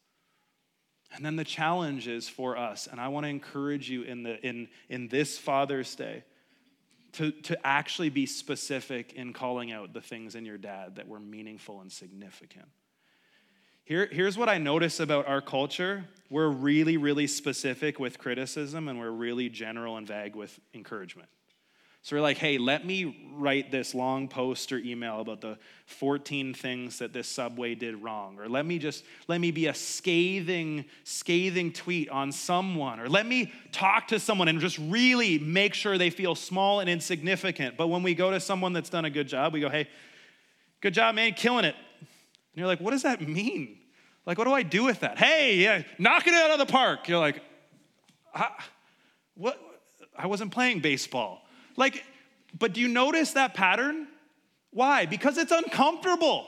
And 1.16 1.24
then 1.24 1.36
the 1.36 1.44
challenge 1.44 2.08
is 2.08 2.28
for 2.28 2.58
us, 2.58 2.88
and 2.88 3.00
I 3.00 3.08
want 3.08 3.26
to 3.26 3.30
encourage 3.30 3.90
you 3.90 4.02
in, 4.02 4.24
the, 4.24 4.44
in, 4.46 4.68
in 4.90 5.08
this 5.10 5.38
Father's 5.38 5.94
Day 5.96 6.24
to, 7.14 7.32
to 7.32 7.58
actually 7.66 8.10
be 8.10 8.26
specific 8.26 9.14
in 9.14 9.34
calling 9.34 9.72
out 9.72 9.94
the 9.94 10.02
things 10.02 10.34
in 10.34 10.46
your 10.46 10.58
dad 10.58 10.96
that 10.96 11.08
were 11.08 11.20
meaningful 11.20 11.82
and 11.82 11.92
significant. 11.92 12.66
Here, 13.86 14.08
here's 14.12 14.38
what 14.38 14.50
I 14.50 14.58
notice 14.58 15.00
about 15.00 15.28
our 15.28 15.42
culture 15.42 16.06
we're 16.30 16.50
really, 16.50 16.98
really 16.98 17.28
specific 17.28 18.00
with 18.00 18.18
criticism, 18.18 18.88
and 18.88 18.98
we're 18.98 19.12
really 19.12 19.50
general 19.50 19.98
and 19.98 20.08
vague 20.08 20.36
with 20.36 20.60
encouragement. 20.74 21.30
So 22.04 22.18
we're 22.18 22.22
like, 22.22 22.38
hey, 22.38 22.58
let 22.58 22.86
me 22.86 23.32
write 23.32 23.72
this 23.72 23.96
long 23.96 24.28
post 24.28 24.74
or 24.74 24.78
email 24.78 25.22
about 25.22 25.40
the 25.40 25.58
14 25.86 26.54
things 26.54 27.00
that 27.00 27.14
this 27.14 27.30
subway 27.30 27.76
did 27.76 28.04
wrong. 28.04 28.38
Or 28.40 28.50
let 28.50 28.66
me 28.66 28.78
just, 28.78 29.06
let 29.30 29.40
me 29.40 29.52
be 29.52 29.68
a 29.68 29.74
scathing, 29.74 30.84
scathing 31.06 31.72
tweet 31.72 32.10
on 32.10 32.34
someone. 32.34 33.00
Or 33.00 33.08
let 33.08 33.26
me 33.26 33.54
talk 33.72 34.10
to 34.10 34.20
someone 34.20 34.50
and 34.50 34.60
just 34.60 34.78
really 34.80 35.40
make 35.40 35.74
sure 35.74 35.98
they 35.98 36.10
feel 36.10 36.36
small 36.36 36.82
and 36.82 36.90
insignificant. 36.90 37.78
But 37.78 37.88
when 37.88 38.04
we 38.04 38.16
go 38.16 38.32
to 38.32 38.42
someone 38.42 38.74
that's 38.74 38.90
done 38.90 39.06
a 39.06 39.10
good 39.10 39.30
job, 39.30 39.54
we 39.54 39.62
go, 39.62 39.70
hey, 39.70 39.88
good 40.82 40.94
job, 40.94 41.16
man, 41.16 41.32
killing 41.32 41.64
it. 41.64 41.76
And 42.00 42.08
you're 42.56 42.68
like, 42.68 42.82
what 42.82 42.92
does 42.92 43.04
that 43.04 43.26
mean? 43.26 43.78
Like, 44.26 44.38
what 44.38 44.44
do 44.44 44.52
I 44.52 44.64
do 44.64 44.84
with 44.84 45.00
that? 45.00 45.18
Hey, 45.18 45.56
yeah, 45.56 45.84
knocking 45.98 46.34
it 46.34 46.40
out 46.42 46.52
of 46.52 46.60
the 46.60 46.66
park. 46.66 47.08
You're 47.08 47.20
like, 47.20 47.42
ah, 48.36 48.54
what? 49.36 49.58
I 50.18 50.28
wasn't 50.28 50.52
playing 50.52 50.82
baseball. 50.82 51.43
Like, 51.76 52.04
but 52.58 52.74
do 52.74 52.82
you 52.82 52.88
notice 52.88 53.34
that 53.34 53.54
pattern? 53.54 54.08
Why? 54.72 55.06
Because 55.06 55.38
it's 55.38 55.52
uncomfortable. 55.52 56.48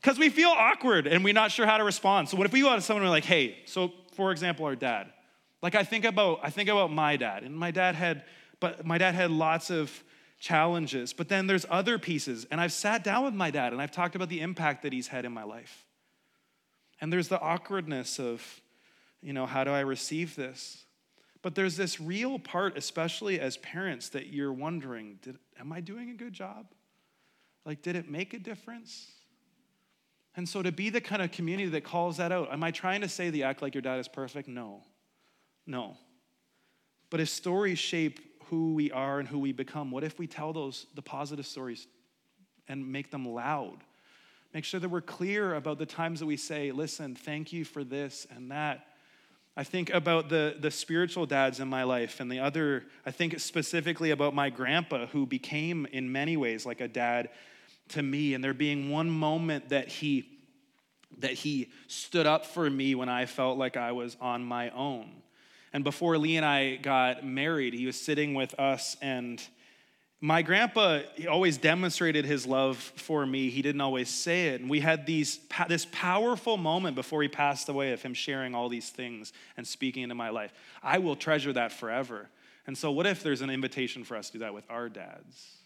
Because 0.00 0.18
we 0.18 0.30
feel 0.30 0.48
awkward 0.48 1.06
and 1.06 1.22
we're 1.22 1.34
not 1.34 1.50
sure 1.50 1.66
how 1.66 1.78
to 1.78 1.84
respond. 1.84 2.28
So 2.28 2.36
what 2.36 2.46
if 2.46 2.52
we 2.52 2.62
go 2.62 2.74
to 2.74 2.80
someone 2.80 3.02
and 3.02 3.10
we're 3.10 3.16
like, 3.16 3.24
hey, 3.24 3.58
so 3.66 3.92
for 4.14 4.32
example, 4.32 4.66
our 4.66 4.76
dad. 4.76 5.12
Like 5.62 5.74
I 5.74 5.84
think 5.84 6.04
about, 6.04 6.40
I 6.42 6.50
think 6.50 6.68
about 6.68 6.90
my 6.90 7.16
dad, 7.16 7.42
and 7.42 7.54
my 7.54 7.70
dad 7.70 7.94
had, 7.94 8.24
but 8.60 8.86
my 8.86 8.98
dad 8.98 9.14
had 9.14 9.30
lots 9.30 9.70
of 9.70 10.02
challenges. 10.38 11.12
But 11.12 11.28
then 11.28 11.46
there's 11.46 11.66
other 11.68 11.98
pieces, 11.98 12.46
and 12.50 12.60
I've 12.60 12.72
sat 12.72 13.04
down 13.04 13.24
with 13.24 13.34
my 13.34 13.50
dad 13.50 13.72
and 13.72 13.80
I've 13.80 13.90
talked 13.90 14.14
about 14.14 14.30
the 14.30 14.40
impact 14.40 14.82
that 14.82 14.92
he's 14.92 15.08
had 15.08 15.24
in 15.24 15.32
my 15.32 15.44
life. 15.44 15.84
And 17.00 17.12
there's 17.12 17.28
the 17.28 17.40
awkwardness 17.40 18.18
of, 18.18 18.60
you 19.22 19.32
know, 19.32 19.46
how 19.46 19.64
do 19.64 19.70
I 19.70 19.80
receive 19.80 20.34
this? 20.34 20.84
But 21.42 21.54
there's 21.54 21.76
this 21.76 22.00
real 22.00 22.38
part, 22.38 22.76
especially 22.76 23.40
as 23.40 23.56
parents, 23.58 24.10
that 24.10 24.26
you're 24.26 24.52
wondering 24.52 25.18
did, 25.22 25.38
Am 25.58 25.72
I 25.72 25.80
doing 25.80 26.10
a 26.10 26.14
good 26.14 26.32
job? 26.32 26.66
Like, 27.64 27.82
did 27.82 27.96
it 27.96 28.10
make 28.10 28.34
a 28.34 28.38
difference? 28.38 29.12
And 30.36 30.48
so 30.48 30.62
to 30.62 30.72
be 30.72 30.90
the 30.90 31.00
kind 31.00 31.22
of 31.22 31.32
community 31.32 31.68
that 31.70 31.84
calls 31.84 32.18
that 32.18 32.32
out, 32.32 32.52
am 32.52 32.62
I 32.62 32.70
trying 32.70 33.00
to 33.00 33.08
say 33.08 33.30
the 33.30 33.42
act 33.42 33.62
like 33.62 33.74
your 33.74 33.82
dad 33.82 33.98
is 33.98 34.08
perfect? 34.08 34.48
No. 34.48 34.82
No. 35.66 35.96
But 37.10 37.20
if 37.20 37.28
stories 37.28 37.78
shape 37.78 38.20
who 38.44 38.74
we 38.74 38.90
are 38.92 39.18
and 39.18 39.28
who 39.28 39.38
we 39.38 39.52
become, 39.52 39.90
what 39.90 40.04
if 40.04 40.18
we 40.18 40.26
tell 40.26 40.52
those 40.52 40.86
the 40.94 41.02
positive 41.02 41.46
stories 41.46 41.86
and 42.68 42.90
make 42.90 43.10
them 43.10 43.28
loud? 43.28 43.78
Make 44.54 44.64
sure 44.64 44.80
that 44.80 44.88
we're 44.88 45.00
clear 45.00 45.54
about 45.54 45.78
the 45.78 45.86
times 45.86 46.20
that 46.20 46.26
we 46.26 46.36
say, 46.36 46.72
listen, 46.72 47.14
thank 47.14 47.52
you 47.52 47.64
for 47.64 47.84
this 47.84 48.26
and 48.34 48.50
that. 48.50 48.86
I 49.56 49.64
think 49.64 49.90
about 49.90 50.28
the, 50.28 50.56
the 50.58 50.70
spiritual 50.70 51.26
dads 51.26 51.60
in 51.60 51.68
my 51.68 51.82
life 51.82 52.20
and 52.20 52.30
the 52.30 52.38
other, 52.38 52.84
I 53.04 53.10
think 53.10 53.38
specifically 53.40 54.10
about 54.10 54.34
my 54.34 54.48
grandpa 54.48 55.06
who 55.06 55.26
became 55.26 55.86
in 55.92 56.10
many 56.12 56.36
ways 56.36 56.64
like 56.64 56.80
a 56.80 56.88
dad 56.88 57.30
to 57.88 58.02
me. 58.02 58.34
And 58.34 58.42
there 58.42 58.54
being 58.54 58.90
one 58.90 59.10
moment 59.10 59.70
that 59.70 59.88
he 59.88 60.28
that 61.18 61.32
he 61.32 61.70
stood 61.88 62.26
up 62.26 62.46
for 62.46 62.70
me 62.70 62.94
when 62.94 63.08
I 63.08 63.26
felt 63.26 63.58
like 63.58 63.76
I 63.76 63.92
was 63.92 64.16
on 64.20 64.44
my 64.44 64.70
own. 64.70 65.10
And 65.72 65.84
before 65.84 66.16
Lee 66.18 66.36
and 66.36 66.46
I 66.46 66.76
got 66.76 67.24
married, 67.24 67.74
he 67.74 67.86
was 67.86 68.00
sitting 68.00 68.32
with 68.34 68.58
us 68.58 68.96
and 69.02 69.42
my 70.22 70.42
grandpa 70.42 71.00
always 71.30 71.56
demonstrated 71.56 72.26
his 72.26 72.46
love 72.46 72.76
for 72.76 73.24
me. 73.24 73.48
He 73.48 73.62
didn't 73.62 73.80
always 73.80 74.10
say 74.10 74.48
it. 74.48 74.60
And 74.60 74.68
we 74.68 74.80
had 74.80 75.06
these 75.06 75.40
this 75.66 75.86
powerful 75.90 76.58
moment 76.58 76.94
before 76.94 77.22
he 77.22 77.28
passed 77.28 77.70
away 77.70 77.92
of 77.92 78.02
him 78.02 78.12
sharing 78.12 78.54
all 78.54 78.68
these 78.68 78.90
things 78.90 79.32
and 79.56 79.66
speaking 79.66 80.02
into 80.02 80.14
my 80.14 80.28
life. 80.28 80.52
I 80.82 80.98
will 80.98 81.16
treasure 81.16 81.54
that 81.54 81.72
forever. 81.72 82.28
And 82.66 82.76
so 82.76 82.90
what 82.90 83.06
if 83.06 83.22
there's 83.22 83.40
an 83.40 83.48
invitation 83.48 84.04
for 84.04 84.16
us 84.16 84.26
to 84.28 84.34
do 84.34 84.38
that 84.40 84.52
with 84.52 84.64
our 84.68 84.90
dads? 84.90 85.56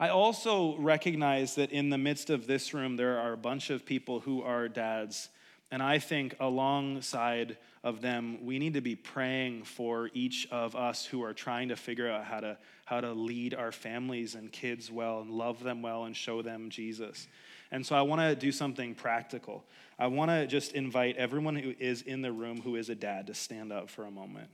I 0.00 0.08
also 0.08 0.76
recognize 0.78 1.54
that 1.54 1.70
in 1.70 1.90
the 1.90 1.98
midst 1.98 2.28
of 2.28 2.48
this 2.48 2.74
room 2.74 2.96
there 2.96 3.20
are 3.20 3.34
a 3.34 3.38
bunch 3.38 3.70
of 3.70 3.86
people 3.86 4.18
who 4.18 4.42
are 4.42 4.68
dads 4.68 5.28
and 5.72 5.82
i 5.82 5.98
think 5.98 6.36
alongside 6.38 7.56
of 7.84 8.00
them, 8.00 8.44
we 8.44 8.58
need 8.58 8.74
to 8.74 8.80
be 8.80 8.94
praying 8.94 9.64
for 9.64 10.08
each 10.14 10.46
of 10.52 10.76
us 10.76 11.04
who 11.04 11.24
are 11.24 11.32
trying 11.32 11.70
to 11.70 11.76
figure 11.76 12.08
out 12.08 12.24
how 12.24 12.38
to, 12.40 12.56
how 12.84 13.00
to 13.00 13.12
lead 13.12 13.54
our 13.54 13.72
families 13.72 14.36
and 14.36 14.52
kids 14.52 14.90
well 14.90 15.20
and 15.20 15.30
love 15.30 15.62
them 15.64 15.82
well 15.82 16.04
and 16.04 16.16
show 16.16 16.42
them 16.42 16.70
Jesus. 16.70 17.26
And 17.72 17.84
so 17.84 17.96
I 17.96 18.02
want 18.02 18.20
to 18.20 18.36
do 18.36 18.52
something 18.52 18.94
practical. 18.94 19.64
I 19.98 20.06
want 20.06 20.30
to 20.30 20.46
just 20.46 20.72
invite 20.72 21.16
everyone 21.16 21.56
who 21.56 21.74
is 21.78 22.02
in 22.02 22.22
the 22.22 22.30
room 22.30 22.60
who 22.60 22.76
is 22.76 22.88
a 22.88 22.94
dad 22.94 23.26
to 23.26 23.34
stand 23.34 23.72
up 23.72 23.90
for 23.90 24.04
a 24.04 24.10
moment. 24.10 24.48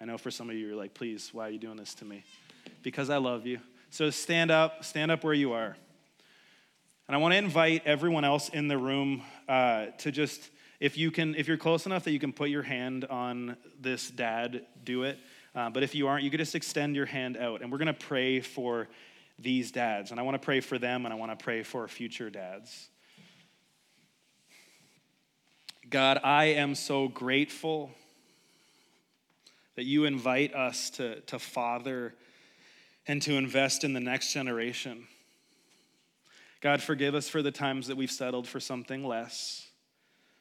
I 0.00 0.04
know 0.04 0.18
for 0.18 0.30
some 0.30 0.50
of 0.50 0.56
you, 0.56 0.66
you're 0.66 0.76
like, 0.76 0.92
please, 0.92 1.30
why 1.32 1.48
are 1.48 1.50
you 1.50 1.58
doing 1.58 1.76
this 1.76 1.94
to 1.94 2.04
me? 2.04 2.24
Because 2.82 3.08
I 3.08 3.16
love 3.16 3.46
you. 3.46 3.60
So 3.88 4.10
stand 4.10 4.50
up, 4.50 4.84
stand 4.84 5.10
up 5.10 5.24
where 5.24 5.34
you 5.34 5.52
are. 5.52 5.76
And 7.08 7.16
I 7.16 7.18
want 7.18 7.32
to 7.32 7.38
invite 7.38 7.86
everyone 7.86 8.24
else 8.24 8.50
in 8.50 8.68
the 8.68 8.78
room 8.78 9.22
uh, 9.50 9.86
to 9.98 10.10
just 10.10 10.50
if 10.78 10.96
you 10.96 11.10
can 11.10 11.34
if 11.34 11.48
you're 11.48 11.58
close 11.58 11.84
enough 11.84 12.04
that 12.04 12.12
you 12.12 12.20
can 12.20 12.32
put 12.32 12.48
your 12.48 12.62
hand 12.62 13.04
on 13.04 13.56
this 13.80 14.10
dad 14.10 14.64
do 14.84 15.02
it 15.02 15.18
Uh, 15.54 15.68
but 15.68 15.82
if 15.82 15.94
you 15.94 16.06
aren't, 16.06 16.22
you 16.22 16.30
could 16.30 16.38
just 16.38 16.54
extend 16.54 16.94
your 16.94 17.06
hand 17.06 17.36
out. 17.36 17.60
And 17.60 17.72
we're 17.72 17.78
going 17.78 17.88
to 17.88 18.06
pray 18.06 18.40
for 18.40 18.88
these 19.38 19.72
dads. 19.72 20.10
And 20.10 20.20
I 20.20 20.22
want 20.22 20.40
to 20.40 20.44
pray 20.44 20.60
for 20.60 20.78
them 20.78 21.04
and 21.04 21.12
I 21.12 21.16
want 21.16 21.36
to 21.36 21.42
pray 21.42 21.62
for 21.62 21.88
future 21.88 22.30
dads. 22.30 22.88
God, 25.88 26.20
I 26.22 26.44
am 26.44 26.74
so 26.74 27.08
grateful 27.08 27.90
that 29.74 29.84
you 29.84 30.04
invite 30.04 30.54
us 30.54 30.90
to, 30.90 31.20
to 31.22 31.38
father 31.38 32.14
and 33.08 33.20
to 33.22 33.32
invest 33.32 33.82
in 33.82 33.92
the 33.92 34.00
next 34.00 34.32
generation. 34.32 35.08
God, 36.60 36.82
forgive 36.82 37.14
us 37.14 37.28
for 37.28 37.42
the 37.42 37.50
times 37.50 37.86
that 37.86 37.96
we've 37.96 38.10
settled 38.10 38.46
for 38.46 38.60
something 38.60 39.04
less. 39.04 39.66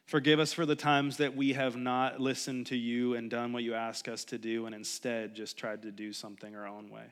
Forgive 0.05 0.39
us 0.39 0.51
for 0.51 0.65
the 0.65 0.75
times 0.75 1.17
that 1.17 1.35
we 1.35 1.53
have 1.53 1.75
not 1.75 2.19
listened 2.19 2.65
to 2.67 2.75
you 2.75 3.13
and 3.13 3.29
done 3.29 3.53
what 3.53 3.63
you 3.63 3.75
ask 3.75 4.07
us 4.07 4.23
to 4.25 4.37
do 4.37 4.65
and 4.65 4.73
instead 4.73 5.35
just 5.35 5.55
tried 5.55 5.83
to 5.83 5.91
do 5.91 6.11
something 6.11 6.55
our 6.55 6.67
own 6.67 6.89
way. 6.89 7.05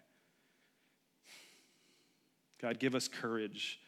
God, 2.59 2.79
give 2.79 2.95
us 2.95 3.07
courage. 3.07 3.79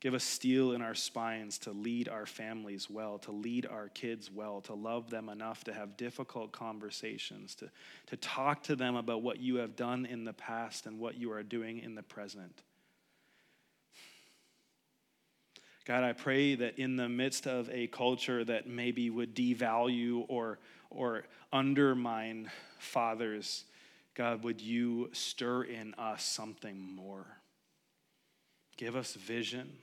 Give 0.00 0.14
us 0.14 0.22
steel 0.22 0.72
in 0.72 0.80
our 0.80 0.94
spines 0.94 1.58
to 1.58 1.72
lead 1.72 2.08
our 2.08 2.24
families 2.24 2.88
well, 2.88 3.18
to 3.18 3.32
lead 3.32 3.66
our 3.66 3.88
kids 3.88 4.30
well, 4.30 4.60
to 4.62 4.74
love 4.74 5.10
them 5.10 5.28
enough 5.28 5.64
to 5.64 5.72
have 5.72 5.96
difficult 5.96 6.52
conversations, 6.52 7.56
to, 7.56 7.70
to 8.06 8.16
talk 8.16 8.62
to 8.64 8.76
them 8.76 8.94
about 8.94 9.22
what 9.22 9.40
you 9.40 9.56
have 9.56 9.74
done 9.74 10.06
in 10.06 10.24
the 10.24 10.32
past 10.32 10.86
and 10.86 11.00
what 11.00 11.16
you 11.16 11.32
are 11.32 11.42
doing 11.42 11.80
in 11.80 11.96
the 11.96 12.02
present. 12.02 12.62
God, 15.88 16.04
I 16.04 16.12
pray 16.12 16.54
that 16.54 16.78
in 16.78 16.96
the 16.96 17.08
midst 17.08 17.46
of 17.46 17.70
a 17.70 17.86
culture 17.86 18.44
that 18.44 18.68
maybe 18.68 19.08
would 19.08 19.34
devalue 19.34 20.26
or, 20.28 20.58
or 20.90 21.24
undermine 21.50 22.50
fathers, 22.78 23.64
God, 24.12 24.44
would 24.44 24.60
you 24.60 25.08
stir 25.14 25.62
in 25.62 25.94
us 25.94 26.22
something 26.22 26.78
more? 26.78 27.26
Give 28.76 28.96
us 28.96 29.14
vision. 29.14 29.78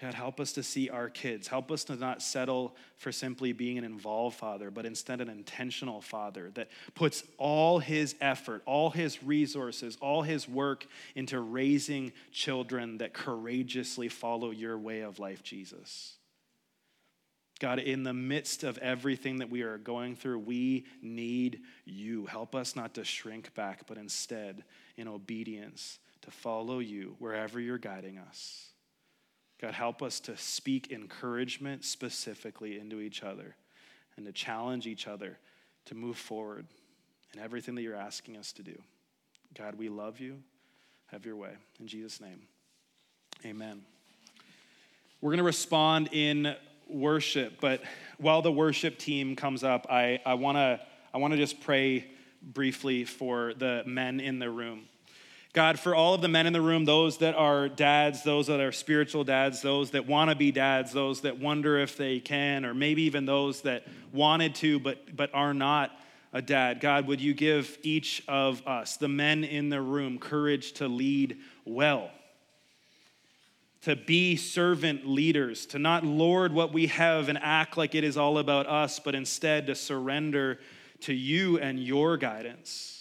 God, 0.00 0.12
help 0.12 0.40
us 0.40 0.52
to 0.52 0.62
see 0.62 0.90
our 0.90 1.08
kids. 1.08 1.48
Help 1.48 1.70
us 1.70 1.84
to 1.84 1.96
not 1.96 2.20
settle 2.20 2.76
for 2.98 3.10
simply 3.10 3.52
being 3.52 3.78
an 3.78 3.84
involved 3.84 4.36
father, 4.36 4.70
but 4.70 4.84
instead 4.84 5.22
an 5.22 5.30
intentional 5.30 6.02
father 6.02 6.50
that 6.54 6.68
puts 6.94 7.24
all 7.38 7.78
his 7.78 8.14
effort, 8.20 8.62
all 8.66 8.90
his 8.90 9.22
resources, 9.22 9.96
all 10.02 10.20
his 10.20 10.46
work 10.46 10.86
into 11.14 11.40
raising 11.40 12.12
children 12.30 12.98
that 12.98 13.14
courageously 13.14 14.08
follow 14.08 14.50
your 14.50 14.76
way 14.76 15.00
of 15.00 15.18
life, 15.18 15.42
Jesus. 15.42 16.16
God, 17.58 17.78
in 17.78 18.02
the 18.02 18.12
midst 18.12 18.64
of 18.64 18.76
everything 18.78 19.38
that 19.38 19.48
we 19.48 19.62
are 19.62 19.78
going 19.78 20.14
through, 20.14 20.40
we 20.40 20.84
need 21.00 21.60
you. 21.86 22.26
Help 22.26 22.54
us 22.54 22.76
not 22.76 22.92
to 22.94 23.04
shrink 23.04 23.54
back, 23.54 23.86
but 23.86 23.96
instead, 23.96 24.62
in 24.98 25.08
obedience, 25.08 25.98
to 26.20 26.30
follow 26.30 26.80
you 26.80 27.16
wherever 27.18 27.58
you're 27.58 27.78
guiding 27.78 28.18
us. 28.18 28.72
God, 29.60 29.74
help 29.74 30.02
us 30.02 30.20
to 30.20 30.36
speak 30.36 30.92
encouragement 30.92 31.84
specifically 31.84 32.78
into 32.78 33.00
each 33.00 33.22
other 33.22 33.56
and 34.16 34.26
to 34.26 34.32
challenge 34.32 34.86
each 34.86 35.06
other 35.06 35.38
to 35.86 35.94
move 35.94 36.16
forward 36.16 36.66
in 37.34 37.40
everything 37.40 37.74
that 37.74 37.82
you're 37.82 37.94
asking 37.94 38.36
us 38.36 38.52
to 38.52 38.62
do. 38.62 38.80
God, 39.56 39.76
we 39.76 39.88
love 39.88 40.20
you. 40.20 40.42
Have 41.06 41.24
your 41.24 41.36
way. 41.36 41.52
In 41.80 41.86
Jesus' 41.86 42.20
name, 42.20 42.42
amen. 43.44 43.82
We're 45.20 45.30
going 45.30 45.38
to 45.38 45.44
respond 45.44 46.10
in 46.12 46.54
worship, 46.88 47.60
but 47.60 47.82
while 48.18 48.42
the 48.42 48.52
worship 48.52 48.98
team 48.98 49.36
comes 49.36 49.64
up, 49.64 49.86
I, 49.88 50.20
I 50.26 50.34
want 50.34 50.56
to 50.56 50.80
I 51.16 51.18
wanna 51.18 51.38
just 51.38 51.62
pray 51.62 52.04
briefly 52.42 53.04
for 53.04 53.54
the 53.54 53.82
men 53.86 54.20
in 54.20 54.38
the 54.38 54.50
room. 54.50 54.82
God, 55.56 55.80
for 55.80 55.94
all 55.94 56.12
of 56.12 56.20
the 56.20 56.28
men 56.28 56.46
in 56.46 56.52
the 56.52 56.60
room, 56.60 56.84
those 56.84 57.16
that 57.16 57.34
are 57.34 57.66
dads, 57.66 58.22
those 58.22 58.48
that 58.48 58.60
are 58.60 58.72
spiritual 58.72 59.24
dads, 59.24 59.62
those 59.62 59.92
that 59.92 60.06
want 60.06 60.28
to 60.28 60.36
be 60.36 60.52
dads, 60.52 60.92
those 60.92 61.22
that 61.22 61.38
wonder 61.38 61.78
if 61.78 61.96
they 61.96 62.20
can, 62.20 62.66
or 62.66 62.74
maybe 62.74 63.04
even 63.04 63.24
those 63.24 63.62
that 63.62 63.86
wanted 64.12 64.54
to 64.56 64.78
but, 64.78 65.16
but 65.16 65.30
are 65.32 65.54
not 65.54 65.98
a 66.34 66.42
dad, 66.42 66.80
God, 66.80 67.06
would 67.06 67.22
you 67.22 67.32
give 67.32 67.78
each 67.82 68.22
of 68.28 68.66
us, 68.66 68.98
the 68.98 69.08
men 69.08 69.44
in 69.44 69.70
the 69.70 69.80
room, 69.80 70.18
courage 70.18 70.72
to 70.74 70.88
lead 70.88 71.38
well? 71.64 72.10
To 73.84 73.96
be 73.96 74.36
servant 74.36 75.08
leaders, 75.08 75.64
to 75.68 75.78
not 75.78 76.04
lord 76.04 76.52
what 76.52 76.74
we 76.74 76.88
have 76.88 77.30
and 77.30 77.38
act 77.40 77.78
like 77.78 77.94
it 77.94 78.04
is 78.04 78.18
all 78.18 78.36
about 78.36 78.66
us, 78.66 78.98
but 78.98 79.14
instead 79.14 79.68
to 79.68 79.74
surrender 79.74 80.58
to 81.00 81.14
you 81.14 81.58
and 81.58 81.82
your 81.82 82.18
guidance. 82.18 82.95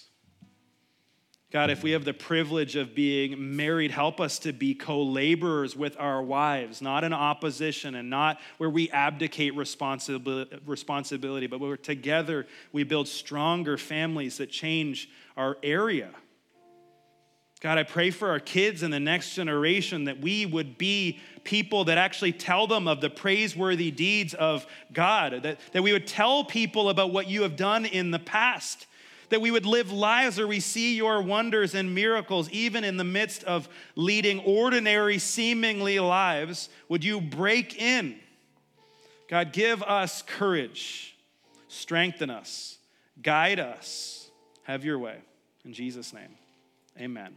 God, 1.56 1.70
if 1.70 1.84
we 1.84 1.92
have 1.92 2.04
the 2.04 2.14
privilege 2.14 2.76
of 2.76 2.94
being 2.94 3.56
married, 3.56 3.90
help 3.90 4.20
us 4.20 4.40
to 4.40 4.52
be 4.52 4.76
co 4.76 5.02
laborers 5.02 5.74
with 5.74 5.96
our 5.98 6.22
wives, 6.22 6.82
not 6.82 7.06
in 7.06 7.14
opposition 7.14 7.96
and 7.96 8.10
not 8.10 8.42
where 8.58 8.70
we 8.70 8.92
abdicate 8.92 9.56
responsibility, 9.56 11.48
but 11.48 11.60
where 11.62 11.78
together 11.78 12.46
we 12.74 12.84
build 12.84 13.08
stronger 13.08 13.78
families 13.78 14.40
that 14.40 14.52
change 14.52 15.10
our 15.38 15.56
area. 15.64 16.10
God, 17.62 17.78
I 17.78 17.84
pray 17.84 18.12
for 18.12 18.32
our 18.32 18.42
kids 18.42 18.84
and 18.84 18.94
the 18.94 19.00
next 19.00 19.34
generation 19.34 20.04
that 20.04 20.20
we 20.20 20.46
would 20.46 20.78
be 20.78 21.22
people 21.46 21.86
that 21.86 21.98
actually 21.98 22.34
tell 22.34 22.68
them 22.68 22.86
of 22.86 23.00
the 23.00 23.10
praiseworthy 23.10 23.92
deeds 23.92 24.34
of 24.34 24.68
God, 24.92 25.44
that, 25.44 25.62
that 25.72 25.84
we 25.84 25.94
would 25.94 26.06
tell 26.06 26.44
people 26.44 26.90
about 26.90 27.14
what 27.14 27.30
you 27.30 27.44
have 27.44 27.56
done 27.56 27.86
in 27.86 28.12
the 28.12 28.20
past 28.20 28.88
that 29.30 29.42
we 29.42 29.52
would 29.52 29.66
live 29.66 29.92
lives 29.92 30.38
where 30.38 30.48
we 30.48 30.60
see 30.60 30.96
your 30.96 31.22
wonders 31.22 31.74
and 31.74 31.96
miracles, 31.96 32.50
even 32.52 32.84
in 32.84 32.98
the 32.98 33.04
midst 33.04 33.44
of 33.46 33.68
leading 33.96 34.40
ordinary, 34.42 35.18
seemingly 35.18 36.00
lives. 36.00 36.70
Would 36.90 37.04
you 37.04 37.20
break 37.20 37.82
in? 37.82 38.20
God, 39.28 39.54
give 39.54 39.82
us 39.82 40.22
courage, 40.22 41.16
strengthen 41.68 42.30
us, 42.30 42.78
guide 43.22 43.60
us. 43.60 44.30
Have 44.64 44.86
your 44.86 45.00
way. 45.00 45.18
In 45.64 45.74
Jesus' 45.74 46.14
name, 46.14 46.36
amen. 47.00 47.34